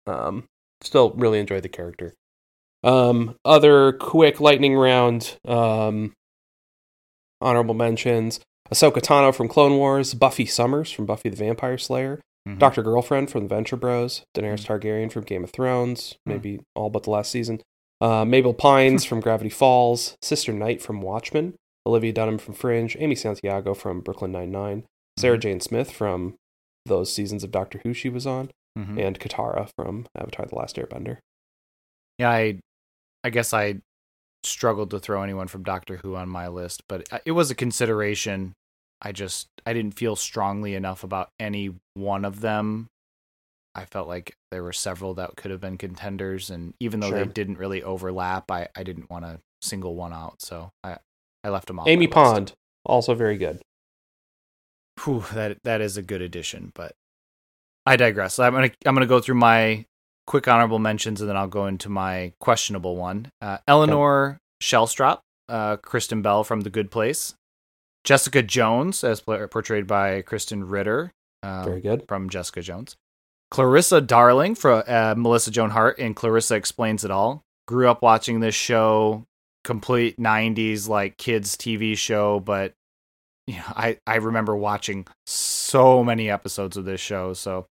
[0.08, 0.46] um
[0.82, 2.14] still really enjoyed the character.
[2.84, 5.38] Um, other quick lightning round.
[5.48, 6.14] Um,
[7.42, 8.40] honorable mentions:
[8.72, 12.60] Ahsoka Tano from Clone Wars, Buffy Summers from Buffy the Vampire Slayer, Mhm.
[12.60, 14.80] Doctor Girlfriend from the Venture Bros, Daenerys Mm.
[14.80, 16.32] Targaryen from Game of Thrones, Hmm.
[16.34, 17.62] maybe all but the last season.
[18.02, 21.56] Uh, Mabel Pines from Gravity Falls, Sister Night from Watchmen,
[21.88, 24.84] Olivia Dunham from Fringe, Amy Santiago from Brooklyn Nine Nine,
[25.18, 25.42] Sarah Mhm.
[25.42, 26.36] Jane Smith from
[26.86, 29.00] those seasons of Doctor Who she was on, Mhm.
[29.00, 31.18] and Katara from Avatar: The Last Airbender.
[32.20, 32.60] Yeah, I,
[33.24, 33.82] I guess I
[34.46, 37.56] struggled to throw anyone from Doctor Who on my list, but uh, it was a
[37.56, 38.54] consideration.
[39.02, 42.88] I just I didn't feel strongly enough about any one of them.
[43.76, 47.26] I felt like there were several that could have been contenders, and even though Sure.
[47.26, 50.98] they didn't really overlap, I, I didn't want to single one out, so I
[51.44, 51.88] I left them off.
[51.88, 52.34] Amy my list.
[52.34, 52.54] Pond,
[52.86, 53.62] also very good.
[55.04, 56.94] Whew, that that is a good addition, but
[57.86, 58.40] I digress.
[58.40, 59.86] I'm gonna I'm gonna go through my
[60.28, 63.30] quick honorable mentions, and then I'll go into my questionable one.
[63.42, 65.20] Uh, Eleanor Shellstrop,
[65.50, 67.36] uh, Kristen Bell from The Good Place,
[68.04, 71.12] Jessica Jones as portrayed by Krysten Ritter
[71.44, 72.06] um, Very good.
[72.08, 72.96] from Jessica Jones,
[73.52, 77.44] Clarissa Darling for uh, Melissa Joan Hart in Clarissa Explains It All.
[77.68, 79.26] Grew up watching this show,
[79.64, 82.74] complete '90s like kids TV show, but
[83.48, 87.34] you know, I I remember watching so many episodes of this show.
[87.34, 87.66] So,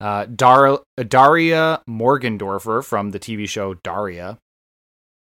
[0.00, 4.38] uh, Dar- Daria Morgendorffer from the TV show Daria,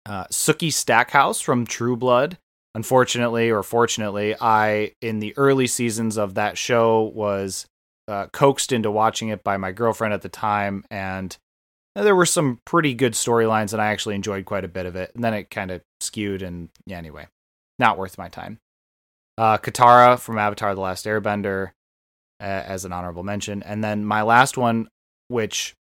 [0.05, 2.37] uh, Sookie Stackhouse from True Blood.
[2.75, 7.65] Unfortunately, or fortunately, I in the early seasons of that show was
[8.07, 11.35] uh, coaxed into watching it by my girlfriend at the time, and
[11.95, 15.11] there were some pretty good storylines, and I actually enjoyed quite a bit of it.
[15.15, 17.27] And then it kind of skewed, and yeah, anyway,
[17.79, 18.59] not worth my time
[19.39, 21.71] uh, Katara from Avatar: The Last Airbender
[22.39, 24.87] uh, as an honorable mention, and then my last one,
[25.27, 25.73] which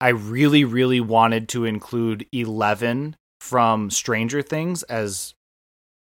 [0.00, 5.34] I really, really wanted to include Eleven from Stranger Things as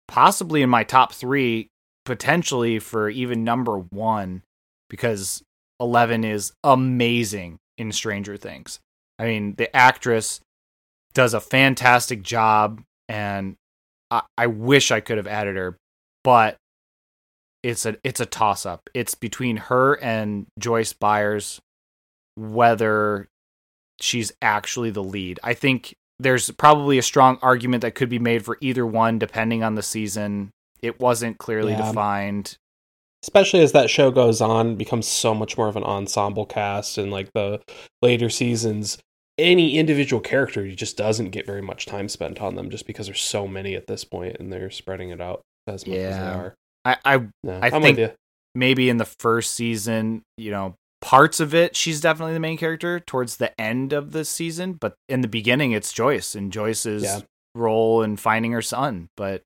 [0.07, 1.67] possibly in my top three,
[2.05, 4.43] potentially for even number one,
[4.89, 5.41] because
[5.79, 8.79] Eleven is amazing in Stranger Things.
[9.19, 10.41] I mean, the actress
[11.13, 13.55] does a fantastic job, and
[14.09, 15.77] I, I wish I could have added her,
[16.23, 16.57] but
[17.63, 18.89] it's a it's a toss up.
[18.93, 21.59] It's between her and Joyce Byers
[22.35, 23.27] whether
[23.99, 25.39] she's actually the lead.
[25.43, 29.63] I think there's probably a strong argument that could be made for either one depending
[29.63, 30.51] on the season.
[30.81, 31.87] It wasn't clearly Yeah.
[31.87, 32.57] defined.
[33.23, 37.11] especially as that show goes on becomes so much more of an ensemble cast and
[37.11, 37.61] like the
[38.01, 38.97] later seasons
[39.37, 43.21] any individual character just doesn't get very much time spent on them just because there's
[43.21, 46.55] so many at this point and they're spreading it out as much as they are
[46.85, 47.13] I, I
[47.47, 48.13] I I'm think-
[48.55, 52.99] maybe in the first season, you know, parts of it she's definitely the main character
[52.99, 57.19] towards the end of the season, but in the beginning it's Joyce and Joyce's Yeah.
[57.55, 59.07] role in finding her son.
[59.17, 59.41] But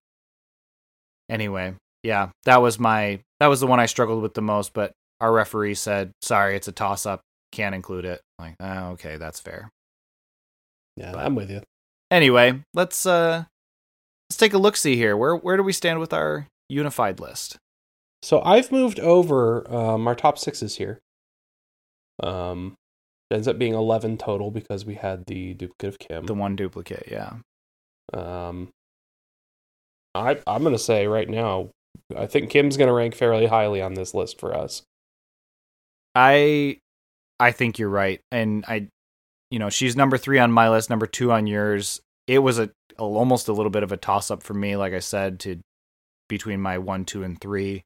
[1.29, 4.91] anyway, yeah, that was my that was the one I struggled with the most, but
[5.21, 7.21] our referee said, "Sorry, it's a toss up.
[7.51, 9.69] Can't include it." I'm like, oh, okay, that's fair.
[10.97, 11.61] yeah but- i'm with you
[12.11, 13.43] Anyway, let's uh
[14.29, 15.17] let's take a look see here.
[15.17, 17.57] Where where do we stand with our unified list?
[18.23, 20.99] so i've moved over um our top sixes here
[22.23, 22.75] um
[23.29, 26.55] it ends up being 11 total because we had the duplicate of kim The one
[26.55, 27.33] duplicate, yeah.
[28.13, 28.69] Um,
[30.13, 31.69] I I'm gonna say right now,
[32.15, 34.83] I think Kim's gonna rank fairly highly on this list for us.
[36.13, 36.77] I
[37.39, 38.87] I think you're right, and I,
[39.51, 41.99] you know, she's number three on my list, number two on yours.
[42.27, 44.93] It was a, a almost a little bit of a toss up for me, like
[44.93, 45.59] I said, to
[46.27, 47.83] between my one, two, and three.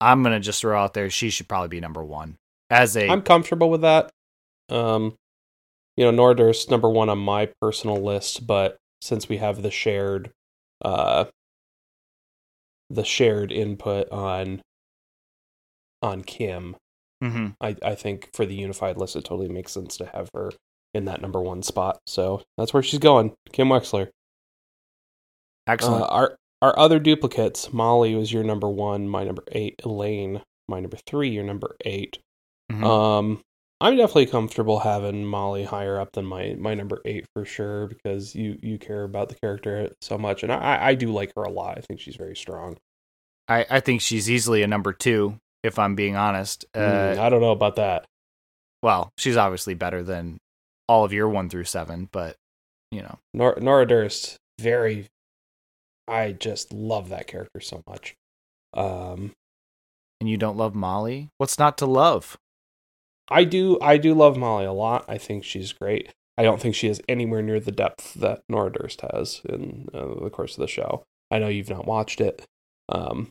[0.00, 2.36] I'm gonna just throw out there she should probably be number one
[2.70, 4.10] as a I'm comfortable with that.
[4.68, 5.14] Um,
[5.96, 9.70] you know, Nora Durst number one on my personal list, but since we have the
[9.70, 10.30] shared,
[10.84, 11.26] uh,
[12.90, 14.60] the shared input on
[16.02, 16.76] on Kim,
[17.24, 17.56] Mhm.
[17.60, 20.52] I I think for the unified list, it totally makes sense to have her
[20.92, 21.98] in that number one spot.
[22.06, 24.10] So that's where she's going, Kim Wexler.
[25.66, 26.02] excellent.
[26.04, 26.36] Uh, our
[26.66, 31.28] our other duplicates, Molly was your number one, my number eight, Elaine, my number three,
[31.30, 32.18] your number 8
[32.72, 32.82] Mhm.
[32.84, 33.40] Um,
[33.80, 38.34] I'm definitely comfortable having Molly higher up than my my number eight for sure because
[38.34, 41.50] you you care about the character so much, and I I do like her a
[41.50, 41.76] lot.
[41.78, 42.78] I think she's very strong.
[43.48, 46.64] I I think she's easily a number two, if I'm being honest.
[46.74, 46.78] Uh,
[47.14, 48.06] Mm, I don't know about that.
[48.82, 50.38] well, she's obviously better than
[50.88, 52.34] all of your one through seven, but
[52.90, 55.06] you know, Nor- Nora Durst, very.
[56.08, 58.14] I just love that character so much.
[58.74, 59.32] Um,
[60.20, 61.28] and you don't love Molly.
[61.38, 62.36] What's not to love?
[63.28, 65.04] I do I do love Molly a lot.
[65.08, 66.12] I think she's great.
[66.38, 70.22] I don't think she has anywhere near the depth that Nora Durst has in uh,
[70.22, 71.02] the course of the show.
[71.30, 72.44] I know you've not watched it.
[72.88, 73.30] Um,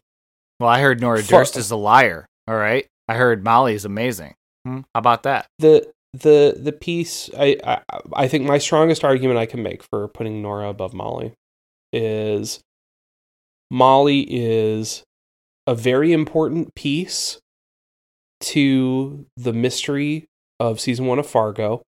[0.59, 2.25] Well, I heard Nora Fu- Durst is a liar.
[2.47, 4.33] All right, I heard Molly is amazing.
[4.65, 5.45] Hmm, How about that?
[5.59, 7.81] the the the piece I, I
[8.13, 11.33] I think my strongest argument I can make for putting Nora above Molly
[11.95, 12.59] is
[13.71, 15.03] Molly is
[15.65, 17.39] a very important piece
[18.41, 20.25] to the mystery
[20.59, 21.81] of season one of Fargo.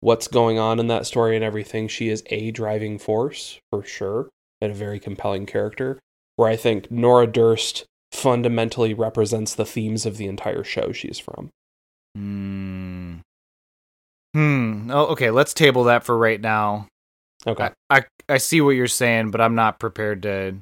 [0.00, 1.88] What's going on in that story and everything.
[1.88, 4.28] She is a driving force for sure
[4.60, 5.98] and a very compelling character.
[6.36, 11.50] Where I think Nora Durst fundamentally represents the themes of the entire show she's from.
[12.14, 13.16] Hmm.
[14.34, 14.90] Hmm.
[14.92, 15.30] Oh, okay.
[15.30, 16.86] Let's table that for right now.
[17.46, 17.70] Okay.
[17.90, 20.56] I, I I see what you're saying, but I'm not prepared to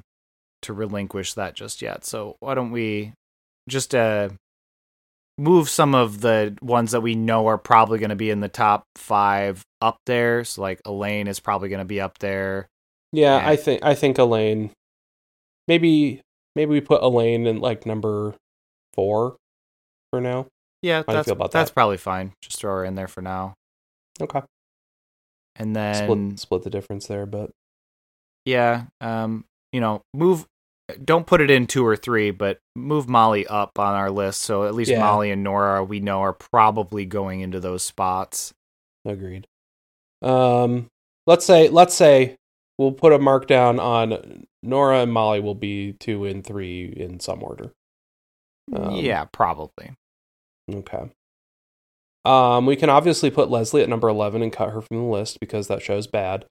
[0.63, 2.05] to relinquish that just yet.
[2.05, 3.13] So why don't we
[3.69, 4.29] just uh
[5.37, 8.47] move some of the ones that we know are probably going to be in the
[8.47, 10.43] top five up there.
[10.43, 12.67] So like Elaine is probably going to be up there.
[13.11, 13.49] Yeah, Yeah.
[13.49, 14.71] I think I think Elaine.
[15.67, 16.21] Maybe
[16.55, 18.35] maybe we put Elaine in like number
[18.93, 19.35] four
[20.11, 20.47] for now.
[20.81, 21.73] Yeah, you that's about that's that?
[21.73, 22.33] probably fine.
[22.41, 23.53] Just throw her in there for now,
[24.21, 24.41] Okay,
[25.57, 27.51] and then split split the difference there, but
[28.45, 30.45] yeah, um, you know, move.
[31.03, 34.39] Don't put it in two or three, but move Molly up on our list.
[34.41, 35.01] So at least Yeah.
[35.01, 38.53] Molly and Nora, we know, are probably going into those spots.
[39.03, 39.47] agreed.
[40.21, 40.87] Um,
[41.25, 42.37] let's say let's say
[42.77, 47.19] we'll put a mark down on Nora and Molly will be two and three in
[47.19, 47.73] some order.
[48.73, 49.91] Um, yeah, probably.
[50.73, 51.09] Okay.
[52.27, 55.39] Um, we can obviously put Leslie at number eleven and cut her from the list
[55.39, 56.45] because that show's bad.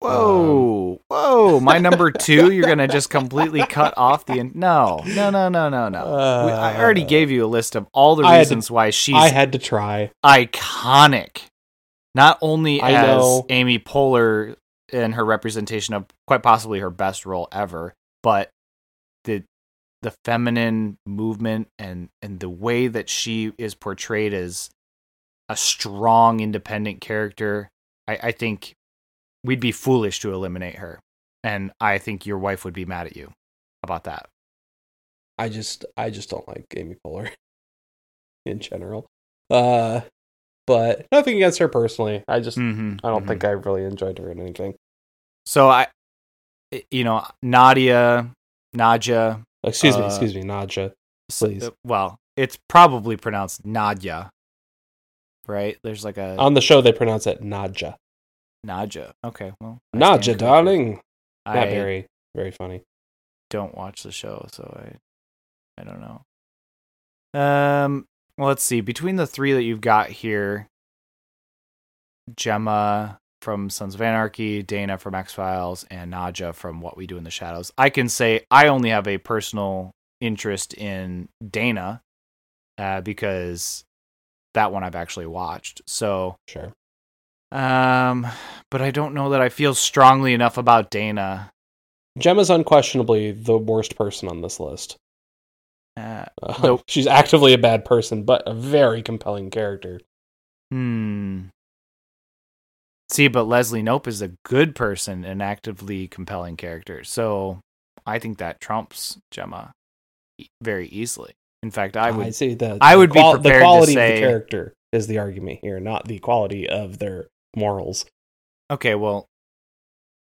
[0.00, 1.60] Whoa, whoa!
[1.60, 4.50] My number two, you're gonna just completely cut off the.
[4.54, 6.04] No, no, no, no, no, no.
[6.46, 8.90] We- I already Uh, gave you a list of all the had to- reasons why
[8.90, 10.10] she's I had to try.
[10.24, 11.42] iconic.
[12.14, 13.46] Not only I as know.
[13.48, 14.56] Amy Poehler
[14.92, 18.50] in her representation of quite possibly her best role ever, but
[19.24, 19.42] the
[20.02, 24.68] the feminine movement and and the way that she is portrayed as
[25.48, 27.68] a strong, independent character.
[28.08, 28.74] I, I think
[29.42, 31.00] we'd be foolish to eliminate her,
[31.42, 33.32] and I think your wife would be mad at you
[33.82, 34.26] about that.
[35.38, 37.30] I just I just don't like Amy Poehler
[38.46, 39.06] in general.
[39.50, 40.02] Uh
[40.66, 42.24] but nothing against her personally.
[42.26, 44.74] I just Mm-hmm, I don't think I really enjoyed her in anything.
[45.44, 45.68] so.
[45.68, 45.88] I,
[46.90, 48.30] you know, Nadia,
[48.76, 50.92] Nadja, Excuse me, Uh, excuse me, Nadja.
[51.28, 51.64] Please.
[51.64, 54.30] Uh, Well, it's probably pronounced Nadia,
[55.46, 55.78] right?
[55.82, 57.96] There's like a On the show they pronounce it Nadja.
[58.66, 59.12] Nadja.
[59.22, 61.00] Okay, well, I Nadja, darling.
[61.46, 62.82] I Not very very funny.
[63.50, 67.40] don't watch the show, so I, I don't know.
[67.40, 68.06] Um,
[68.38, 68.80] well, let's see.
[68.80, 70.66] Between the three that you've got here,
[72.36, 77.18] Gemma from Sons of Anarchy, Dana from X Files, and Nadja from What We Do
[77.18, 82.00] in the Shadows, I can say I only have a personal interest in Dana,
[82.78, 83.84] uh, because
[84.54, 85.82] that one I've actually watched.
[85.86, 86.72] So, Sure.
[87.52, 88.26] um,
[88.70, 91.50] but I don't know that I feel strongly enough about Dana.
[92.18, 94.96] Gemma's unquestionably the worst person on this list.
[95.96, 96.82] Uh, Uh, Nope.
[96.88, 100.00] She's actively a bad person, but a very compelling character.
[100.70, 101.42] Hmm.
[103.10, 107.04] See, but Leslie Knope is a good person and actively compelling character.
[107.04, 107.60] So
[108.06, 109.72] I think that trumps Gemma
[110.62, 111.34] very easily.
[111.64, 112.26] In fact, I would.
[112.26, 114.20] I see the I the would be qual- the prepared to quality of say- the
[114.20, 118.04] character is the argument here, not the quality of their morals.
[118.70, 119.24] Okay, well,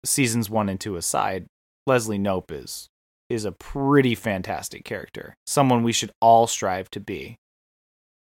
[0.06, 1.44] seasons one and two aside,
[1.86, 2.88] Leslie Knope is
[3.28, 5.34] is a pretty fantastic character.
[5.46, 7.36] Someone we should all strive to be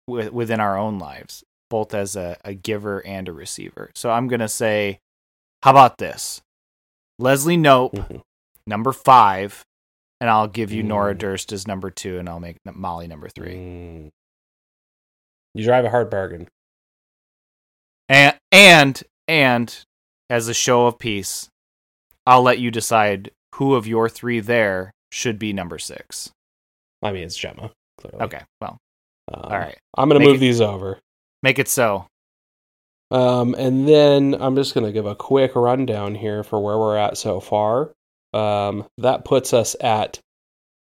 [0.08, 3.90] with, within our own lives, both as a, a giver and a receiver.
[3.96, 5.00] So I'm gonna say,
[5.64, 6.42] how about this?
[7.18, 8.22] Leslie Knope, Mhm.
[8.68, 9.64] number five,
[10.22, 11.18] and I'll give you Nora Mm.
[11.20, 13.54] Durst as number two, and I'll make Molly number three.
[13.56, 14.10] Mm.
[15.54, 16.48] You drive a hard bargain.
[18.10, 19.84] And and and
[20.30, 21.48] as a show of peace,
[22.26, 26.32] I'll let you decide who of your three there should be number six.
[27.02, 27.72] I mean, it's Gemma.
[28.00, 28.20] Clearly.
[28.26, 28.78] Okay, well,
[29.34, 31.00] Um, all right, I'm gonna Make move it- these over.
[31.44, 32.08] make it so.
[33.12, 37.18] Um, and then I'm just gonna give a quick rundown here for where we're at
[37.18, 37.92] so far.
[38.34, 40.20] Um, that puts us at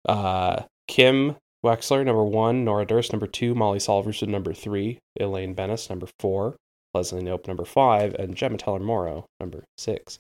[0.08, 5.90] uh, Kim Wexler number one, Nora Durst number two, Molly Solverson number three, Elaine Benes
[5.90, 6.56] number four,
[6.94, 10.20] Leslie Knope number five, and Gemma Teller Morrow number six.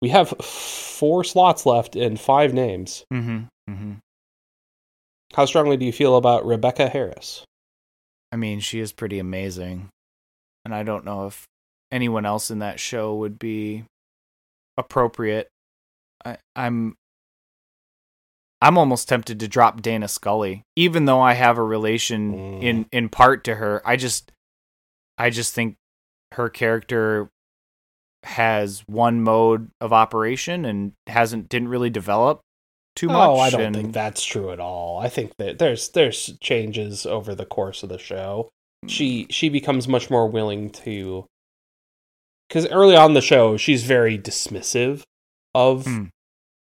[0.00, 3.04] We have four slots left and five names.
[3.12, 3.38] Mm-hmm.
[3.70, 3.92] Mm-hmm.
[5.34, 7.44] How strongly do you feel about Rebecca Harris?
[8.30, 9.88] I mean, she is pretty amazing,
[10.64, 11.46] and I don't know if
[11.90, 13.84] anyone else in that show would be
[14.76, 15.48] appropriate.
[16.24, 16.96] I, I'm
[18.60, 22.62] I'm almost tempted to drop Dana Scully, even though I have a relation Mm.
[22.62, 23.80] in in part to her.
[23.84, 24.32] I just,
[25.16, 25.76] I just think
[26.32, 27.28] her character
[28.24, 32.40] has one mode of operation and hasn't didn't really develop
[32.96, 33.16] too much.
[33.28, 34.98] Oh, I don't and- think that's true at all.
[34.98, 38.48] I think that there's there's changes over the course of the show.
[38.88, 41.26] She she becomes much more willing to
[42.48, 45.02] because early on in the show she's very dismissive
[45.58, 46.04] of Hmm.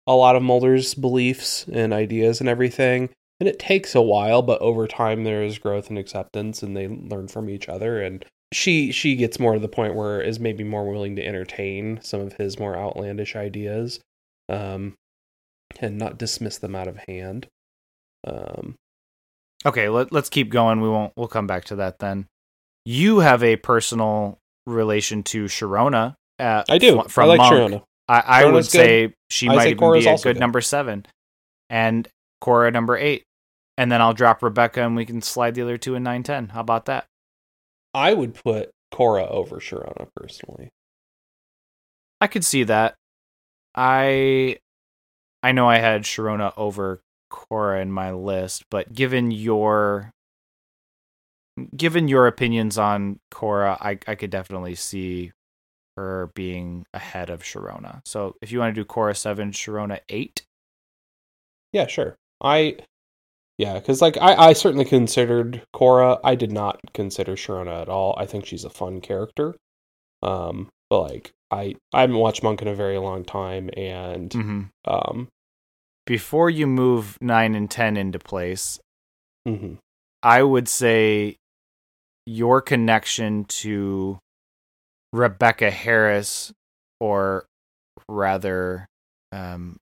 [0.07, 3.09] a lot of Mulder's beliefs and ideas and everything.
[3.39, 6.87] And it takes a while, but over time there is growth and acceptance and they
[6.87, 8.23] learn from each other and
[8.53, 12.19] she she gets more to the point where is maybe more willing to entertain some
[12.19, 13.99] of his more outlandish ideas.
[14.49, 14.93] Um
[15.79, 17.47] and not dismiss them out of hand.
[18.27, 18.75] Um
[19.65, 20.81] Okay, let, let's keep going.
[20.81, 21.13] We won't.
[21.15, 22.25] We'll come back to that then.
[22.83, 26.15] You have a personal relation to Sharona.
[26.39, 27.03] Uh, I do.
[27.03, 27.53] fr- From I like Monk.
[27.53, 27.83] Sharona.
[28.11, 28.65] I, I would good.
[28.65, 30.39] say she I might say even be a good good.
[30.39, 31.05] number seven,
[31.69, 32.07] and
[32.43, 33.23] Korra number eight,
[33.77, 36.49] and then I'll drop Rebecca, and we can slide the other two in nine ten.
[36.49, 37.05] How about that?
[37.93, 40.69] I would put Korra over Sharona personally.
[42.19, 42.95] I could see that.
[43.75, 44.57] I
[45.41, 46.99] I know I had Sharona over
[47.31, 50.11] Korra in my list, but given your
[51.77, 55.31] given your opinions on Korra, I I could definitely see
[55.97, 58.01] her being ahead of Sharona.
[58.05, 60.43] So if you want to do Korra seven, Sharona eight,
[61.73, 62.15] Yeah, sure.
[62.41, 62.77] I
[63.57, 66.19] yeah, because like I, I certainly considered Korra.
[66.23, 68.15] I did not consider Sharona at all.
[68.17, 69.55] I think she's a fun character.
[70.23, 74.61] Um, but like I I haven't watched Monk in a very long time, and mm-hmm.
[74.85, 75.27] um,
[76.05, 78.79] before you move nine and ten into place,
[79.47, 79.77] mhm.
[80.23, 81.37] I would say
[82.25, 84.19] your connection to
[85.13, 86.51] Rebecca Harris,
[86.99, 87.45] or
[88.07, 88.87] rather,
[89.31, 89.77] um,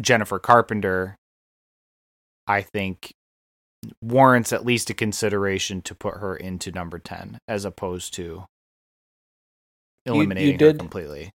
[0.00, 1.16] Jennifer Carpenter,
[2.46, 3.12] I think
[4.02, 8.46] warrants at least a consideration to put her into number 10 as opposed to you
[10.06, 11.30] eliminating her did- completely.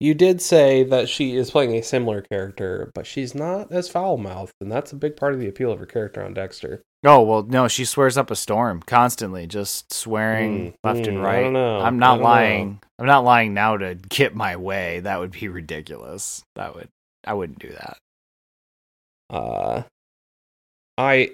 [0.00, 4.16] you did say that she is playing a similar character, but she's not as foul
[4.16, 6.82] mouthed, and that's a big part of the appeal of her character on Dexter.
[7.06, 11.22] Oh, well, no, she swears up a storm constantly, just swearing Mm, left and mm,
[11.22, 11.38] right.
[11.38, 11.80] I don't know.
[11.80, 12.24] I'm I not don't know.
[12.24, 12.80] lying.
[12.98, 15.00] I'm not lying now to get my way.
[15.00, 16.42] That would be ridiculous.
[16.56, 16.88] That would
[17.24, 17.98] I wouldn't do that.
[19.30, 19.82] Uh,
[20.98, 21.32] I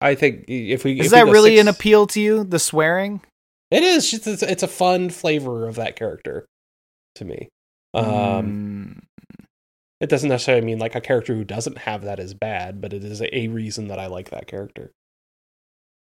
[0.00, 2.44] I think if we Is if that go really an appeal to you?
[2.44, 3.22] The swearing?
[3.70, 4.12] It is.
[4.14, 6.46] It's, it's, it's a fun flavor of that character
[7.16, 7.48] to me.
[7.94, 9.00] Um, Mm,
[10.00, 13.04] It doesn't necessarily mean like a character who doesn't have that is bad, but it
[13.04, 14.92] is a reason that I like that character.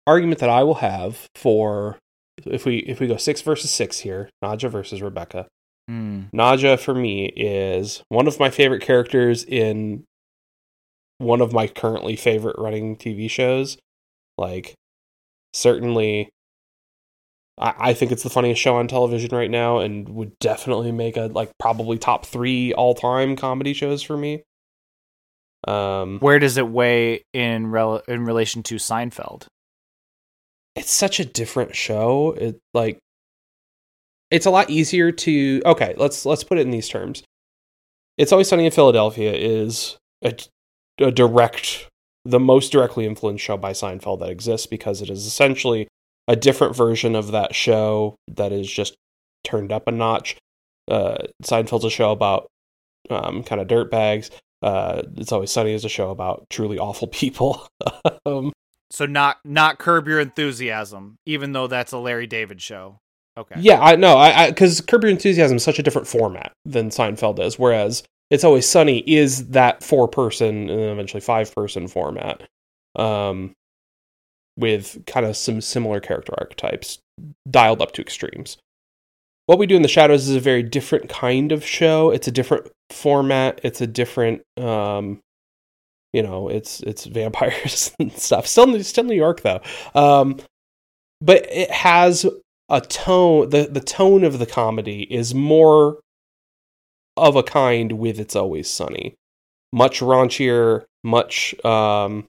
[0.07, 1.99] Argument that I will have for
[2.45, 5.47] if we if we go six versus six here, Nadja versus Rebecca.
[5.91, 10.05] mm, Nadja for me is one of my favorite characters in
[11.19, 13.79] one of my currently favorite running TV shows.
[14.37, 14.74] Like,
[15.53, 16.31] certainly,
[17.59, 21.16] I, I think it's the funniest show on television right now, and would definitely make
[21.16, 24.43] a like probably top three all time comedy shows for me.
[25.69, 29.47] Um, Where does it weigh in rel- in relation to Seinfeld?
[30.74, 32.32] It's such a different show.
[32.32, 32.99] It like
[34.31, 37.23] it's a lot easier to okay, let's let's put it in these terms.
[38.19, 40.35] It's always sunny in Philadelphia is a,
[40.99, 41.89] a direct
[42.24, 45.89] the most directly influenced show by Seinfeld that exists because it is essentially
[46.28, 48.94] a different version of that show that is just
[49.44, 50.36] turned up a notch.
[50.89, 52.47] Uh, Seinfeld's a show about
[53.11, 54.31] um, kind of dirtbags.
[54.62, 57.66] Uh, it's always sunny is a show about truly awful people.
[58.27, 58.53] um,
[58.93, 62.98] So not not curb your enthusiasm, even though that's a Larry David show.
[63.39, 63.55] Okay.
[63.59, 64.19] Yeah, I know.
[64.19, 68.44] I because Curb Your Enthusiasm is such a different format than Seinfeld is, whereas It's
[68.44, 72.43] Always Sunny is that four person and eventually five person format,
[72.94, 73.55] um,
[74.59, 76.98] with kind of some similar character archetypes
[77.51, 78.59] dialed up to extremes.
[79.47, 82.10] What we do in the shadows is a very different kind of show.
[82.10, 83.59] It's a different format.
[83.62, 85.20] It's a different, um,
[86.12, 88.47] you know, it's it's vampires and stuff.
[88.47, 89.60] Still, still New York though.
[89.94, 90.39] Um,
[91.20, 92.26] but it has
[92.68, 96.01] a tone the the tone of the comedy is more
[97.16, 99.14] of a kind with it's always sunny
[99.72, 102.26] much raunchier much um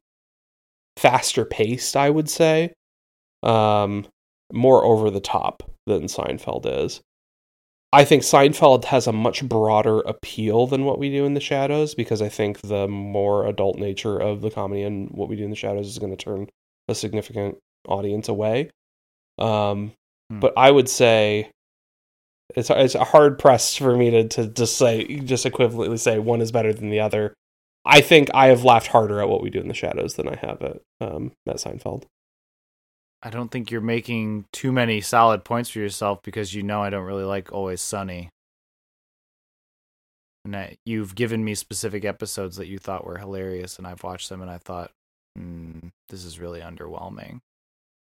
[0.98, 2.74] faster paced i would say
[3.42, 4.06] um
[4.52, 7.00] more over the top than seinfeld is
[7.94, 11.96] i think seinfeld has a much broader appeal than what we do in the shadows
[11.96, 15.50] because i think the more adult nature of the comedy and what we do in
[15.50, 16.48] the shadows is going to turn
[16.90, 17.58] a significant
[17.88, 18.70] audience away
[19.40, 19.94] um
[20.34, 20.40] Hmm.
[20.40, 21.52] but I would say
[22.56, 26.52] it's it's hard pressed for me to to just say just equivalently say one is
[26.52, 27.34] better than the other.
[27.86, 30.36] I think I have laughed harder at what we do in the shadows than I
[30.36, 32.06] have at um, at Seinfeld.
[33.26, 36.90] I don't think you're making too many solid points for yourself because you know I
[36.90, 38.30] don't really like Always Sunny.
[40.44, 44.28] And I, you've given me specific episodes that you thought were hilarious, and I've watched
[44.28, 44.92] them and I thought,
[45.40, 47.40] mm, this is really underwhelming.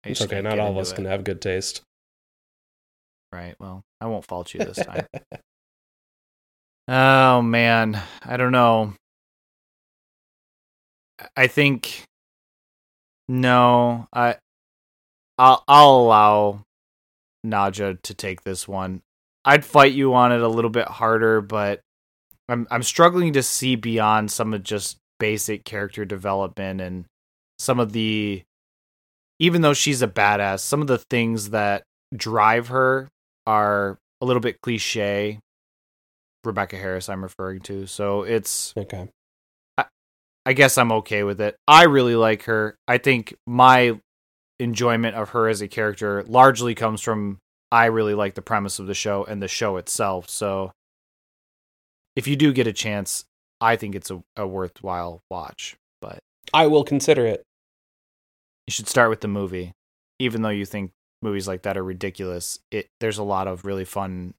[0.02, 0.42] It's okay.
[0.42, 0.94] can't all of us it.
[0.94, 1.82] can have good taste.
[3.30, 3.54] Right.
[3.58, 5.06] Well, I won't fault you this time.
[6.88, 8.94] oh man, I don't know.
[11.36, 12.04] I think
[13.28, 14.36] no, I
[15.42, 16.60] I'll I'll allow
[17.44, 19.02] Nadja to take this one.
[19.44, 21.80] I'd fight you on it a little bit harder, but
[22.48, 27.06] I'm I'm struggling to see beyond some of just basic character development and
[27.58, 28.42] some of the
[29.40, 31.82] even though she's a badass, some of the things that
[32.14, 33.08] drive her
[33.44, 35.40] are a little bit cliche.
[36.44, 37.86] Rebecca Harris, I'm referring to.
[37.86, 39.08] So it's, Okay.
[40.44, 41.56] I guess I'm okay with it.
[41.66, 42.76] I really like her.
[42.86, 43.98] I think my
[44.58, 47.38] enjoyment of her as a character largely comes from
[47.70, 50.28] I really like the premise of the show and the show itself.
[50.28, 50.72] So
[52.16, 53.24] if you do get a chance,
[53.60, 55.76] I think it's a, a worthwhile watch.
[56.00, 56.18] But
[56.52, 57.42] I will consider it.
[58.66, 59.72] you should start with the movie.
[60.18, 60.92] Even though you think
[61.22, 64.34] movies like that are ridiculous, it there's a lot of really fun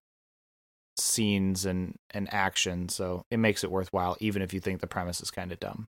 [0.98, 5.22] scenes and and action, so it makes it worthwhile even if you think the premise
[5.22, 5.88] is kind of dumb.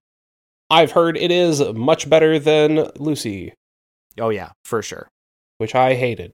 [0.70, 3.54] I've heard it is much better than Lucy,
[4.20, 5.08] Oh yeah, for sure.
[5.58, 6.32] which I hated.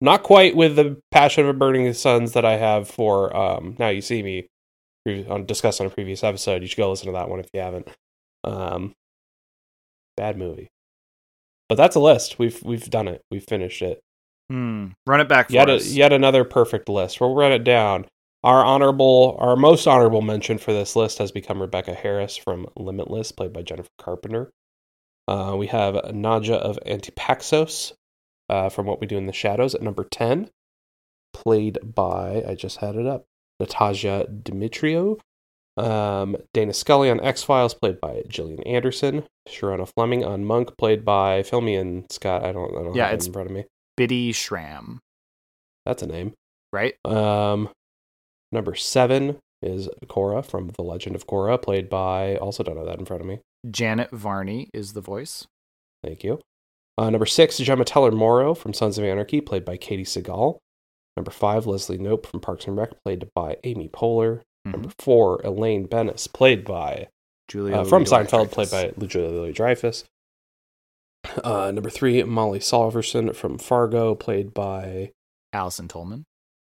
[0.00, 3.88] Not quite with the passion of a burning suns that I have for um, Now
[3.88, 4.48] You See Me,
[5.04, 6.62] pre- on discussed on a previous episode.
[6.62, 7.88] You should go listen to that one if you haven't.
[8.44, 8.92] Um,
[10.16, 10.68] bad movie,
[11.68, 12.38] but that's a list.
[12.38, 13.20] We've we've done it.
[13.30, 14.00] We've finished it.
[14.50, 14.88] Hmm.
[15.06, 17.20] Run it back for Yet a, yet another perfect list.
[17.20, 18.06] We'll run it down.
[18.44, 23.30] Our honorable, our most honorable mention for this list has become Rebecca Harris from Limitless,
[23.30, 24.50] played by Jennifer Carpenter.
[25.28, 27.92] Uh, we have Nadja of Antipaxos
[28.48, 30.50] uh, from What We Do in the Shadows at number 10,
[31.32, 33.24] played by, I just had it up,
[33.60, 35.18] Natasha Demetriou.
[35.78, 39.24] Um, Dana Scully on X Files, played by Gillian Anderson.
[39.48, 42.44] Sharona Fleming on Monk, played by Filmian Scott.
[42.44, 43.64] I don't, I don't Yeah, have it's- in front of me.
[43.96, 44.98] Bitty Schram,
[45.86, 46.32] That's a name.
[46.72, 46.94] right?
[47.04, 47.68] Um,
[48.50, 52.98] number seven is Korra from The Legend of Korra, played by, also don't have that
[52.98, 53.40] in front of me.
[53.70, 55.46] Janet Varney is the voice.
[56.02, 56.40] Thank you.
[56.98, 60.58] Uh, number six, Gemma Teller Morrow from Sons of Anarchy, played by Katey Sagal.
[61.16, 64.42] Number five, Leslie Knope from Parks and Rec, played by Amy Poehler.
[64.66, 64.72] Mhm.
[64.72, 67.08] Number four, Elaine Benes, played by
[67.48, 68.04] Julia uh, from.
[68.04, 70.04] Seinfeld, played by Julia Louis Dreyfus.
[71.44, 75.12] Uh, number three, Molly Solverson from Fargo, played by
[75.52, 76.24] Allison Tolman.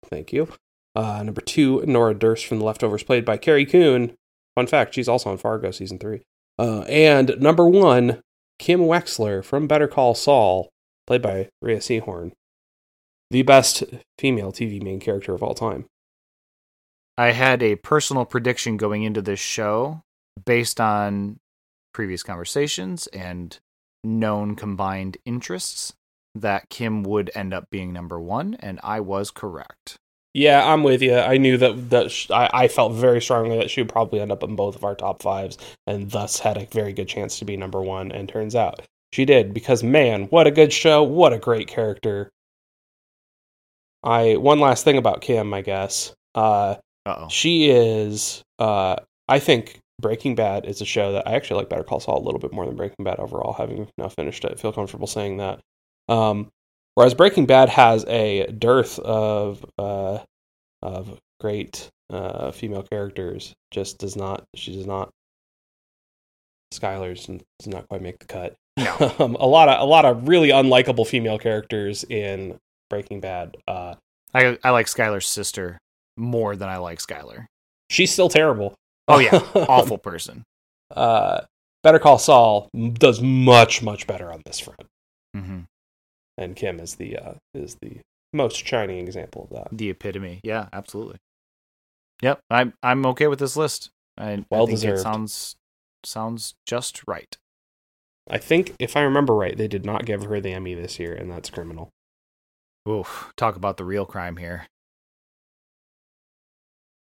[0.05, 0.49] Thank you.
[0.97, 4.15] Uh, number two, Nora Durst from The Leftovers, played by Carrie Coon.
[4.57, 6.23] Fun fact, she's also on Fargo season three.
[6.59, 8.21] Uh, and number one,
[8.59, 10.69] Kim Wexler from Better Call Saul,
[11.07, 12.33] played by Rhea Seehorn.
[13.31, 13.85] The best
[14.19, 15.87] female TV main character of all time.
[17.17, 20.03] I had a personal prediction going into this show
[20.45, 21.39] based on
[21.93, 23.59] previous conversations and
[24.05, 25.93] known combined interests
[26.35, 29.97] that Kim would end up being number one, and I was correct.
[30.39, 31.17] Yeah, I'm with you.
[31.17, 34.31] I knew that that sh- I, I felt very strongly that she would probably end
[34.31, 37.45] up in both of our top fives, and thus had a very good chance to
[37.45, 38.13] be number one.
[38.13, 38.81] And turns out
[39.13, 41.03] she did because man, what a good show!
[41.03, 42.31] What a great character.
[44.05, 46.15] I one last thing about Kim, I guess.
[46.37, 46.77] Uh,
[47.31, 48.45] she is.
[48.61, 48.95] Uh,
[49.29, 52.25] I think Breaking Bad is a show that I actually like Better Call Saul a
[52.25, 53.55] little bit more than Breaking Bad overall.
[53.55, 55.59] Having now finished it, I feel comfortable saying that.
[56.09, 56.49] Um,
[56.99, 60.19] whereas Breaking Bad has a dearth of uh,
[60.83, 64.43] of great uh, female characters, just does not.
[64.57, 65.11] She does not.
[66.75, 68.57] Skyler's does not quite make the cut.
[68.77, 69.15] No.
[69.21, 72.59] um, a lot of a lot of really unlikable female characters in
[72.91, 73.57] Breaking Bad.
[73.69, 73.95] Uh,
[74.35, 75.79] I I like Skyler's sister
[76.17, 77.47] more than I like Skyler.
[77.91, 78.75] she's still terrible.
[79.07, 80.43] Oh yeah, awful person.
[80.97, 81.43] uh,
[81.85, 84.83] Better Call Saul does much much better on this front,
[85.33, 85.61] hmm
[86.39, 87.99] and Kim is the uh, is the
[88.33, 89.69] most shining example of that.
[89.77, 90.41] The epitome.
[90.43, 91.19] Yeah, absolutely.
[92.23, 93.91] Yep, I'm I'm okay with this list.
[94.17, 95.01] I, I Well think deserved.
[95.01, 95.57] It sounds
[96.05, 97.37] sounds just right.
[98.31, 101.15] I think if I remember right, they did not give her the Emmy this year,
[101.15, 101.91] and that's criminal.
[102.89, 104.67] Oof, talk about the real crime here.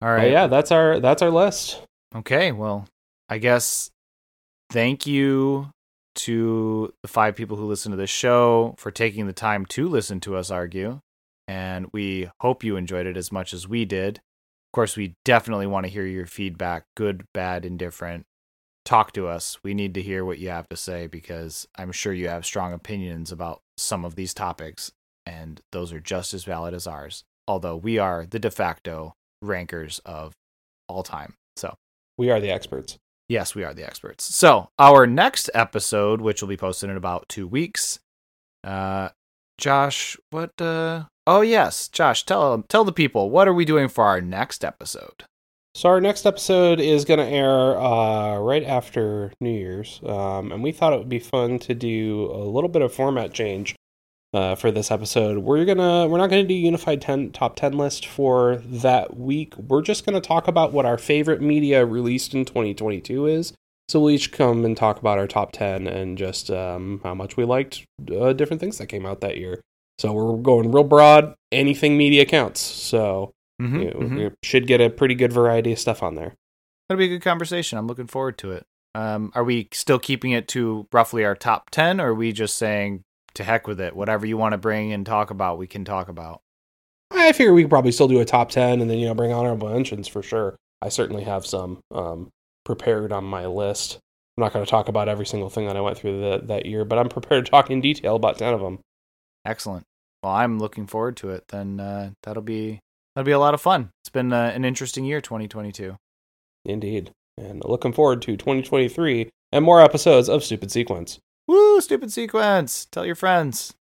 [0.01, 0.23] All right.
[0.24, 1.82] But yeah, that's our that's our list.
[2.15, 2.86] Okay, well,
[3.28, 3.90] I guess
[4.70, 5.70] thank you
[6.15, 10.21] to the five people who listen to this show for taking the time to listen
[10.21, 11.01] to us argue.
[11.49, 14.19] And we hope you enjoyed it as much as we did.
[14.19, 18.25] Of course, we definitely want to hear your feedback good, bad, indifferent.
[18.85, 19.59] Talk to us.
[19.63, 22.73] We need to hear what you have to say because I'm sure you have strong
[22.73, 24.91] opinions about some of these topics,
[25.27, 27.25] and those are just as valid as ours.
[27.47, 30.33] Although we are the de facto rankers of
[30.89, 31.35] all time.
[31.57, 31.77] So,
[32.17, 32.99] We are the experts.
[33.28, 34.24] Yes, we are the experts.
[34.35, 38.01] So, our next episode, which will be posted in about two weeks,
[38.65, 39.11] uh,
[39.59, 40.61] Josh, what?
[40.61, 44.65] Uh, oh yes, Josh, tell tell the people what are we doing for our next
[44.65, 45.24] episode?
[45.74, 50.62] So our next episode is going to air uh, right after New Year's, um, and
[50.62, 53.74] we thought it would be fun to do a little bit of format change
[54.33, 55.39] uh, for this episode.
[55.39, 59.57] We're gonna we're not gonna do unified ten top ten list for that week.
[59.57, 63.53] We're just gonna talk about what our favorite media released in 2022 is.
[63.89, 67.37] So we'll each come and talk about our top ten and just um, how much
[67.37, 67.85] we liked
[68.15, 69.61] uh, different things that came out that year.
[69.99, 71.35] So we're going real broad.
[71.51, 72.61] Anything media counts.
[72.61, 73.33] So
[73.63, 76.35] Mm-hmm, you, you should get a pretty good variety of stuff on there.
[76.89, 77.79] That'll be a good conversation.
[77.79, 78.67] I'm looking forward to it.
[78.95, 82.59] Um, are we still keeping it to roughly our top ten, or are we just
[82.59, 83.05] saying
[83.35, 83.97] to heck with it?
[83.97, 86.41] Whatever you want to bring and talk about, we can talk about.
[87.11, 89.33] I figure we could probably still do a top 10 and then, you know, bring
[89.33, 90.57] honorable mentions for sure.
[90.81, 92.31] I certainly have some um,
[92.65, 93.99] prepared on my list.
[94.37, 96.67] I'm not going to talk about every single thing that I went through that, that
[96.67, 98.79] year, but I'm prepared to talk in detail about 10 of them.
[99.45, 99.85] Excellent.
[100.23, 101.45] Well, I'm looking forward to it.
[101.49, 102.81] Then uh, that'll be
[103.15, 103.91] that'll be a lot of fun.
[104.03, 105.97] It's been uh, an interesting year, 2022.
[106.65, 107.11] Indeed.
[107.37, 111.19] And looking forward to 2023 and more episodes of Stupid Sequence.
[111.47, 111.81] Woo!
[111.81, 112.86] Stupid sequence.
[112.86, 113.74] Tell your friends.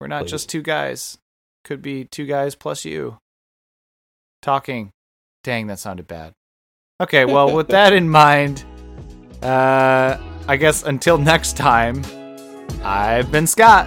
[0.00, 0.30] We're not Please.
[0.30, 1.18] just two guys.
[1.64, 3.18] Could be two guys plus you.
[4.42, 4.90] Talking.
[5.44, 6.32] Dang, that sounded bad.
[7.00, 8.64] Okay, well, with that in mind,
[9.42, 10.16] uh,
[10.48, 12.02] I guess until next time,
[12.82, 13.86] I've been Scott.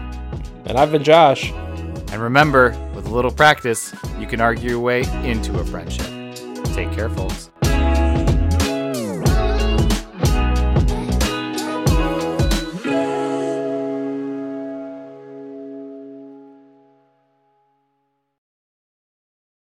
[0.66, 1.52] And I've been Josh.
[1.52, 6.06] And remember, with a little practice, you can argue your way into a friendship.
[6.74, 7.50] Take care, folks.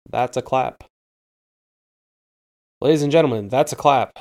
[0.09, 0.83] That's a clap.
[2.81, 4.17] Ladies and gentlemen, that's a clap.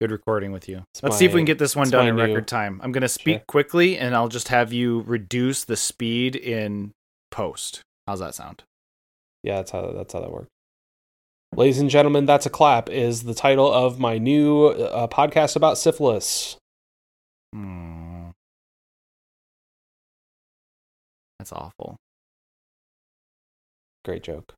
[0.00, 0.84] Good recording with you.
[0.94, 2.80] It's Let's see if we can get this one done in new- record time.
[2.82, 3.44] I'm going to speak Sure.
[3.48, 6.92] quickly and I'll just have you reduce the speed in
[7.30, 7.82] post.
[8.06, 8.64] How's that sound?
[9.44, 10.48] Yeah, that's how that's how that works.
[11.54, 15.78] Ladies and gentlemen, that's a clap is the title of my new uh, podcast about
[15.78, 16.56] syphilis.
[17.52, 18.30] Hmm.
[21.38, 21.96] That's awful.
[24.04, 24.54] Great joke.